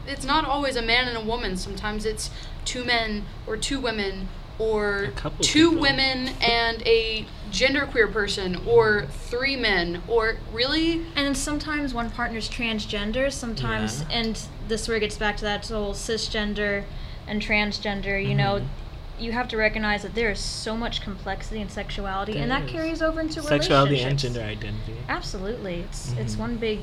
it's 0.06 0.24
not 0.24 0.44
always 0.44 0.74
a 0.76 0.82
man 0.82 1.06
and 1.08 1.16
a 1.16 1.20
woman. 1.20 1.56
Sometimes 1.56 2.04
it's 2.04 2.30
two 2.64 2.84
men 2.84 3.24
or 3.46 3.56
two 3.56 3.78
women 3.78 4.28
or 4.58 5.12
two 5.40 5.68
people. 5.70 5.82
women 5.82 6.30
and 6.40 6.82
a 6.84 7.24
genderqueer 7.52 8.12
person 8.12 8.56
or 8.66 9.06
three 9.06 9.56
men 9.56 10.02
or 10.08 10.36
really 10.52 11.06
And 11.14 11.36
sometimes 11.36 11.94
one 11.94 12.10
partner's 12.10 12.48
transgender, 12.48 13.32
sometimes, 13.32 14.00
Yeah. 14.02 14.18
and 14.18 14.42
this 14.66 14.88
where 14.88 14.96
it 14.96 15.00
gets 15.00 15.16
back 15.16 15.36
to 15.38 15.44
that 15.44 15.66
whole 15.68 15.94
cisgender 15.94 16.84
and 17.28 17.40
transgender, 17.42 18.18
you 18.26 18.34
know, 18.34 18.56
Mm-hmm. 18.56 19.22
you 19.24 19.32
have 19.32 19.48
to 19.48 19.56
recognize 19.56 20.02
that 20.02 20.14
there 20.14 20.30
is 20.30 20.38
so 20.40 20.76
much 20.76 21.00
complexity 21.02 21.60
in 21.60 21.68
sexuality, 21.68 22.38
and 22.38 22.50
There 22.50 22.60
that 22.60 22.66
is. 22.68 22.72
carries 22.72 23.02
over 23.02 23.20
into 23.20 23.42
Sexuality 23.42 24.00
and 24.00 24.18
gender 24.18 24.40
identity. 24.40 24.96
Absolutely. 25.08 25.80
It's, 25.80 26.12
it's 26.16 26.34
Mhm. 26.36 26.38
one 26.38 26.56
big, 26.56 26.80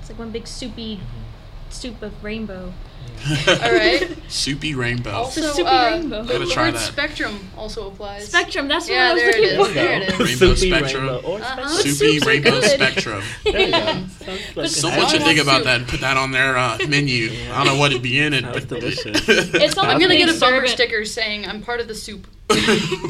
it's 0.00 0.10
like 0.10 0.18
one 0.18 0.30
big 0.30 0.46
soupy 0.46 0.96
Mm-hmm. 0.96 1.70
soup 1.70 2.02
of 2.02 2.22
rainbow. 2.22 2.72
all 3.48 3.72
right. 3.72 4.08
Soupy 4.28 4.74
rainbow. 4.74 5.10
Also, 5.12 5.40
It's 5.40 5.50
a 5.50 5.54
soupy 5.54 5.68
uh, 5.68 5.90
rainbow. 5.90 6.22
the, 6.22 6.32
Gotta 6.38 6.46
try 6.50 6.64
word 6.66 6.74
that. 6.74 6.78
spectrum 6.80 7.38
also 7.56 7.88
applies. 7.90 8.28
Spectrum, 8.28 8.68
that's 8.68 8.86
what 8.86 8.94
Yeah, 8.94 9.10
I 9.10 9.12
was 9.14 9.22
there 9.22 9.32
looking 9.32 9.44
is. 9.44 9.66
for. 9.68 9.72
There 9.74 9.92
it 9.92 10.02
is. 10.02 10.18
Rainbow 10.18 10.54
Soupy 10.54 10.70
spectrum. 10.70 11.06
rainbow 11.06 11.28
or 11.28 11.40
Uh-huh. 11.40 11.68
spectrum. 11.68 11.94
Soupy 11.94 12.12
Soups 12.14 12.26
rainbow 12.26 12.50
good. 12.60 12.64
spectrum. 12.70 13.22
There 13.44 13.60
you 13.60 13.70
go. 13.72 13.78
Yeah. 13.78 14.06
Sounds 14.08 14.56
like 14.56 14.68
Someone 14.70 15.08
should 15.08 15.22
think 15.22 15.40
about 15.40 15.56
soup. 15.58 15.64
that 15.64 15.80
and 15.80 15.88
put 15.88 16.00
that 16.00 16.16
on 16.16 16.30
their 16.32 16.56
uh, 16.56 16.78
menu. 16.88 17.26
Yeah. 17.26 17.54
I 17.60 17.64
don't 17.64 17.74
know 17.74 17.80
what 17.80 17.90
it'd 17.92 18.02
be 18.02 18.18
in 18.20 18.34
it, 18.34 18.44
but 18.44 18.68
delicious. 18.68 19.28
It's 19.28 19.76
not 19.76 19.86
I'm 19.86 19.92
like 19.98 20.00
gonna 20.02 20.16
get 20.16 20.34
a 20.34 20.38
bumper 20.38 20.64
it- 20.64 20.70
sticker 20.70 21.04
saying 21.04 21.46
I'm 21.46 21.62
part 21.62 21.80
of 21.80 21.88
the 21.88 21.94
soup. 21.94 22.26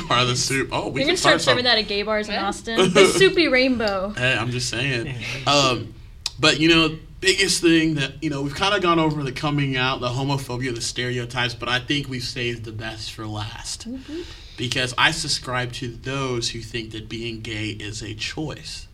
part 0.09 0.23
of 0.23 0.29
the 0.29 0.37
soup. 0.37 0.71
Oh, 0.73 0.89
we 0.89 1.01
You're 1.01 1.07
can 1.07 1.07
gonna 1.09 1.17
start 1.19 1.41
serving 1.41 1.65
that 1.65 1.79
at 1.79 1.87
gay 1.87 2.03
bars 2.03 2.29
in 2.29 2.35
Austin. 2.35 2.93
The 2.93 3.07
soupy 3.07 3.47
rainbow. 3.49 4.11
Hey, 4.17 4.35
I'm 4.37 4.51
just 4.51 4.69
saying. 4.69 5.15
Um, 5.47 5.95
but 6.41 6.59
you 6.61 6.69
know, 6.69 6.99
biggest 7.21 7.61
thing 7.61 7.95
that 7.95 8.23
you 8.23 8.31
know 8.31 8.43
we've 8.43 8.55
kind 8.55 8.75
of 8.75 8.83
gone 8.83 8.99
over 8.99 9.23
the 9.23 9.33
coming 9.33 9.77
out, 9.77 10.01
the 10.01 10.09
homophobia, 10.09 10.75
the 10.75 10.81
stereotypes, 10.81 11.55
but 11.55 11.69
I 11.69 11.81
think 11.81 12.09
we've 12.09 12.23
saved 12.23 12.65
the 12.65 12.73
best 12.73 13.13
for 13.13 13.27
last 13.27 13.89
mm-hmm. 13.89 14.23
because 14.57 14.95
I 14.97 15.11
subscribe 15.11 15.73
to 15.75 15.89
those 15.89 16.51
who 16.51 16.61
think 16.61 16.93
that 16.93 17.09
being 17.09 17.41
gay 17.41 17.69
is 17.69 18.03
a 18.03 18.15
choice. 18.15 18.87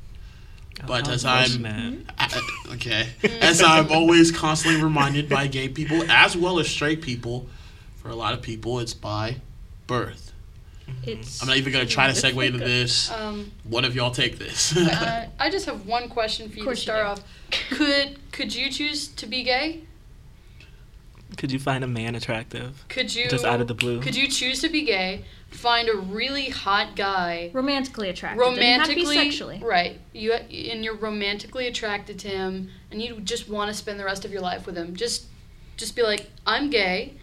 But 0.86 1.08
Oh, 1.08 1.12
as 1.12 1.24
I'm. 1.24 1.48
Mm-hmm. 1.48 2.10
I- 2.18 2.74
okay, 2.74 3.08
as 3.40 3.62
I'm 3.62 3.92
always 3.92 4.32
constantly 4.32 4.82
reminded 4.82 5.28
by 5.28 5.46
gay 5.46 5.68
people 5.68 6.02
as 6.10 6.36
well 6.36 6.58
as 6.58 6.68
straight 6.68 7.00
people, 7.00 7.48
for 7.96 8.10
a 8.10 8.14
lot 8.14 8.34
of 8.34 8.42
people, 8.42 8.80
it's 8.80 8.92
by 8.92 9.36
birth. 9.86 10.33
It's. 11.02 11.42
I'm 11.42 11.48
not 11.48 11.56
even 11.56 11.72
gonna 11.72 11.86
try 11.86 12.10
to 12.10 12.12
segue 12.12 12.46
into 12.46 12.58
this. 12.58 13.10
Um, 13.10 13.52
One 13.64 13.84
of 13.84 13.94
y'all 13.94 14.10
take 14.10 14.38
this. 14.38 14.76
uh, 14.76 15.26
I 15.38 15.50
just 15.50 15.66
have 15.66 15.86
one 15.86 16.08
question 16.08 16.48
for 16.48 16.54
you 16.56 16.62
to 16.62 16.64
course 16.64 16.78
you 16.78 16.82
start 16.82 17.06
off. 17.06 17.20
Could 17.70 18.18
could 18.32 18.54
you 18.54 18.70
choose 18.70 19.08
to 19.08 19.26
be 19.26 19.42
gay? 19.42 19.82
Could 21.36 21.50
you 21.50 21.58
find 21.58 21.82
a 21.82 21.86
man 21.86 22.14
attractive? 22.14 22.84
Could 22.88 23.14
you 23.14 23.28
Just 23.28 23.44
out 23.44 23.60
of 23.60 23.66
the 23.66 23.74
blue. 23.74 24.00
Could 24.00 24.14
you 24.14 24.28
choose 24.28 24.60
to 24.60 24.68
be 24.68 24.82
gay? 24.84 25.24
Find 25.50 25.88
a 25.88 25.96
really 25.96 26.48
hot 26.48 26.96
guy, 26.96 27.50
romantically 27.52 28.08
attracted. 28.08 28.40
Doesn't 28.40 28.62
have 28.62 28.88
to 28.88 28.94
be 28.94 29.02
romantically 29.02 29.14
sexually. 29.16 29.60
right? 29.62 30.00
You 30.12 30.32
and 30.32 30.84
you're 30.84 30.96
romantically 30.96 31.66
attracted 31.66 32.18
to 32.20 32.28
him, 32.28 32.70
and 32.90 33.00
you 33.00 33.20
just 33.20 33.48
want 33.48 33.68
to 33.68 33.74
spend 33.74 33.98
the 34.00 34.04
rest 34.04 34.24
of 34.24 34.32
your 34.32 34.42
life 34.42 34.66
with 34.66 34.76
him. 34.76 34.94
Just 34.96 35.26
just 35.76 35.96
be 35.96 36.02
like, 36.02 36.30
I'm 36.46 36.70
gay, 36.70 37.14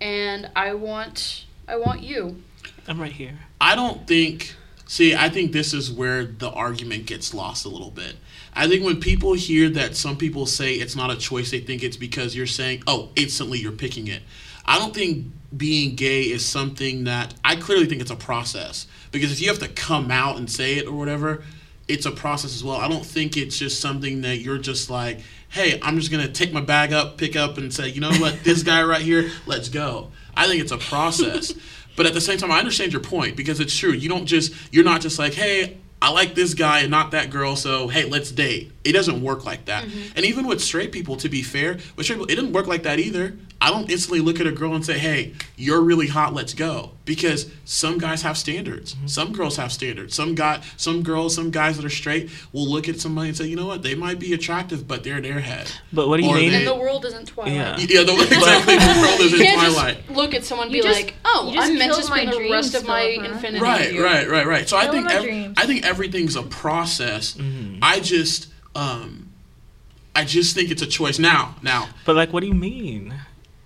and 0.00 0.50
I 0.54 0.74
want 0.74 1.46
I 1.66 1.76
want 1.76 2.02
you. 2.02 2.42
I'm 2.88 3.00
right 3.00 3.12
here. 3.12 3.38
I 3.60 3.74
don't 3.74 4.06
think. 4.06 4.54
See, 4.86 5.14
I 5.14 5.30
think 5.30 5.52
this 5.52 5.72
is 5.72 5.90
where 5.90 6.26
the 6.26 6.50
argument 6.50 7.06
gets 7.06 7.32
lost 7.32 7.64
a 7.64 7.68
little 7.68 7.90
bit. 7.90 8.16
I 8.54 8.68
think 8.68 8.84
when 8.84 9.00
people 9.00 9.32
hear 9.32 9.70
that 9.70 9.96
some 9.96 10.18
people 10.18 10.44
say 10.44 10.74
it's 10.74 10.94
not 10.94 11.10
a 11.10 11.16
choice, 11.16 11.50
they 11.50 11.60
think 11.60 11.82
it's 11.82 11.96
because 11.96 12.36
you're 12.36 12.46
saying, 12.46 12.82
oh, 12.86 13.08
instantly 13.16 13.58
you're 13.58 13.72
picking 13.72 14.08
it. 14.08 14.22
I 14.66 14.78
don't 14.78 14.94
think 14.94 15.26
being 15.56 15.94
gay 15.94 16.22
is 16.22 16.44
something 16.44 17.04
that 17.04 17.32
I 17.42 17.56
clearly 17.56 17.86
think 17.86 18.02
it's 18.02 18.10
a 18.10 18.16
process 18.16 18.86
because 19.10 19.32
if 19.32 19.40
you 19.40 19.48
have 19.48 19.58
to 19.60 19.68
come 19.68 20.10
out 20.10 20.36
and 20.36 20.50
say 20.50 20.74
it 20.74 20.86
or 20.86 20.92
whatever, 20.92 21.42
it's 21.88 22.06
a 22.06 22.10
process 22.10 22.54
as 22.54 22.62
well. 22.62 22.76
I 22.76 22.88
don't 22.88 23.04
think 23.04 23.36
it's 23.36 23.58
just 23.58 23.80
something 23.80 24.22
that 24.22 24.38
you're 24.38 24.58
just 24.58 24.90
like, 24.90 25.20
hey, 25.48 25.78
I'm 25.82 25.98
just 25.98 26.10
gonna 26.10 26.28
take 26.28 26.52
my 26.52 26.60
bag 26.60 26.92
up, 26.92 27.18
pick 27.18 27.36
up, 27.36 27.58
and 27.58 27.72
say, 27.72 27.88
you 27.88 28.00
know 28.00 28.12
what, 28.12 28.44
this 28.44 28.62
guy 28.62 28.82
right 28.82 29.02
here, 29.02 29.30
let's 29.46 29.68
go. 29.68 30.10
I 30.34 30.46
think 30.46 30.62
it's 30.62 30.72
a 30.72 30.78
process. 30.78 31.54
But 31.96 32.06
at 32.06 32.14
the 32.14 32.20
same 32.20 32.38
time, 32.38 32.50
I 32.50 32.58
understand 32.58 32.92
your 32.92 33.02
point 33.02 33.36
because 33.36 33.60
it's 33.60 33.76
true. 33.76 33.92
You 33.92 34.08
don't 34.08 34.26
just, 34.26 34.52
you're 34.72 34.84
not 34.84 35.00
just 35.00 35.18
like, 35.18 35.34
hey, 35.34 35.78
I 36.02 36.10
like 36.10 36.34
this 36.34 36.54
guy 36.54 36.80
and 36.80 36.90
not 36.90 37.12
that 37.12 37.30
girl, 37.30 37.54
so 37.54 37.86
hey, 37.86 38.04
let's 38.04 38.32
date. 38.32 38.72
It 38.82 38.90
doesn't 38.92 39.22
work 39.22 39.44
like 39.44 39.66
that. 39.66 39.84
Mm-hmm. 39.84 40.16
And 40.16 40.26
even 40.26 40.48
with 40.48 40.60
straight 40.60 40.90
people, 40.90 41.16
to 41.18 41.28
be 41.28 41.42
fair, 41.42 41.78
with 41.94 42.06
straight 42.06 42.16
people, 42.16 42.24
it 42.24 42.34
didn't 42.34 42.52
work 42.52 42.66
like 42.66 42.82
that 42.82 42.98
either. 42.98 43.36
I 43.64 43.70
don't 43.70 43.88
instantly 43.88 44.18
look 44.18 44.40
at 44.40 44.46
a 44.48 44.50
girl 44.50 44.74
and 44.74 44.84
say, 44.84 44.98
hey, 44.98 45.34
you're 45.56 45.80
really 45.82 46.08
hot, 46.08 46.34
let's 46.34 46.52
go. 46.52 46.90
Because 47.04 47.48
some 47.64 47.96
guys 47.98 48.22
have 48.22 48.36
standards. 48.36 48.96
Some 49.06 49.32
girls 49.32 49.56
have 49.56 49.70
standards. 49.70 50.16
Some 50.16 50.34
guy, 50.34 50.62
some 50.76 51.04
girls, 51.04 51.32
some 51.36 51.52
guys 51.52 51.76
that 51.76 51.84
are 51.84 51.88
straight 51.90 52.28
will 52.52 52.66
look 52.68 52.88
at 52.88 52.98
somebody 52.98 53.28
and 53.28 53.36
say, 53.36 53.46
you 53.46 53.54
know 53.54 53.66
what, 53.68 53.84
they 53.84 53.94
might 53.94 54.18
be 54.18 54.32
attractive, 54.32 54.88
but 54.88 55.04
they're 55.04 55.16
an 55.18 55.22
airhead. 55.22 55.72
But 55.92 56.08
what 56.08 56.16
do 56.16 56.24
you 56.24 56.30
Or 56.30 56.34
mean? 56.34 56.50
they- 56.50 56.56
And 56.58 56.66
the 56.66 56.74
world 56.74 57.04
isn't 57.04 57.26
Twilight. 57.28 57.54
Yeah. 57.54 57.76
Yeah, 57.78 58.02
the, 58.02 58.12
exactly. 58.20 58.76
the 58.78 59.00
world 59.00 59.20
is 59.20 59.30
You 59.32 59.38
in 59.38 59.44
can't 59.46 59.72
Twilight. 59.72 59.96
just 60.06 60.10
look 60.16 60.34
at 60.34 60.44
someone 60.44 60.66
and 60.66 60.74
You 60.74 60.82
be 60.82 60.88
just- 60.88 61.00
like, 61.00 61.14
"Oh, 61.24 61.54
I'm 61.56 61.78
meant 61.78 61.94
to 61.94 62.02
spend 62.02 62.32
the 62.32 62.50
rest 62.50 62.74
of 62.74 62.84
my 62.84 63.14
Philippa. 63.14 63.32
infinity 63.34 63.62
right, 63.62 63.92
with 63.92 64.02
right, 64.02 64.28
right, 64.28 64.46
right. 64.46 64.68
So 64.68 64.76
I 64.76 64.88
think 64.88 65.08
ev- 65.08 65.54
I 65.56 65.66
think 65.66 65.84
everything's 65.86 66.34
a 66.34 66.42
process. 66.42 67.34
Mhm. 67.34 67.78
I 67.80 68.00
just 68.00 68.48
um, 68.74 69.28
I 70.16 70.24
just 70.24 70.54
think 70.56 70.70
it's 70.72 70.82
a 70.82 70.86
choice. 70.86 71.20
Now, 71.20 71.54
now 71.62 71.88
But 72.04 72.16
like, 72.16 72.32
what 72.32 72.40
do 72.40 72.48
you 72.48 72.54
mean? 72.54 73.14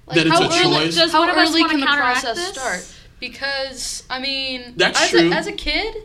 Like, 0.07 0.17
That 0.17 0.27
it's 0.29 0.39
how 0.39 0.43
a 0.43 0.47
early, 0.47 0.85
choice? 0.87 0.95
Does 0.97 1.13
how 1.13 1.27
one 1.27 1.31
early 1.37 1.65
can 1.65 1.81
the 1.81 1.87
process 1.87 2.37
this? 2.37 2.49
start? 2.49 2.87
Because 3.21 4.05
I 4.11 4.21
mean, 4.21 4.75
That's 4.77 5.01
as 5.03 5.11
true. 5.11 5.31
A, 5.31 5.35
as 5.35 5.47
a 5.47 5.53
kid, 5.53 5.97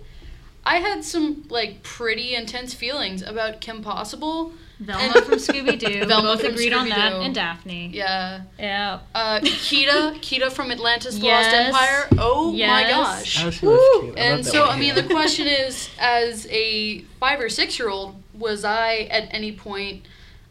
I 0.65 0.77
had 0.77 1.03
some 1.03 1.43
like 1.49 1.83
pretty 1.83 2.33
intense 2.35 2.73
feelings 2.73 3.21
about 3.21 3.61
Kim 3.61 3.81
Possible. 3.83 4.53
Velma 4.79 5.21
from 5.21 5.35
Scooby 5.35 5.77
Doo. 5.77 6.05
Velma 6.07 6.29
Both 6.29 6.41
from 6.41 6.53
agreed 6.53 6.73
on 6.73 6.89
that. 6.89 7.13
And 7.13 7.35
Daphne. 7.35 7.91
Yeah, 7.93 8.41
Yeah. 8.57 9.01
uh, 9.13 9.39
Kida, 9.41 10.15
Kida 10.21 10.51
from 10.51 10.71
Atlantis: 10.71 11.19
The 11.19 11.25
Yes. 11.27 11.53
Lost 11.53 11.55
Empire. 11.83 12.07
Oh 12.17 12.51
my 12.51 12.83
gosh! 12.89 13.25
She 13.27 13.45
was 13.45 13.59
cute. 13.59 13.73
I 14.17 14.19
And 14.19 14.43
so, 14.43 14.61
one. 14.65 14.69
I 14.77 14.79
mean, 14.79 14.95
the 14.95 15.03
question 15.03 15.45
is, 15.45 15.87
as 15.99 16.47
a 16.49 17.01
five 17.19 17.39
or 17.39 17.49
six 17.49 17.77
year 17.77 17.89
old, 17.89 18.15
was 18.33 18.63
I 18.65 19.07
at 19.11 19.27
any 19.31 19.51
point, 19.51 20.03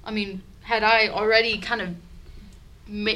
I 0.04 0.12
mean, 0.12 0.42
had 0.62 0.84
I 0.84 1.08
already 1.08 1.58
kind 1.58 1.80
of, 1.82 1.88
ma- 1.88 1.94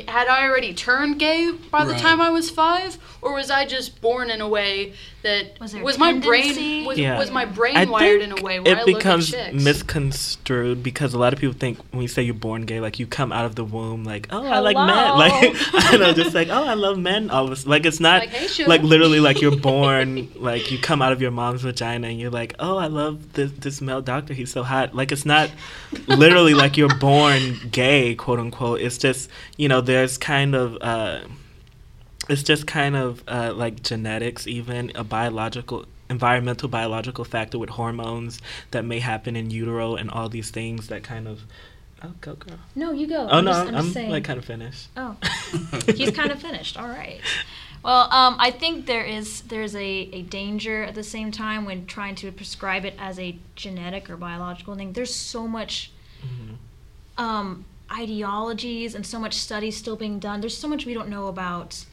had 0.08 0.28
I 0.28 0.46
already 0.46 0.72
turned 0.72 1.18
gay 1.18 1.50
by 1.70 1.84
the 1.84 1.92
Right. 1.92 2.00
time 2.00 2.20
I 2.20 2.30
was 2.30 2.48
five, 2.50 2.96
or 3.20 3.34
was 3.34 3.50
I 3.50 3.66
just 3.66 4.00
born 4.00 4.30
in 4.30 4.40
a 4.40 4.48
way 4.48 4.92
that 5.22 5.58
Was 5.58 5.72
there 5.72 5.82
my 5.98 6.12
brain 6.12 6.84
was, 6.84 6.98
Yeah. 6.98 7.18
was 7.18 7.30
my 7.30 7.46
brain 7.46 7.76
I 7.78 7.86
wired 7.86 8.20
think 8.20 8.32
in 8.34 8.38
a 8.38 8.42
way 8.42 8.60
where 8.60 8.74
it 8.76 8.80
I 8.80 8.84
becomes 8.84 9.32
look 9.32 9.40
at 9.40 9.54
misconstrued 9.54 10.82
because 10.82 11.14
a 11.14 11.18
lot 11.18 11.32
of 11.32 11.38
people 11.38 11.54
think 11.58 11.78
when 11.92 12.02
you 12.02 12.08
say 12.08 12.22
you're 12.22 12.34
born 12.34 12.66
gay, 12.66 12.78
like 12.78 13.00
you 13.00 13.06
come 13.06 13.32
out 13.32 13.46
of 13.46 13.54
the 13.54 13.64
womb 13.64 14.04
like, 14.04 14.28
oh, 14.30 14.44
I 14.46 14.58
like 14.58 14.76
men, 14.76 14.88
Hello. 14.88 15.16
like 15.16 15.56
I 15.84 15.90
don't 15.92 16.00
know, 16.00 16.12
just 16.12 16.34
like 16.34 16.48
oh, 16.50 16.64
I 16.64 16.74
love 16.74 16.98
men. 16.98 17.30
All 17.30 17.50
of 17.50 17.66
a, 17.66 17.68
like 17.68 17.86
it's 17.86 18.00
not 18.00 18.20
Like, 18.20 18.30
hey, 18.30 18.64
like 18.66 18.82
literally 18.82 19.18
like 19.18 19.40
you're 19.40 19.56
born 19.72 20.28
like 20.36 20.70
you 20.70 20.78
come 20.78 21.00
out 21.02 21.12
of 21.12 21.22
your 21.22 21.30
mom's 21.30 21.62
vagina 21.62 22.08
and 22.08 22.20
you're 22.20 22.30
like, 22.30 22.54
oh, 22.58 22.76
I 22.76 22.86
love 22.88 23.32
this 23.32 23.50
this 23.52 23.80
male 23.80 24.02
doctor. 24.02 24.34
He's 24.34 24.52
so 24.52 24.62
hot. 24.62 24.94
Like 24.94 25.10
it's 25.10 25.24
not 25.26 25.50
literally 26.06 26.54
like 26.54 26.76
you're 26.76 26.94
born 26.96 27.56
gay, 27.70 28.14
quote 28.14 28.38
unquote. 28.38 28.80
It's 28.82 28.98
just 28.98 29.30
you 29.56 29.63
know 29.68 29.80
there's 29.80 30.18
kind 30.18 30.54
of. 30.54 30.76
uh 30.80 31.20
it's 32.26 32.42
just 32.42 32.66
kind 32.66 32.96
of 32.96 33.22
uh, 33.28 33.52
like 33.54 33.82
genetics, 33.82 34.46
even 34.46 34.90
a 34.94 35.04
biological, 35.04 35.84
environmental 36.08 36.70
biological 36.70 37.22
factor 37.22 37.58
with 37.58 37.68
hormones 37.68 38.40
that 38.70 38.82
may 38.82 38.98
happen 38.98 39.36
in 39.36 39.50
utero 39.50 39.94
and 39.94 40.10
all 40.10 40.30
these 40.30 40.48
things 40.50 40.88
that 40.88 41.02
kind 41.02 41.28
of. 41.28 41.42
Oh, 42.02 42.12
go 42.22 42.32
girl. 42.36 42.56
No, 42.74 42.92
you 42.92 43.06
go. 43.06 43.28
Oh 43.30 43.38
I'm 43.38 43.44
no, 43.44 43.50
just- 43.52 43.68
I'm 43.68 43.74
I'm, 43.76 43.84
just 43.92 43.96
like 44.08 44.24
kind 44.24 44.38
of 44.38 44.44
finished. 44.46 44.88
Oh, 44.96 45.16
he's 45.94 46.12
kind 46.12 46.30
of 46.32 46.40
finished. 46.40 46.78
All 46.78 46.88
right. 46.88 47.20
Well, 47.84 48.10
um, 48.10 48.36
I 48.38 48.50
think 48.50 48.86
there 48.86 49.04
is 49.04 49.42
there's 49.42 49.74
a, 49.76 49.84
a 49.84 50.22
danger 50.22 50.82
at 50.84 50.94
the 50.94 51.02
same 51.04 51.30
time 51.30 51.66
when 51.66 51.84
trying 51.84 52.14
to 52.16 52.32
prescribe 52.32 52.86
it 52.86 52.94
as 52.98 53.18
a 53.18 53.36
genetic 53.54 54.08
or 54.08 54.16
biological 54.16 54.74
thing. 54.76 54.94
There's 54.94 55.14
so 55.14 55.46
much 55.46 55.90
Mhm. 56.24 57.22
um, 57.22 57.66
ideologies 57.92 58.94
and 58.94 59.06
so 59.06 59.18
much 59.18 59.34
studies 59.34 59.76
still 59.76 59.96
being 59.96 60.18
done. 60.18 60.40
There's 60.40 60.56
so 60.56 60.68
much 60.68 60.86
we 60.86 60.94
don't 60.94 61.08
know 61.08 61.26
about 61.28 61.84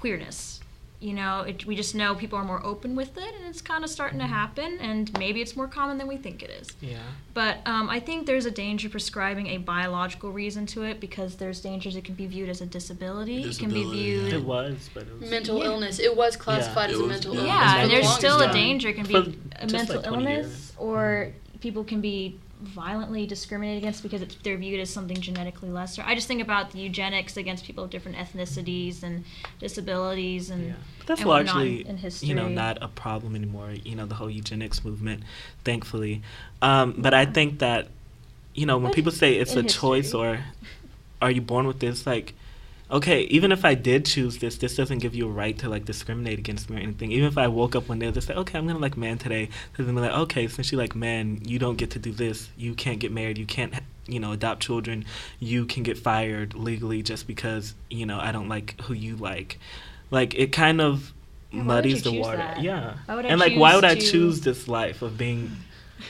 queerness. 0.00 0.60
You 1.00 1.12
know, 1.12 1.40
it, 1.42 1.66
we 1.66 1.76
just 1.76 1.94
know 1.94 2.14
people 2.14 2.38
are 2.38 2.44
more 2.44 2.64
open 2.64 2.96
with 2.96 3.18
it, 3.18 3.34
and 3.34 3.44
it's 3.44 3.60
kind 3.60 3.84
of 3.84 3.90
starting 3.90 4.18
to 4.20 4.26
happen. 4.26 4.78
And 4.80 5.12
maybe 5.18 5.42
it's 5.42 5.54
more 5.54 5.66
common 5.68 5.98
than 5.98 6.06
we 6.06 6.16
think 6.16 6.42
it 6.42 6.48
is. 6.48 6.68
Yeah. 6.80 6.96
But 7.34 7.58
um, 7.66 7.90
I 7.90 8.00
think 8.00 8.24
there's 8.26 8.46
a 8.46 8.50
danger 8.50 8.88
prescribing 8.88 9.48
a 9.48 9.58
biological 9.58 10.32
reason 10.32 10.64
to 10.66 10.84
it 10.84 11.00
because 11.00 11.36
there's 11.36 11.60
dangers 11.60 11.94
it 11.96 12.04
can 12.04 12.14
be 12.14 12.26
viewed 12.26 12.48
as 12.48 12.62
a 12.62 12.66
disability. 12.66 13.42
it 13.42 13.58
can 13.58 13.68
be 13.70 13.82
viewed. 13.84 14.32
yeah. 14.32 14.38
It 14.38 14.44
was, 14.44 14.88
but 14.94 15.02
it 15.02 15.20
was. 15.20 15.28
mental 15.30 15.58
Yeah. 15.58 15.64
illness. 15.66 15.98
It 15.98 16.16
was 16.16 16.36
classified 16.36 16.88
Yeah. 16.88 16.94
as 16.96 17.00
It 17.00 17.04
a 17.04 17.08
mental 17.08 17.34
yeah. 17.34 17.40
illness. 17.40 17.54
Yeah, 17.54 17.82
and 17.82 17.90
there's 17.90 18.08
still 18.10 18.40
a 18.40 18.50
danger. 18.52 18.88
It 18.88 18.94
can 18.96 19.04
be 19.06 19.12
For 19.12 19.30
a 19.62 19.66
mental 19.70 19.96
like 19.96 20.06
illness, 20.06 20.46
years. 20.46 20.72
or 20.78 21.32
people 21.60 21.84
can 21.84 22.00
be 22.00 22.38
violently 22.64 23.26
discriminated 23.26 23.82
against 23.82 24.02
because 24.02 24.22
it's, 24.22 24.34
they're 24.36 24.56
viewed 24.56 24.80
as 24.80 24.90
something 24.90 25.16
genetically 25.16 25.70
lesser. 25.70 26.02
I 26.04 26.14
just 26.14 26.26
think 26.26 26.42
about 26.42 26.72
the 26.72 26.80
eugenics 26.80 27.36
against 27.36 27.64
people 27.64 27.84
of 27.84 27.90
different 27.90 28.18
ethnicities 28.18 29.02
and 29.02 29.24
disabilities 29.58 30.50
and. 30.50 30.66
Yeah. 30.68 30.72
But 30.98 31.06
that's 31.06 31.20
and 31.20 31.30
largely, 31.30 31.86
in 31.86 31.98
history. 31.98 32.28
you 32.28 32.34
know, 32.34 32.48
not 32.48 32.78
a 32.82 32.88
problem 32.88 33.36
anymore. 33.36 33.70
You 33.70 33.94
know, 33.94 34.06
the 34.06 34.14
whole 34.14 34.30
eugenics 34.30 34.84
movement, 34.84 35.22
thankfully. 35.64 36.22
Um, 36.62 36.94
but 36.98 37.14
I 37.14 37.26
think 37.26 37.58
that, 37.58 37.88
you 38.54 38.66
know, 38.66 38.78
when 38.78 38.86
But 38.86 38.94
people 38.94 39.12
say 39.12 39.34
it's 39.34 39.54
in 39.54 39.66
a 39.66 39.68
choice 39.68 40.14
or 40.14 40.40
are 41.20 41.30
you 41.30 41.40
born 41.40 41.66
with 41.66 41.80
this, 41.80 42.06
like, 42.06 42.34
okay, 42.94 43.22
even 43.24 43.50
if 43.52 43.64
I 43.64 43.74
did 43.74 44.06
choose 44.06 44.38
this, 44.38 44.56
this 44.58 44.76
doesn't 44.76 44.98
give 44.98 45.14
you 45.14 45.26
a 45.26 45.30
right 45.30 45.58
to 45.58 45.68
like 45.68 45.84
discriminate 45.84 46.38
against 46.38 46.70
me 46.70 46.76
or 46.76 46.80
anything. 46.80 47.10
Even 47.12 47.26
if 47.28 47.36
I 47.36 47.48
woke 47.48 47.74
up 47.74 47.88
one 47.88 47.98
day 47.98 48.06
and 48.06 48.14
just 48.14 48.28
say, 48.28 48.34
okay, 48.34 48.56
I'm 48.56 48.66
gonna 48.66 48.78
like 48.78 48.96
man 48.96 49.18
today, 49.18 49.48
because 49.72 49.86
then 49.86 49.94
be 49.94 50.00
like, 50.00 50.12
okay, 50.12 50.46
since 50.48 50.70
you 50.72 50.78
like 50.78 50.94
man, 50.94 51.40
you 51.44 51.58
don't 51.58 51.76
get 51.76 51.90
to 51.90 51.98
do 51.98 52.12
this. 52.12 52.48
You 52.56 52.74
can't 52.74 53.00
get 53.00 53.10
married. 53.12 53.36
You 53.36 53.46
can't, 53.46 53.74
you 54.06 54.20
know, 54.20 54.32
adopt 54.32 54.62
children. 54.62 55.04
You 55.40 55.66
can 55.66 55.82
get 55.82 55.98
fired 55.98 56.54
legally 56.54 57.02
just 57.02 57.26
because 57.26 57.74
you 57.90 58.06
know 58.06 58.18
I 58.20 58.32
don't 58.32 58.48
like 58.48 58.80
who 58.82 58.94
you 58.94 59.16
like. 59.16 59.58
Like 60.10 60.34
it 60.34 60.52
kind 60.52 60.80
of 60.80 61.12
Yeah, 61.50 61.62
muddies 61.64 62.02
the 62.04 62.12
water. 62.12 62.36
that? 62.38 62.62
Yeah. 62.62 62.94
Why 63.06 63.16
would 63.16 63.26
and 63.26 63.40
like, 63.40 63.56
why 63.56 63.70
choose 63.72 63.76
would 63.76 63.84
I 63.84 63.94
to- 63.96 64.00
choose 64.00 64.40
this 64.42 64.68
life 64.68 65.02
of 65.02 65.18
being? 65.18 65.50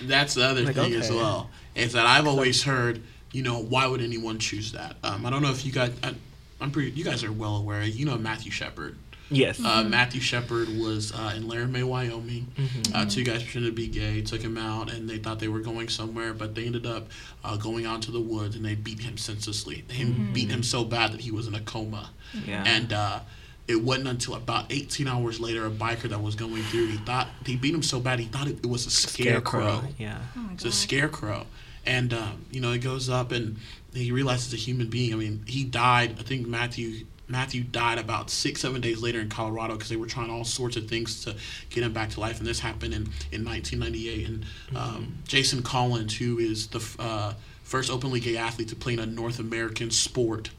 That's 0.03 0.35
the 0.35 0.45
other 0.45 0.63
Like, 0.63 0.75
thing 0.75 0.93
as 0.95 1.11
well. 1.11 1.51
Is 1.75 1.93
that 1.95 2.05
I've 2.07 2.27
always 2.27 2.63
heard, 2.65 3.01
you 3.33 3.43
know, 3.43 3.59
why 3.59 3.87
would 3.87 4.01
anyone 4.03 4.39
choose 4.39 4.73
that? 4.73 4.97
Um, 5.03 5.25
I 5.25 5.31
don't 5.31 5.43
know 5.43 5.51
if 5.51 5.65
you 5.65 5.73
guys, 5.73 5.93
I, 6.03 6.15
I'm 6.61 6.71
pretty, 6.71 6.91
you 6.93 7.05
guys 7.05 7.25
are 7.25 7.33
well 7.33 7.57
aware. 7.57 7.83
You 7.85 8.07
know 8.07 8.17
Matthew 8.19 8.51
Shepard. 8.51 8.97
Yes. 9.31 9.59
Uh, 9.65 9.83
Matthew 9.85 10.21
Shepard 10.21 10.69
was 10.79 11.13
uh, 11.13 11.33
in 11.35 11.49
Laramie, 11.49 11.83
Wyoming. 11.83 12.47
Mhm. 12.57 12.95
Uh, 12.95 13.05
two 13.07 13.25
guys 13.25 13.43
pretended 13.43 13.71
to 13.71 13.75
be 13.75 13.89
gay, 13.89 14.21
took 14.21 14.43
him 14.43 14.59
out, 14.59 14.93
and 14.93 15.09
they 15.09 15.17
thought 15.19 15.41
they 15.41 15.49
were 15.49 15.61
going 15.61 15.89
somewhere, 15.89 16.35
but 16.35 16.55
they 16.55 16.67
ended 16.67 16.87
up 16.87 17.09
uh, 17.43 17.57
going 17.57 17.87
out 17.87 18.03
to 18.03 18.11
the 18.11 18.21
woods 18.21 18.55
and 18.55 18.65
they 18.65 18.75
beat 18.75 19.01
him 19.01 19.17
senselessly. 19.17 19.83
They 19.89 20.05
beat 20.05 20.51
him 20.51 20.63
so 20.63 20.85
bad 20.85 21.13
that 21.13 21.21
he 21.23 21.31
was 21.31 21.47
in 21.49 21.55
a 21.55 21.61
coma. 21.61 22.11
yeah. 22.47 22.65
And 22.67 22.93
uh, 22.93 23.21
it 23.67 23.83
wasn't 23.83 24.09
until 24.09 24.35
about 24.35 24.67
18 24.71 25.09
hours 25.09 25.41
later, 25.41 25.67
a 25.67 25.71
biker 25.71 26.03
that 26.11 26.21
was 26.23 26.35
going 26.35 26.63
through, 26.65 26.89
he 26.89 26.99
thought 26.99 27.29
he 27.47 27.57
beat 27.57 27.75
him 27.75 27.83
so 27.83 27.99
bad 28.01 28.19
he 28.21 28.27
thought 28.27 28.47
it, 28.47 28.59
it 28.63 28.67
was 28.69 28.87
a 28.87 28.91
scarecrow. 28.91 29.83
Yeah. 29.99 30.19
Oh 30.37 30.51
It's 30.53 30.67
a 30.67 30.71
scarecrow. 30.73 31.47
And, 31.87 32.15
um, 32.15 32.45
you 32.51 32.61
know, 32.61 32.73
it 32.73 32.79
goes 32.79 33.09
up 33.09 33.33
and 33.33 33.57
he 33.93 34.11
realizes 34.11 34.53
a 34.53 34.57
human 34.57 34.89
being. 34.89 35.13
I 35.13 35.17
mean, 35.17 35.45
he 35.47 35.65
died. 35.65 36.17
I 36.19 36.23
think 36.23 36.47
Matthew 36.47 37.07
Matthew 37.27 37.65
died 37.65 37.99
about 37.99 38.29
six, 38.29 38.61
seven 38.61 38.81
days 38.81 39.01
later 39.01 39.19
in 39.19 39.29
Colorado 39.29 39.75
because 39.75 39.89
they 39.89 39.97
were 39.97 40.07
trying 40.07 40.31
all 40.31 40.45
sorts 40.45 40.77
of 40.77 40.89
things 40.89 41.25
to 41.25 41.35
get 41.71 41.83
him 41.83 41.93
back 41.93 42.11
to 42.11 42.21
life. 42.21 42.39
And 42.39 42.47
this 42.47 42.61
happened 42.61 42.93
in, 42.93 43.03
in 43.33 43.45
1998. 43.45 44.29
And 44.29 44.47
um, 44.77 45.15
Jason 45.27 45.63
Collins, 45.63 46.19
who 46.19 46.39
is 46.39 46.67
the 46.69 46.87
uh, 46.99 47.33
first 47.63 47.91
openly 47.91 48.21
gay 48.21 48.37
athlete 48.37 48.69
to 48.69 48.77
play 48.77 48.93
in 48.93 48.99
a 48.99 49.07
North 49.07 49.39
American 49.39 49.91
sport, 49.91 50.51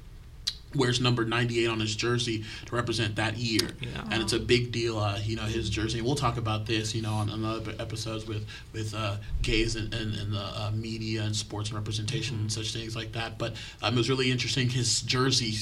wears 0.76 1.01
number 1.01 1.26
98 1.26 1.67
on 1.67 1.80
his 1.80 1.95
jersey 1.95 2.43
to 2.65 2.76
represent 2.76 3.15
that 3.15 3.38
year. 3.38 3.71
Yeah. 3.82 4.03
and 4.11 4.21
it's 4.21 4.34
a 4.34 4.39
big 4.39 4.71
deal 4.71 4.97
uh, 4.97 5.19
you 5.23 5.36
know 5.36 5.43
his 5.43 5.69
jersey. 5.69 5.99
And 5.99 6.07
we'll 6.07 6.15
talk 6.15 6.38
about 6.38 6.65
this 6.65 6.93
you 6.95 7.01
know 7.01 7.13
on, 7.13 7.30
on 7.30 7.43
other 7.45 7.73
episodes 7.80 8.26
with 8.26 8.45
with 8.73 8.93
uh, 8.93 9.17
gays 9.41 9.76
and, 9.76 9.93
and, 9.93 10.15
and 10.15 10.34
the 10.34 10.39
uh, 10.39 10.71
media 10.73 11.23
and 11.23 11.36
sports 11.36 11.69
and 11.69 11.78
representation 11.78 12.38
and 12.39 12.51
such 12.51 12.73
things 12.73 12.95
like 12.95 13.11
that. 13.13 13.38
But 13.38 13.55
um, 13.82 13.93
it 13.93 13.97
was 13.97 14.09
really 14.09 14.32
interesting. 14.32 14.69
His 14.69 15.01
jersey 15.01 15.53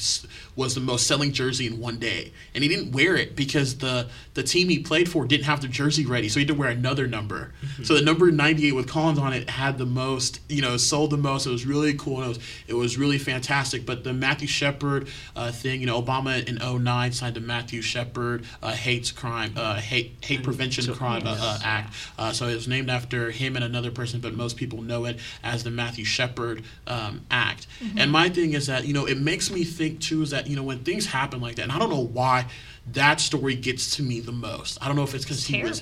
was 0.56 0.76
the 0.76 0.82
most 0.82 1.08
selling 1.08 1.32
jersey 1.32 1.68
in 1.68 1.80
one 1.80 1.98
day. 1.98 2.32
And 2.54 2.64
he 2.64 2.70
didn't 2.70 2.92
wear 2.92 3.16
it 3.16 3.36
because 3.36 3.78
the 3.78 4.08
the 4.34 4.44
team 4.44 4.70
he 4.70 4.80
played 4.80 5.10
for 5.10 5.26
didn't 5.26 5.46
have 5.46 5.62
the 5.62 5.68
jersey 5.68 6.06
ready. 6.06 6.30
So 6.30 6.40
he 6.40 6.46
had 6.46 6.56
to 6.56 6.60
wear 6.60 6.70
another 6.70 7.08
number. 7.08 7.54
So 7.84 7.96
the 7.96 8.02
number 8.02 8.32
98 8.32 8.72
with 8.74 8.88
Collins 8.88 9.20
on 9.20 9.34
it 9.34 9.50
had 9.50 9.78
the 9.78 9.86
most 9.86 10.40
you 10.50 10.62
know 10.62 10.78
sold 10.78 11.12
the 11.12 11.18
most. 11.18 11.46
It 11.46 11.52
was 11.52 11.66
really 11.66 11.94
cool. 11.94 12.18
And 12.22 12.26
it 12.26 12.28
was 12.30 12.40
it 12.68 12.74
was 12.74 12.98
really 12.98 13.18
fantastic. 13.18 13.86
But 13.86 14.04
the 14.04 14.14
Matthew 14.14 14.48
Shepard 14.48 15.03
uh, 15.36 15.52
thing. 15.52 15.80
You 15.80 15.86
know 15.88 16.02
Obama 16.02 16.44
in 16.48 16.56
09 16.84 17.12
signed 17.12 17.36
the 17.36 17.40
Matthew 17.42 17.82
Shepard 17.82 18.46
uh, 18.62 18.72
hates 18.74 19.12
crime 19.12 19.54
uh, 19.56 19.76
hate 19.76 20.16
hate 20.22 20.44
prevention 20.44 20.84
So- 20.84 20.94
crime 20.94 21.26
uh, 21.28 21.32
yes. 21.32 21.42
uh, 21.42 21.60
act. 21.64 21.94
Uh, 22.18 22.32
so 22.32 22.48
it 22.48 22.56
was 22.56 22.68
named 22.68 22.90
after 22.90 23.32
him 23.32 23.56
and 23.56 23.64
another 23.66 23.92
person 23.92 24.20
but 24.20 24.34
most 24.34 24.58
people 24.58 24.82
know 24.82 25.06
it 25.06 25.20
as 25.44 25.64
the 25.64 25.72
Matthew 25.72 26.06
Shepard 26.06 26.64
um, 26.88 27.22
act. 27.32 27.68
And 27.98 28.12
my 28.12 28.30
thing 28.30 28.54
is 28.54 28.68
that 28.68 28.86
you 28.86 28.94
know 28.94 29.06
it 29.06 29.18
makes 29.18 29.50
me 29.52 29.64
think 29.64 30.00
too 30.00 30.22
is 30.22 30.30
that 30.32 30.48
you 30.48 30.56
know 30.56 30.64
when 30.64 30.80
things 30.80 31.06
happen 31.08 31.42
like 31.42 31.56
that 31.56 31.64
and 31.64 31.72
I 31.72 31.80
don't 31.80 31.90
know 31.90 32.06
why 32.06 32.48
that 32.92 33.22
story 33.22 33.56
gets 33.56 33.96
to 33.96 34.04
me 34.04 34.20
the 34.20 34.32
most 34.34 34.78
I 34.82 34.88
don't 34.88 34.96
know 34.98 35.04
if 35.04 35.14
it's 35.16 35.24
because 35.24 35.46
he 35.46 35.54
was 35.64 35.82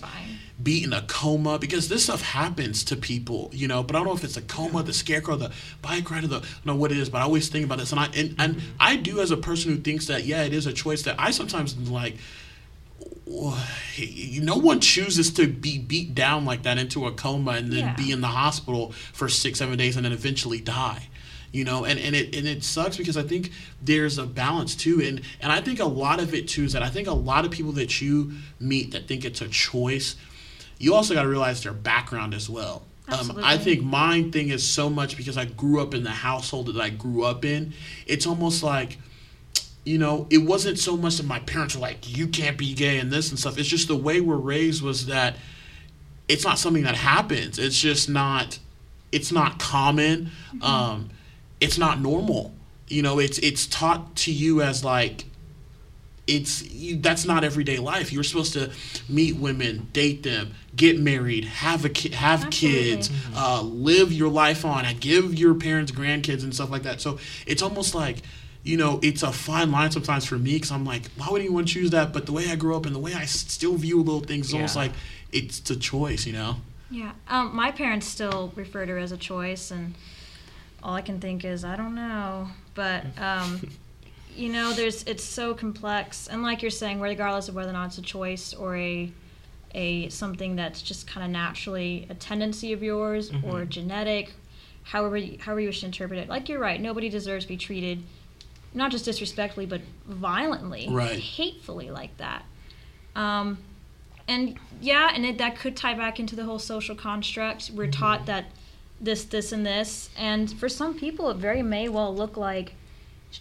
be 0.62 0.84
in 0.84 0.94
a 0.94 1.02
coma 1.04 1.58
because 1.58 1.90
this 1.90 2.04
stuff 2.04 2.22
happens 2.22 2.84
to 2.84 2.96
people, 2.96 3.50
you 3.52 3.68
know. 3.68 3.82
But 3.82 3.96
I 3.96 4.00
don't 4.00 4.08
know 4.10 4.14
if 4.14 4.24
it's 4.24 4.38
a 4.38 4.44
coma, 4.44 4.84
the 4.84 4.94
scarecrow, 4.94 5.36
the 5.36 5.52
bike 5.82 6.12
rider, 6.12 6.28
the 6.28 6.36
I 6.38 6.40
don't 6.42 6.66
know 6.68 6.76
what 6.76 6.92
it 6.92 7.00
is. 7.00 7.10
But 7.10 7.18
I 7.20 7.22
always 7.24 7.50
think 7.50 7.66
about 7.66 7.80
this, 7.80 7.92
and 7.92 8.00
I 8.00 8.06
and, 8.16 8.36
and 8.38 8.62
I 8.80 8.96
do 8.98 9.20
as 9.22 9.32
a 9.32 9.38
person 9.38 9.72
who 9.72 9.78
thinks 9.82 10.06
that 10.08 10.26
yeah, 10.26 10.44
it 10.44 10.54
is 10.54 10.68
a 10.68 10.74
choice 10.74 11.02
that 11.04 11.16
I 11.18 11.32
sometimes 11.32 11.76
like. 11.90 12.18
No 13.28 14.58
one 14.58 14.80
chooses 14.82 15.32
to 15.34 15.48
be 15.48 15.78
beat 15.78 16.14
down 16.14 16.46
like 16.46 16.64
that 16.64 16.78
into 16.78 17.08
a 17.08 17.12
coma 17.12 17.52
and 17.52 17.72
then 17.72 17.80
Yeah. 17.80 17.96
be 17.96 18.12
in 18.12 18.22
the 18.22 18.28
hospital 18.28 18.92
for 19.14 19.30
six, 19.30 19.60
seven 19.60 19.78
days 19.78 19.96
and 19.96 20.06
then 20.06 20.12
eventually 20.12 20.60
die 20.60 21.08
you 21.52 21.64
know 21.64 21.86
and, 21.86 22.00
and 22.00 22.16
it 22.16 22.36
and 22.36 22.48
it 22.48 22.64
sucks 22.64 22.98
because 22.98 23.18
i 23.18 23.24
think 23.24 23.52
there's 23.82 24.18
a 24.18 24.26
balance 24.26 24.76
too 24.76 25.02
and 25.02 25.22
and 25.42 25.52
i 25.52 25.62
think 25.62 25.80
a 25.80 25.86
lot 25.86 26.20
of 26.20 26.34
it 26.34 26.48
too 26.48 26.64
is 26.64 26.74
that 26.74 26.82
i 26.84 26.90
think 26.90 27.08
a 27.08 27.14
lot 27.14 27.46
of 27.46 27.52
people 27.52 27.72
that 27.72 28.02
you 28.02 28.32
meet 28.60 28.92
that 28.92 29.08
think 29.08 29.26
it's 29.26 29.42
a 29.42 29.48
choice 29.48 30.16
you 30.78 30.94
also 30.94 31.14
got 31.14 31.24
to 31.24 31.30
realize 31.30 31.64
their 31.64 31.74
background 31.74 32.34
as 32.34 32.50
well 32.50 32.84
um, 33.10 33.40
i 33.44 33.58
think 33.58 33.84
my 33.84 34.24
thing 34.32 34.50
is 34.50 34.66
so 34.66 34.90
much 34.90 35.18
because 35.18 35.38
i 35.38 35.46
grew 35.46 35.82
up 35.82 35.94
in 35.94 36.04
the 36.04 36.10
household 36.10 36.68
that 36.68 36.80
i 36.80 36.90
grew 36.90 37.24
up 37.24 37.44
in 37.44 37.74
it's 38.08 38.26
almost 38.26 38.64
like 38.64 38.98
you 39.84 39.98
know, 39.98 40.28
it 40.30 40.38
wasn't 40.38 40.78
so 40.78 40.96
much 40.96 41.18
that 41.18 41.26
my 41.26 41.40
parents 41.40 41.76
were 41.76 41.82
like, 41.82 42.16
you 42.16 42.28
can't 42.28 42.58
be 42.58 42.74
gay 42.74 43.00
and 43.00 43.12
this 43.12 43.30
and 43.30 43.40
stuff. 43.40 43.58
It's 43.58 43.68
just 43.68 43.88
the 43.88 43.96
way 43.96 44.22
we're 44.22 44.36
raised 44.36 44.84
was 44.84 45.08
that 45.08 45.38
it's 46.28 46.46
not 46.46 46.60
something 46.60 46.84
that 46.84 46.96
happens. 46.96 47.58
It's 47.58 47.80
just 47.80 48.08
not, 48.08 48.60
it's 49.12 49.32
not 49.32 49.58
common. 49.58 50.30
Um, 50.62 51.10
it's 51.62 51.78
not 51.78 52.02
normal. 52.02 52.54
You 52.88 53.02
know, 53.04 53.20
it's 53.20 53.38
it's 53.38 53.68
taught 53.68 54.18
to 54.18 54.34
you 54.34 54.62
as 54.62 54.84
like, 54.84 55.24
it's 56.28 56.64
you, 56.70 56.98
that's 56.98 57.24
not 57.26 57.44
everyday 57.46 57.78
life. 57.78 58.12
You're 58.12 58.24
supposed 58.24 58.54
to 58.54 58.72
meet 59.08 59.38
women, 59.38 59.88
date 59.94 60.24
them, 60.24 60.54
get 60.76 61.00
married, 61.00 61.46
have 61.46 61.86
a 61.86 61.90
ki- 61.90 62.10
have 62.10 62.50
kids, 62.50 63.10
Absolutely. 63.10 63.40
uh, 63.40 63.62
live 63.62 64.12
your 64.12 64.30
life 64.30 64.66
on, 64.66 64.84
and 64.84 65.00
give 65.00 65.34
your 65.36 65.54
parents 65.56 65.92
grandkids 65.92 66.44
and 66.44 66.54
stuff 66.54 66.70
like 66.70 66.84
that. 66.84 67.00
So 67.00 67.20
it's 67.46 67.62
almost 67.62 67.96
like, 67.96 68.18
you 68.64 68.76
know, 68.76 69.00
it's 69.02 69.24
a 69.24 69.32
fine 69.32 69.72
line 69.72 69.92
sometimes 69.92 70.26
for 70.26 70.38
me 70.38 70.56
because 70.56 70.72
I'm 70.72 70.86
like, 70.86 71.10
why 71.16 71.28
would 71.30 71.42
anyone 71.42 71.66
choose 71.66 71.92
that? 71.92 72.12
But 72.12 72.26
the 72.26 72.34
way 72.34 72.50
I 72.50 72.56
grew 72.56 72.76
up 72.76 72.86
and 72.86 72.94
the 72.94 73.00
way 73.00 73.14
I 73.14 73.26
still 73.26 73.76
view 73.76 74.00
little 74.00 74.20
things, 74.20 74.48
it's 74.48 74.54
almost 74.54 74.76
like 74.76 74.92
it's 75.32 75.70
a 75.70 75.76
choice, 75.76 76.26
you 76.26 76.34
know. 76.34 76.58
Yeah, 76.90 77.14
um, 77.30 77.56
my 77.56 77.72
parents 77.72 78.06
still 78.06 78.52
refer 78.56 78.86
to 78.86 78.92
her 78.92 78.98
as 78.98 79.14
a 79.14 79.18
choice, 79.18 79.72
and 79.72 79.96
all 80.84 80.94
I 80.96 81.02
can 81.02 81.20
think 81.20 81.44
is 81.46 81.64
I 81.64 81.76
don't 81.76 81.96
know, 81.96 82.48
but 82.76 83.06
um, 83.22 83.62
you 84.36 84.50
know, 84.50 84.74
there's 84.74 85.04
it's 85.04 85.24
so 85.24 85.54
complex, 85.54 86.28
and 86.28 86.42
like 86.44 86.62
you're 86.62 86.72
saying, 86.72 87.02
regardless 87.02 87.50
of 87.50 87.56
whether 87.56 87.70
or 87.70 87.74
not 87.74 87.88
it's 87.88 87.98
a 87.98 88.02
choice 88.02 88.54
or 88.54 88.76
a 88.76 89.12
a 89.74 90.10
something 90.10 90.56
that's 90.58 90.82
just 90.82 91.08
kind 91.08 91.24
of 91.26 91.32
naturally 91.32 92.06
a 92.10 92.14
tendency 92.14 92.74
of 92.74 92.84
yours 92.84 93.32
or 93.44 93.62
Mhm. 93.62 93.70
genetic, 93.70 94.34
however 94.84 95.16
you, 95.18 95.38
however 95.40 95.62
you 95.62 95.68
wish 95.70 95.80
to 95.80 95.86
interpret 95.86 96.20
it. 96.20 96.28
Like 96.28 96.50
you're 96.50 96.60
right, 96.60 96.80
nobody 96.82 97.08
deserves 97.10 97.46
to 97.46 97.50
be 97.50 97.58
treated 97.58 98.04
not 98.74 98.90
just 98.92 99.04
disrespectfully, 99.06 99.66
but 99.66 99.82
violently, 100.06 100.88
Right. 100.90 101.20
hatefully 101.20 101.90
like 101.90 102.16
that. 102.18 102.46
Um, 103.16 103.58
and 104.30 104.58
yeah, 104.80 105.12
and 105.14 105.26
it, 105.26 105.38
that 105.40 105.58
could 105.58 105.76
tie 105.76 105.94
back 105.94 106.20
into 106.22 106.36
the 106.38 106.46
whole 106.46 106.60
social 106.60 106.96
construct. 106.96 107.70
We're 107.74 107.88
taught 107.92 108.26
that 108.28 108.46
this, 109.02 109.24
this, 109.26 109.52
and 109.52 109.66
this, 109.66 110.10
and 110.18 110.52
for 110.60 110.70
some 110.70 110.94
people, 110.94 111.30
it 111.32 111.38
very 111.38 111.62
may 111.64 111.90
well 111.90 112.14
look 112.16 112.38
like 112.38 112.76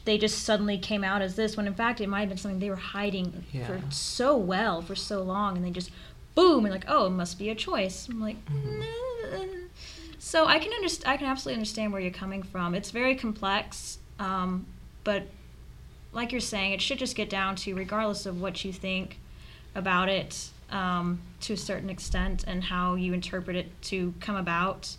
they 0.05 0.17
just 0.19 0.45
suddenly 0.45 0.79
came 0.79 1.05
out 1.05 1.21
as 1.21 1.37
this, 1.37 1.57
when 1.57 1.67
in 1.67 1.75
fact 1.75 2.01
it 2.01 2.09
might 2.09 2.21
have 2.21 2.29
been 2.31 2.39
something 2.39 2.61
they 2.61 2.71
were 2.71 2.77
hiding 2.77 3.45
Yeah. 3.53 3.67
for 3.67 3.81
so 3.91 4.37
well 4.37 4.83
for 4.83 4.95
so 4.95 5.23
long, 5.23 5.57
and 5.57 5.65
they 5.65 5.71
just 5.71 5.91
boom 6.35 6.65
and 6.65 6.73
like, 6.73 6.85
oh, 6.89 7.07
it 7.07 7.11
must 7.11 7.39
be 7.39 7.51
a 7.51 7.55
choice. 7.55 8.09
I'm 8.09 8.21
like, 8.21 8.37
"Nah." 8.51 9.45
so 10.19 10.47
I 10.47 10.59
can 10.59 10.73
understand. 10.73 11.13
I 11.13 11.17
can 11.17 11.27
absolutely 11.27 11.55
understand 11.59 11.93
where 11.93 12.01
you're 12.01 12.11
coming 12.13 12.43
from. 12.43 12.75
It's 12.75 12.91
very 12.91 13.15
complex, 13.17 13.99
um, 14.19 14.67
but 15.05 15.25
like 16.13 16.33
you're 16.33 16.41
saying, 16.41 16.73
it 16.73 16.81
should 16.81 16.99
just 16.99 17.17
get 17.17 17.29
down 17.31 17.57
to 17.57 17.75
regardless 17.75 18.27
of 18.27 18.41
what 18.41 18.65
you 18.65 18.73
think 18.73 19.19
about 19.75 20.09
it 20.09 20.51
um, 20.71 21.21
to 21.41 21.53
a 21.55 21.57
certain 21.57 21.91
extent 21.91 22.45
and 22.47 22.65
how 22.65 22.95
you 22.95 23.13
interpret 23.13 23.57
it 23.57 23.71
to 23.83 24.15
come 24.21 24.37
about, 24.37 24.97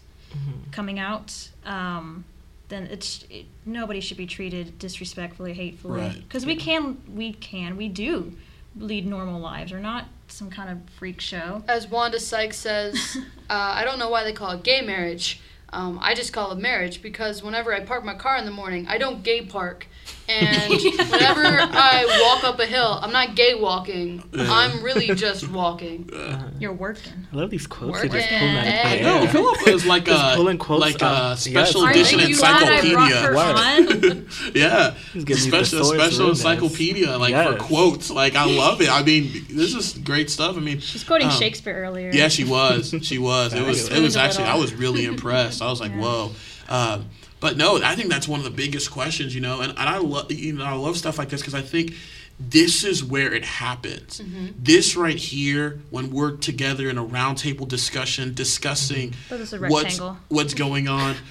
coming 0.71 0.99
out. 0.99 1.49
Um, 1.65 2.25
then 2.69 2.87
it's 2.87 3.25
it, 3.29 3.45
nobody 3.65 3.99
should 3.99 4.17
be 4.17 4.25
treated 4.25 4.79
disrespectfully, 4.79 5.53
hatefully. 5.53 6.01
Right. 6.01 6.23
Because 6.23 6.45
we 6.45 6.55
can, 6.55 7.01
we 7.13 7.33
can, 7.33 7.77
we 7.77 7.89
do 7.89 8.33
lead 8.77 9.05
normal 9.05 9.39
lives. 9.39 9.71
We're 9.71 9.79
not 9.79 10.05
some 10.27 10.49
kind 10.49 10.69
of 10.69 10.89
freak 10.95 11.21
show. 11.21 11.63
As 11.67 11.87
Wanda 11.87 12.19
Sykes 12.19 12.57
says, 12.57 13.17
uh, 13.49 13.53
I 13.53 13.83
don't 13.83 13.99
know 13.99 14.09
why 14.09 14.23
they 14.23 14.33
call 14.33 14.51
it 14.51 14.63
gay 14.63 14.81
marriage. 14.81 15.41
Um, 15.73 15.99
I 16.01 16.15
just 16.15 16.33
call 16.33 16.51
it 16.51 16.59
marriage 16.59 17.01
because 17.01 17.41
whenever 17.43 17.73
I 17.73 17.81
park 17.81 18.03
my 18.03 18.15
car 18.15 18.37
in 18.37 18.45
the 18.45 18.51
morning, 18.51 18.87
I 18.87 18.97
don't 18.97 19.23
gay 19.23 19.45
park. 19.45 19.87
And 20.31 20.73
whenever 21.11 21.41
I 21.45 22.05
walk 22.23 22.43
up 22.43 22.59
a 22.59 22.65
hill, 22.65 22.99
I'm 23.01 23.11
not 23.11 23.35
gay 23.35 23.53
walking. 23.55 24.23
I'm 24.37 24.83
really 24.83 25.13
just 25.15 25.49
walking. 25.49 26.09
You're 26.59 26.73
working. 26.73 27.13
I 27.31 27.35
love 27.35 27.49
these 27.49 27.67
quotes. 27.67 28.03
You're 28.03 28.11
just 28.11 28.31
Working. 28.31 28.47
out 28.57 28.95
of 28.95 29.01
No. 29.01 29.27
Philip 29.31 29.67
is 29.67 29.85
like 29.85 30.07
a 30.07 30.33
pulling 30.35 30.57
quotes 30.57 30.81
like 30.81 31.01
a 31.01 31.35
special 31.37 31.81
Yes. 31.83 31.95
edition 31.95 32.19
Aren't 32.19 32.29
you 32.29 32.37
glad 32.37 32.63
I 32.63 32.91
brought 32.93 33.11
her 33.11 33.31
encyclopedia. 33.31 34.11
on? 34.11 34.27
Yeah, 34.55 34.93
He's 35.13 35.23
giving 35.23 35.41
special 35.43 35.79
thesaurus 35.79 36.01
special 36.11 36.29
encyclopedia 36.29 37.17
like 37.17 37.33
for 37.47 37.57
quotes. 37.57 38.09
Like 38.09 38.35
I 38.35 38.45
love 38.45 38.81
it. 38.81 38.89
I 38.89 39.03
mean, 39.03 39.31
this 39.49 39.73
is 39.73 39.93
great 39.97 40.29
stuff. 40.29 40.55
I 40.55 40.59
mean, 40.59 40.79
She's 40.79 41.03
quoting 41.03 41.27
um, 41.27 41.33
Shakespeare 41.33 41.75
earlier. 41.83 42.11
Yeah, 42.13 42.27
she 42.27 42.43
was. 42.43 42.93
She 43.01 43.17
was. 43.17 43.53
It 43.53 43.65
was. 43.65 43.89
It 43.89 44.01
was 44.01 44.15
actually. 44.17 44.45
I 44.45 44.55
was 44.55 44.73
really 44.73 45.05
impressed. 45.05 45.61
I 45.61 45.67
was 45.69 45.79
like, 45.81 45.91
Yeah. 45.91 46.01
whoa. 46.01 46.31
Um, 46.69 47.09
but 47.41 47.57
no, 47.57 47.81
I 47.83 47.95
think 47.95 48.09
that's 48.09 48.27
one 48.27 48.39
of 48.39 48.43
the 48.43 48.51
biggest 48.51 48.91
questions, 48.91 49.35
you 49.35 49.41
know. 49.41 49.61
And, 49.61 49.71
and 49.71 49.89
I 49.89 49.97
love, 49.97 50.31
you 50.31 50.53
know, 50.53 50.63
I 50.63 50.73
love 50.73 50.95
stuff 50.95 51.17
like 51.17 51.29
this 51.29 51.41
because 51.41 51.55
I 51.55 51.61
think 51.61 51.95
this 52.39 52.83
is 52.83 53.03
where 53.03 53.33
it 53.33 53.43
happens. 53.43 54.21
Mm-hmm. 54.21 54.47
This 54.59 54.95
right 54.95 55.17
here, 55.17 55.81
when 55.89 56.11
we're 56.11 56.37
together 56.37 56.87
in 56.87 56.99
a 56.99 57.03
roundtable 57.03 57.67
discussion, 57.67 58.33
discussing 58.35 59.09
mm-hmm. 59.09 59.19
But 59.29 59.41
it's 59.41 59.51
what's 59.53 59.99
what's 60.29 60.53
going 60.53 60.87
on. 60.87 61.15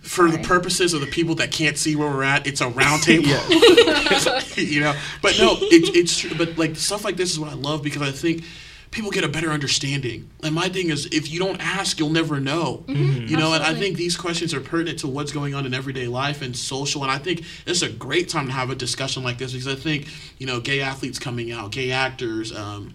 For 0.00 0.30
the 0.30 0.38
purposes 0.38 0.94
of 0.94 1.00
the 1.00 1.08
people 1.08 1.34
that 1.36 1.50
can't 1.50 1.76
see 1.76 1.96
where 1.96 2.08
we're 2.08 2.22
at, 2.22 2.46
it's 2.46 2.60
a 2.60 2.68
round 2.68 3.02
table. 3.02 3.28
You 4.56 4.80
know, 4.80 4.94
but 5.20 5.38
no, 5.38 5.58
it, 5.60 5.94
it's 5.94 6.18
true. 6.18 6.30
But 6.36 6.56
like 6.56 6.76
stuff 6.76 7.04
like 7.04 7.16
this 7.16 7.30
is 7.30 7.38
what 7.38 7.50
I 7.50 7.54
love 7.54 7.82
because 7.82 8.00
I 8.00 8.10
think 8.10 8.42
people 8.96 9.10
get 9.10 9.24
a 9.24 9.28
better 9.28 9.50
understanding. 9.50 10.30
And 10.42 10.54
my 10.54 10.70
thing 10.70 10.88
is, 10.88 11.04
if 11.12 11.30
you 11.30 11.38
don't 11.38 11.60
ask, 11.60 11.98
you'll 11.98 12.08
never 12.08 12.40
know. 12.40 12.82
You 13.28 13.36
know, 13.36 13.52
and 13.52 13.62
I 13.62 13.74
think 13.74 13.98
these 13.98 14.16
questions 14.16 14.54
are 14.54 14.60
pertinent 14.60 15.00
to 15.00 15.06
what's 15.06 15.32
going 15.32 15.54
on 15.54 15.66
in 15.66 15.74
everyday 15.74 16.06
life 16.06 16.40
and 16.40 16.56
social. 16.56 17.02
And 17.02 17.12
I 17.12 17.18
think 17.18 17.44
it's 17.66 17.82
a 17.82 17.90
great 17.90 18.30
time 18.30 18.46
to 18.46 18.52
have 18.52 18.70
a 18.70 18.74
discussion 18.74 19.22
like 19.22 19.36
this 19.36 19.52
because 19.52 19.68
I 19.68 19.74
think 19.74 20.08
you 20.38 20.46
know, 20.46 20.60
gay 20.60 20.80
athletes 20.80 21.18
coming 21.18 21.52
out, 21.52 21.72
gay 21.72 21.90
actors, 21.92 22.56
um, 22.56 22.94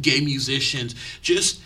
gay 0.00 0.20
musicians, 0.20 0.94
just 1.20 1.60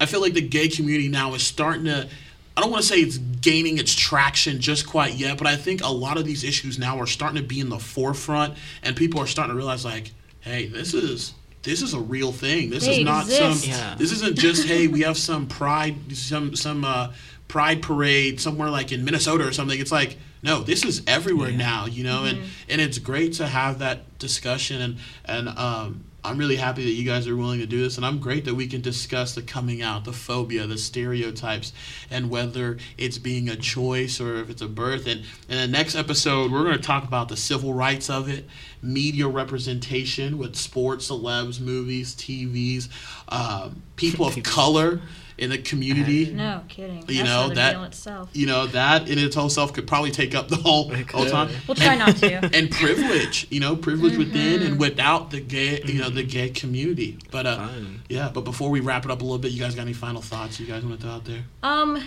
I 0.00 0.06
feel 0.06 0.20
like 0.20 0.34
the 0.34 0.40
gay 0.40 0.68
community 0.68 1.08
now 1.08 1.34
is 1.34 1.42
starting 1.42 1.86
to. 1.86 2.08
I 2.56 2.60
don't 2.60 2.70
want 2.70 2.82
to 2.82 2.88
say 2.88 3.00
it's 3.00 3.18
gaining 3.18 3.78
its 3.78 3.94
traction 3.94 4.60
just 4.60 4.86
quite 4.86 5.14
yet, 5.14 5.38
but 5.38 5.48
I 5.48 5.56
think 5.56 5.82
a 5.82 5.90
lot 5.90 6.18
of 6.18 6.24
these 6.24 6.44
issues 6.44 6.78
now 6.78 6.98
are 7.00 7.06
starting 7.06 7.40
to 7.40 7.46
be 7.46 7.58
in 7.58 7.68
the 7.68 7.78
forefront, 7.80 8.54
and 8.84 8.96
people 8.96 9.20
are 9.20 9.26
starting 9.26 9.52
to 9.52 9.56
realize, 9.56 9.84
like, 9.84 10.12
hey, 10.40 10.66
this 10.66 10.94
is 10.94 11.34
this 11.62 11.82
is 11.82 11.94
a 11.94 12.00
real 12.00 12.32
thing. 12.32 12.70
This 12.70 12.84
They 12.84 13.00
is 13.00 13.04
not 13.04 13.24
exist. 13.24 13.62
some. 13.62 13.70
Yeah. 13.70 13.94
This 13.96 14.12
isn't 14.12 14.36
just 14.38 14.66
hey, 14.66 14.86
we 14.86 15.02
have 15.02 15.18
some 15.18 15.46
pride, 15.46 16.16
some 16.16 16.54
some 16.56 16.84
uh, 16.84 17.12
pride 17.48 17.82
parade 17.82 18.40
somewhere 18.40 18.70
like 18.70 18.92
in 18.92 19.04
Minnesota 19.04 19.46
or 19.46 19.52
something. 19.52 19.78
It's 19.78 19.92
like 19.92 20.18
no, 20.42 20.62
this 20.62 20.84
is 20.84 21.02
everywhere 21.06 21.50
now, 21.50 21.86
you 21.86 22.04
know, 22.04 22.24
and 22.24 22.38
and 22.68 22.80
it's 22.80 22.98
great 22.98 23.34
to 23.34 23.46
have 23.46 23.80
that 23.80 24.18
discussion, 24.18 24.80
and 24.80 24.98
and 25.24 25.48
um, 25.58 26.04
I'm 26.24 26.36
really 26.36 26.56
happy 26.56 26.84
that 26.84 26.90
you 26.90 27.04
guys 27.04 27.28
are 27.28 27.36
willing 27.36 27.60
to 27.60 27.66
do 27.66 27.80
this, 27.80 27.96
and 27.96 28.04
I'm 28.04 28.18
great 28.18 28.44
that 28.46 28.54
we 28.54 28.66
can 28.66 28.80
discuss 28.80 29.34
the 29.34 29.42
coming 29.42 29.82
out, 29.82 30.04
the 30.04 30.12
phobia, 30.12 30.66
the 30.66 30.76
stereotypes, 30.76 31.72
and 32.10 32.28
whether 32.28 32.78
it's 32.96 33.18
being 33.18 33.48
a 33.48 33.56
choice 33.56 34.20
or 34.20 34.36
if 34.40 34.50
it's 34.50 34.60
a 34.60 34.68
birth. 34.68 35.06
And 35.06 35.20
in 35.48 35.56
the 35.56 35.68
next 35.68 35.94
episode, 35.94 36.50
we're 36.50 36.64
going 36.64 36.76
to 36.76 36.82
talk 36.82 37.04
about 37.04 37.28
the 37.28 37.36
civil 37.36 37.72
rights 37.72 38.10
of 38.10 38.28
it, 38.28 38.46
media 38.82 39.28
representation 39.28 40.38
with 40.38 40.56
sports, 40.56 41.08
celebs, 41.08 41.60
movies, 41.60 42.14
TVs, 42.16 42.88
um, 43.28 43.82
people 43.96 44.26
of 44.26 44.42
color 44.42 45.00
in 45.38 45.50
the 45.50 45.58
community. 45.58 46.30
No 46.32 46.62
kidding. 46.68 46.98
You 47.08 47.22
That's 47.22 47.28
know, 47.28 47.48
that- 47.54 47.86
itself. 47.86 48.30
You 48.32 48.46
know 48.46 48.66
that 48.68 49.08
in 49.08 49.18
its 49.18 49.34
whole 49.36 49.48
self 49.48 49.72
could 49.72 49.86
probably 49.86 50.10
take 50.10 50.34
up 50.34 50.48
the 50.48 50.56
whole 50.56 50.92
whole 51.12 51.26
time 51.26 51.48
We'll 51.66 51.74
try 51.76 51.96
not 51.96 52.16
to. 52.16 52.50
and 52.56 52.70
privilege, 52.70 53.46
you 53.50 53.60
know, 53.60 53.76
privilege 53.76 54.16
within 54.16 54.60
Mm-hmm. 54.60 54.66
and 54.72 54.80
without 54.80 55.30
the 55.30 55.40
gay, 55.40 55.80
you 55.84 56.00
know, 56.00 56.10
the 56.10 56.22
gay 56.24 56.50
community. 56.50 57.18
But 57.30 57.46
uh, 57.46 57.56
Fun. 57.68 58.02
yeah, 58.08 58.30
but 58.32 58.42
before 58.42 58.70
we 58.70 58.80
wrap 58.80 59.04
it 59.04 59.10
up 59.10 59.20
a 59.20 59.24
little 59.24 59.38
bit, 59.38 59.52
you 59.52 59.60
guys 59.60 59.74
got 59.74 59.82
any 59.82 59.92
final 59.92 60.20
thoughts 60.22 60.58
you 60.60 60.66
guys 60.66 60.84
want 60.84 61.00
to 61.00 61.02
throw 61.06 61.14
out 61.14 61.24
there? 61.24 61.44
Um, 61.62 62.02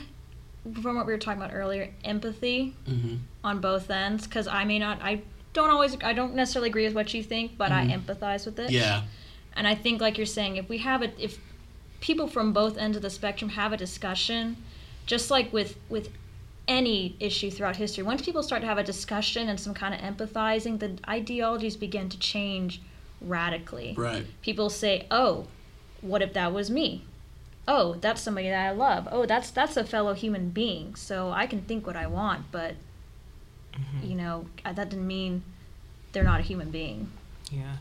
from 0.81 0.95
what 0.95 1.05
we 1.07 1.13
were 1.13 1.17
talking 1.19 1.41
about 1.41 1.53
earlier, 1.53 1.89
empathy 2.03 2.75
Mm-hmm. 2.87 3.15
on 3.43 3.59
both 3.61 3.89
ends. 3.89 4.27
Because 4.27 4.47
I 4.47 4.63
may 4.65 4.77
not, 4.79 5.01
I 5.01 5.21
don't 5.53 5.69
always, 5.69 5.97
I 6.03 6.13
don't 6.13 6.35
necessarily 6.35 6.69
agree 6.69 6.85
with 6.85 6.93
what 6.95 7.13
you 7.13 7.23
think, 7.23 7.57
but 7.57 7.71
I 7.71 7.85
Mhm. 7.85 8.03
empathize 8.05 8.45
with 8.45 8.59
it. 8.59 8.71
Yeah, 8.71 9.01
And 9.55 9.67
I 9.67 9.75
think, 9.75 9.99
like 10.01 10.17
you're 10.17 10.25
saying, 10.25 10.55
if 10.57 10.69
we 10.69 10.77
have 10.77 11.01
a, 11.01 11.11
if 11.21 11.37
people 12.01 12.27
from 12.27 12.51
both 12.51 12.77
ends 12.77 12.97
of 12.97 13.03
the 13.03 13.09
spectrum 13.09 13.51
have 13.51 13.71
a 13.71 13.77
discussion, 13.77 14.57
just 15.05 15.31
like 15.31 15.53
with 15.53 15.77
with 15.87 16.09
any 16.67 17.15
issue 17.19 17.49
throughout 17.49 17.77
history, 17.77 18.03
once 18.03 18.21
people 18.21 18.43
start 18.43 18.61
to 18.61 18.67
have 18.67 18.77
a 18.77 18.83
discussion 18.83 19.47
and 19.49 19.59
some 19.59 19.73
kind 19.73 19.93
of 19.93 20.01
empathizing, 20.01 20.79
the 20.79 20.97
ideologies 21.07 21.75
begin 21.75 22.09
to 22.09 22.19
change 22.19 22.81
radically. 23.21 23.93
right. 23.97 24.25
People 24.41 24.69
say, 24.69 25.07
"Oh, 25.09 25.47
what 26.01 26.21
if 26.21 26.33
that 26.33 26.51
was 26.51 26.69
me?" 26.69 27.03
Oh, 27.67 27.95
that's 28.01 28.21
somebody 28.21 28.49
that 28.49 28.67
I 28.67 28.71
love. 28.71 29.07
Oh, 29.11 29.25
that's 29.25 29.51
that's 29.51 29.77
a 29.77 29.83
fellow 29.83 30.13
human 30.13 30.49
being. 30.49 30.95
So 30.95 31.31
I 31.31 31.45
can 31.45 31.61
think 31.61 31.85
what 31.85 31.95
I 31.95 32.07
want, 32.07 32.51
but 32.51 32.75
mm-hmm. 33.73 34.07
you 34.07 34.15
know, 34.15 34.47
that 34.63 34.89
didn't 34.89 35.07
mean 35.07 35.43
they're 36.11 36.23
not 36.23 36.39
a 36.39 36.43
human 36.43 36.71
being. 36.71 37.11
Yeah. 37.51 37.75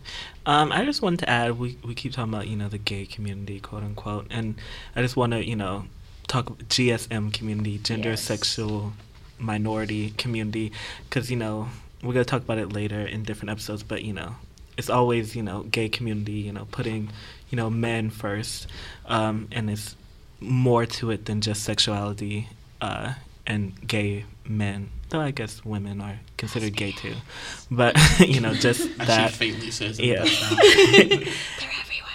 Um, 0.47 0.73
I 0.73 0.85
just 0.85 1.01
wanted 1.01 1.21
to 1.21 1.31
add, 1.31 1.59
we, 1.59 1.79
we 1.85 1.95
keep 1.95 2.13
talking 2.13 2.33
about, 2.35 2.49
you 2.49 2.57
know, 2.57 2.69
the 2.69 2.79
gay 2.79 3.07
community, 3.07 3.61
quote 3.61 3.83
unquote, 3.85 4.27
and 4.31 4.57
I 4.97 5.03
just 5.03 5.17
want 5.17 5.33
to, 5.33 5.47
you 5.47 5.55
know, 5.57 5.85
talk 6.27 6.47
GSM 6.69 7.33
community, 7.33 7.79
gender 7.79 8.11
Yes. 8.11 8.23
sexual 8.23 8.93
minority 9.39 10.11
community, 10.11 10.73
because, 11.09 11.31
you 11.31 11.37
know, 11.37 11.69
we're 12.03 12.15
going 12.15 12.25
to 12.25 12.31
talk 12.31 12.43
about 12.43 12.59
it 12.59 12.73
later 12.73 13.01
in 13.07 13.23
different 13.23 13.51
episodes, 13.51 13.83
but, 13.85 14.03
you 14.03 14.13
know, 14.13 14.35
it's 14.77 14.91
always, 14.91 15.37
you 15.37 15.43
know, 15.43 15.63
gay 15.65 15.89
community, 15.89 16.33
you 16.33 16.53
know, 16.53 16.67
putting, 16.73 17.11
you 17.51 17.57
know, 17.57 17.71
men 17.71 18.11
first, 18.11 18.67
um, 19.07 19.47
and 19.53 19.71
it's 19.71 19.95
more 20.41 20.87
to 20.87 21.11
it 21.11 21.27
than 21.27 21.41
just 21.41 21.63
sexuality 21.63 22.49
uh, 22.81 23.13
and 23.47 23.87
gay 23.87 24.25
men. 24.51 24.91
Though 25.09 25.21
I 25.21 25.31
guess 25.31 25.65
women 25.65 26.01
are 26.01 26.19
considered 26.37 26.77
gay 26.77 26.93
too, 26.93 27.15
but 27.71 27.97
you 28.21 28.41
know, 28.41 28.55
just 28.55 28.97
that. 28.99 29.31
she 29.31 29.37
faintly 29.37 29.71
says. 29.71 29.99
in 29.99 30.05
Yeah. 30.07 30.25
the 30.25 31.19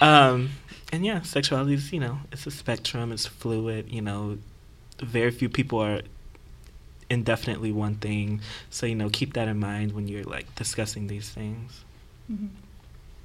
um, 0.00 0.50
and 0.92 1.04
yeah, 1.04 1.22
sexuality 1.22 1.74
is 1.74 1.92
you 1.92 2.00
know 2.00 2.18
it's 2.32 2.46
a 2.46 2.50
spectrum. 2.50 3.12
It's 3.12 3.26
fluid. 3.26 3.90
You 3.90 4.02
know, 4.02 4.38
very 5.02 5.30
few 5.30 5.48
people 5.48 5.78
are 5.80 6.02
indefinitely 7.10 7.72
one 7.72 7.96
thing. 7.96 8.40
So 8.70 8.86
you 8.86 8.94
know, 8.94 9.08
keep 9.10 9.34
that 9.34 9.48
in 9.48 9.58
mind 9.58 9.92
when 9.92 10.08
you're 10.08 10.24
like 10.24 10.54
discussing 10.54 11.06
these 11.08 11.28
things. 11.30 11.84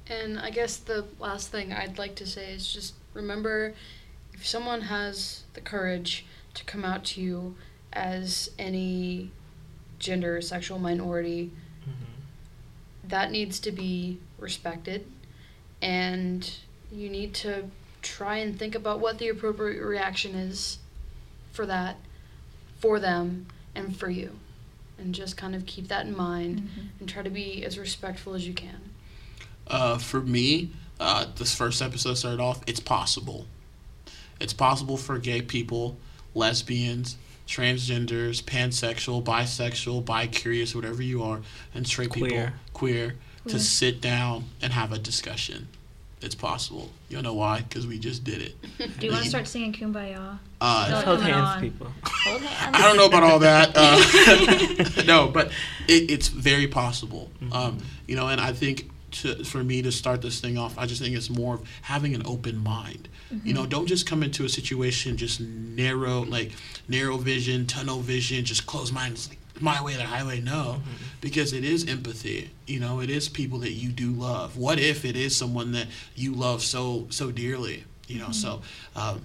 And 0.08 0.38
I 0.38 0.50
guess 0.50 0.76
the 0.76 1.06
last 1.18 1.48
thing 1.50 1.72
I'd 1.72 1.98
like 1.98 2.14
to 2.16 2.26
say 2.26 2.52
is 2.52 2.72
just 2.72 2.94
remember 3.14 3.74
if 4.34 4.46
someone 4.46 4.82
has 4.82 5.42
the 5.54 5.60
courage 5.60 6.24
to 6.54 6.64
come 6.64 6.84
out 6.84 7.04
to 7.04 7.20
you 7.20 7.56
as 7.92 8.50
any 8.58 9.30
gender 9.98 10.36
or 10.36 10.40
sexual 10.42 10.78
minority, 10.78 11.50
that 13.04 13.30
needs 13.30 13.58
to 13.60 13.72
be 13.72 14.18
respected. 14.38 15.06
And 15.80 16.48
you 16.92 17.08
need 17.08 17.34
to 17.34 17.64
try 18.00 18.36
and 18.36 18.58
think 18.58 18.74
about 18.74 19.00
what 19.00 19.18
the 19.18 19.28
appropriate 19.28 19.82
reaction 19.82 20.34
is 20.34 20.78
for 21.52 21.66
that, 21.66 21.96
for 22.80 22.98
them, 23.00 23.46
and 23.74 23.96
for 23.96 24.08
you. 24.10 24.38
and 24.98 25.16
just 25.16 25.36
kind 25.36 25.56
of 25.56 25.66
keep 25.66 25.88
that 25.88 26.06
in 26.06 26.16
mind 26.16 26.60
Mhm. 26.60 26.88
and 27.00 27.08
try 27.08 27.24
to 27.24 27.30
be 27.30 27.64
as 27.64 27.76
respectful 27.76 28.34
as 28.34 28.46
you 28.46 28.54
can. 28.54 28.78
Uh, 29.66 29.98
for 29.98 30.20
me, 30.20 30.70
uh, 31.00 31.26
this 31.34 31.52
first 31.52 31.82
episode 31.82 32.14
started 32.14 32.40
off. 32.40 32.62
It's 32.68 32.78
possible. 32.78 33.46
It's 34.38 34.52
possible 34.52 34.96
for 34.96 35.18
gay 35.18 35.42
people, 35.42 35.96
lesbians, 36.36 37.16
transgenders, 37.52 38.42
pansexual, 38.42 39.22
bisexual, 39.22 40.04
bi-curious, 40.04 40.74
whatever 40.74 41.02
you 41.02 41.22
are, 41.22 41.40
and 41.74 41.86
straight 41.86 42.10
people, 42.10 42.28
Queer. 42.30 42.54
queer, 42.72 43.14
to 43.46 43.58
sit 43.58 44.00
down 44.00 44.44
and 44.62 44.72
have 44.72 44.92
a 44.92 44.98
discussion. 44.98 45.68
It's 46.22 46.36
possible. 46.36 46.90
You 47.08 47.20
know 47.20 47.34
why? 47.34 47.62
Because 47.62 47.86
we 47.86 47.98
just 47.98 48.22
did 48.22 48.40
it. 48.40 48.54
Do 48.98 49.06
you 49.06 49.12
want 49.12 49.24
to 49.24 49.28
start 49.28 49.48
singing 49.48 49.72
Kumbaya? 49.72 50.38
Uh, 50.60 50.88
No. 50.88 51.00
Hold 51.00 51.20
hands, 51.22 51.48
on. 51.48 51.60
people. 51.60 51.88
Hold 52.04 52.42
hands. 52.42 52.76
I 52.76 52.82
don't 52.82 52.96
know 52.96 53.06
about 53.06 53.24
all 53.24 53.40
that. 53.40 53.72
Uh, 53.74 55.02
no, 55.06 55.28
but 55.28 55.48
it, 55.88 56.10
it's 56.10 56.28
very 56.28 56.68
possible. 56.68 57.28
Mm-hmm. 57.42 57.52
Um, 57.52 57.78
you 58.06 58.14
know, 58.14 58.28
and 58.28 58.40
I 58.40 58.52
think 58.52 58.88
to, 59.12 59.44
for 59.44 59.62
me 59.62 59.82
to 59.82 59.92
start 59.92 60.22
this 60.22 60.40
thing 60.40 60.58
off, 60.58 60.78
I 60.78 60.86
just 60.86 61.00
think 61.00 61.16
it's 61.16 61.30
more 61.30 61.54
of 61.54 61.68
having 61.82 62.14
an 62.14 62.22
open 62.24 62.58
mind. 62.58 63.08
You 63.30 63.36
mm-hmm. 63.36 63.52
know, 63.54 63.66
don't 63.66 63.86
just 63.86 64.06
come 64.06 64.22
into 64.22 64.44
a 64.44 64.48
situation 64.48 65.16
just 65.16 65.40
narrow, 65.40 66.22
like 66.22 66.52
narrow 66.88 67.16
vision, 67.16 67.66
tunnel 67.66 68.00
vision, 68.00 68.44
just 68.44 68.66
close 68.66 68.92
minds, 68.92 69.28
like, 69.28 69.38
my 69.60 69.82
way 69.82 69.94
or 69.94 69.98
the 69.98 70.04
highway. 70.04 70.40
No, 70.40 70.80
mm-hmm. 70.80 71.04
because 71.20 71.52
it 71.52 71.64
is 71.64 71.88
empathy. 71.88 72.50
You 72.66 72.80
know, 72.80 73.00
it 73.00 73.10
is 73.10 73.28
people 73.28 73.58
that 73.60 73.72
you 73.72 73.90
do 73.90 74.10
love. 74.10 74.56
What 74.56 74.78
if 74.78 75.04
it 75.04 75.16
is 75.16 75.36
someone 75.36 75.72
that 75.72 75.86
you 76.14 76.32
love 76.32 76.62
so 76.62 77.06
so 77.10 77.30
dearly? 77.30 77.84
You 78.08 78.18
know, 78.18 78.24
mm-hmm. 78.26 78.32
so. 78.32 78.62
Um, 78.96 79.24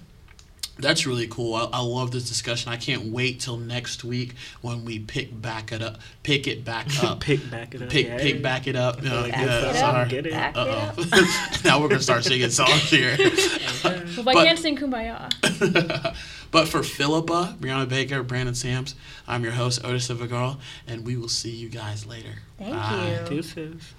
that's 0.78 1.06
really 1.06 1.26
cool. 1.28 1.54
I, 1.54 1.68
I 1.72 1.80
love 1.80 2.10
this 2.10 2.28
discussion. 2.28 2.72
I 2.72 2.76
can't 2.76 3.06
wait 3.06 3.40
till 3.40 3.56
next 3.56 4.04
week 4.04 4.34
when 4.60 4.84
we 4.84 4.98
pick 4.98 5.40
back 5.40 5.72
it 5.72 5.82
up, 5.82 5.98
pick 6.22 6.46
it 6.46 6.64
back 6.64 6.86
up, 7.04 7.20
Pick 7.20 7.50
back 7.50 7.74
it 7.74 7.82
up. 7.82 7.88
pick 7.90 8.06
yeah. 8.06 8.18
pick 8.18 8.42
back 8.42 8.66
it 8.66 8.76
up. 8.76 9.02
Back 9.02 9.28
yeah, 9.32 9.72
sorry. 9.72 10.08
get 10.08 10.26
it. 10.26 10.32
Uh 10.32 10.52
oh. 10.56 11.56
now 11.64 11.80
we're 11.80 11.88
gonna 11.88 12.00
start 12.00 12.24
singing 12.24 12.50
songs 12.50 12.90
here. 12.90 13.16
Well, 13.18 13.94
if 14.06 14.26
I 14.26 14.44
can't 14.44 14.58
sing 14.58 14.76
Kumbaya. 14.76 15.30
but 16.50 16.68
for 16.68 16.82
Philippa, 16.82 17.56
Brianna 17.60 17.88
Baker, 17.88 18.22
Brandon 18.22 18.54
Sams, 18.54 18.94
I'm 19.26 19.42
your 19.44 19.52
host 19.52 19.84
Otis 19.84 20.08
Vigal, 20.08 20.58
and 20.86 21.06
we 21.06 21.16
will 21.16 21.28
see 21.28 21.50
you 21.50 21.68
guys 21.68 22.06
later. 22.06 22.34
Thank 22.58 22.72
Bye. 22.74 23.20
you. 23.22 23.28
Deuces. 23.36 23.94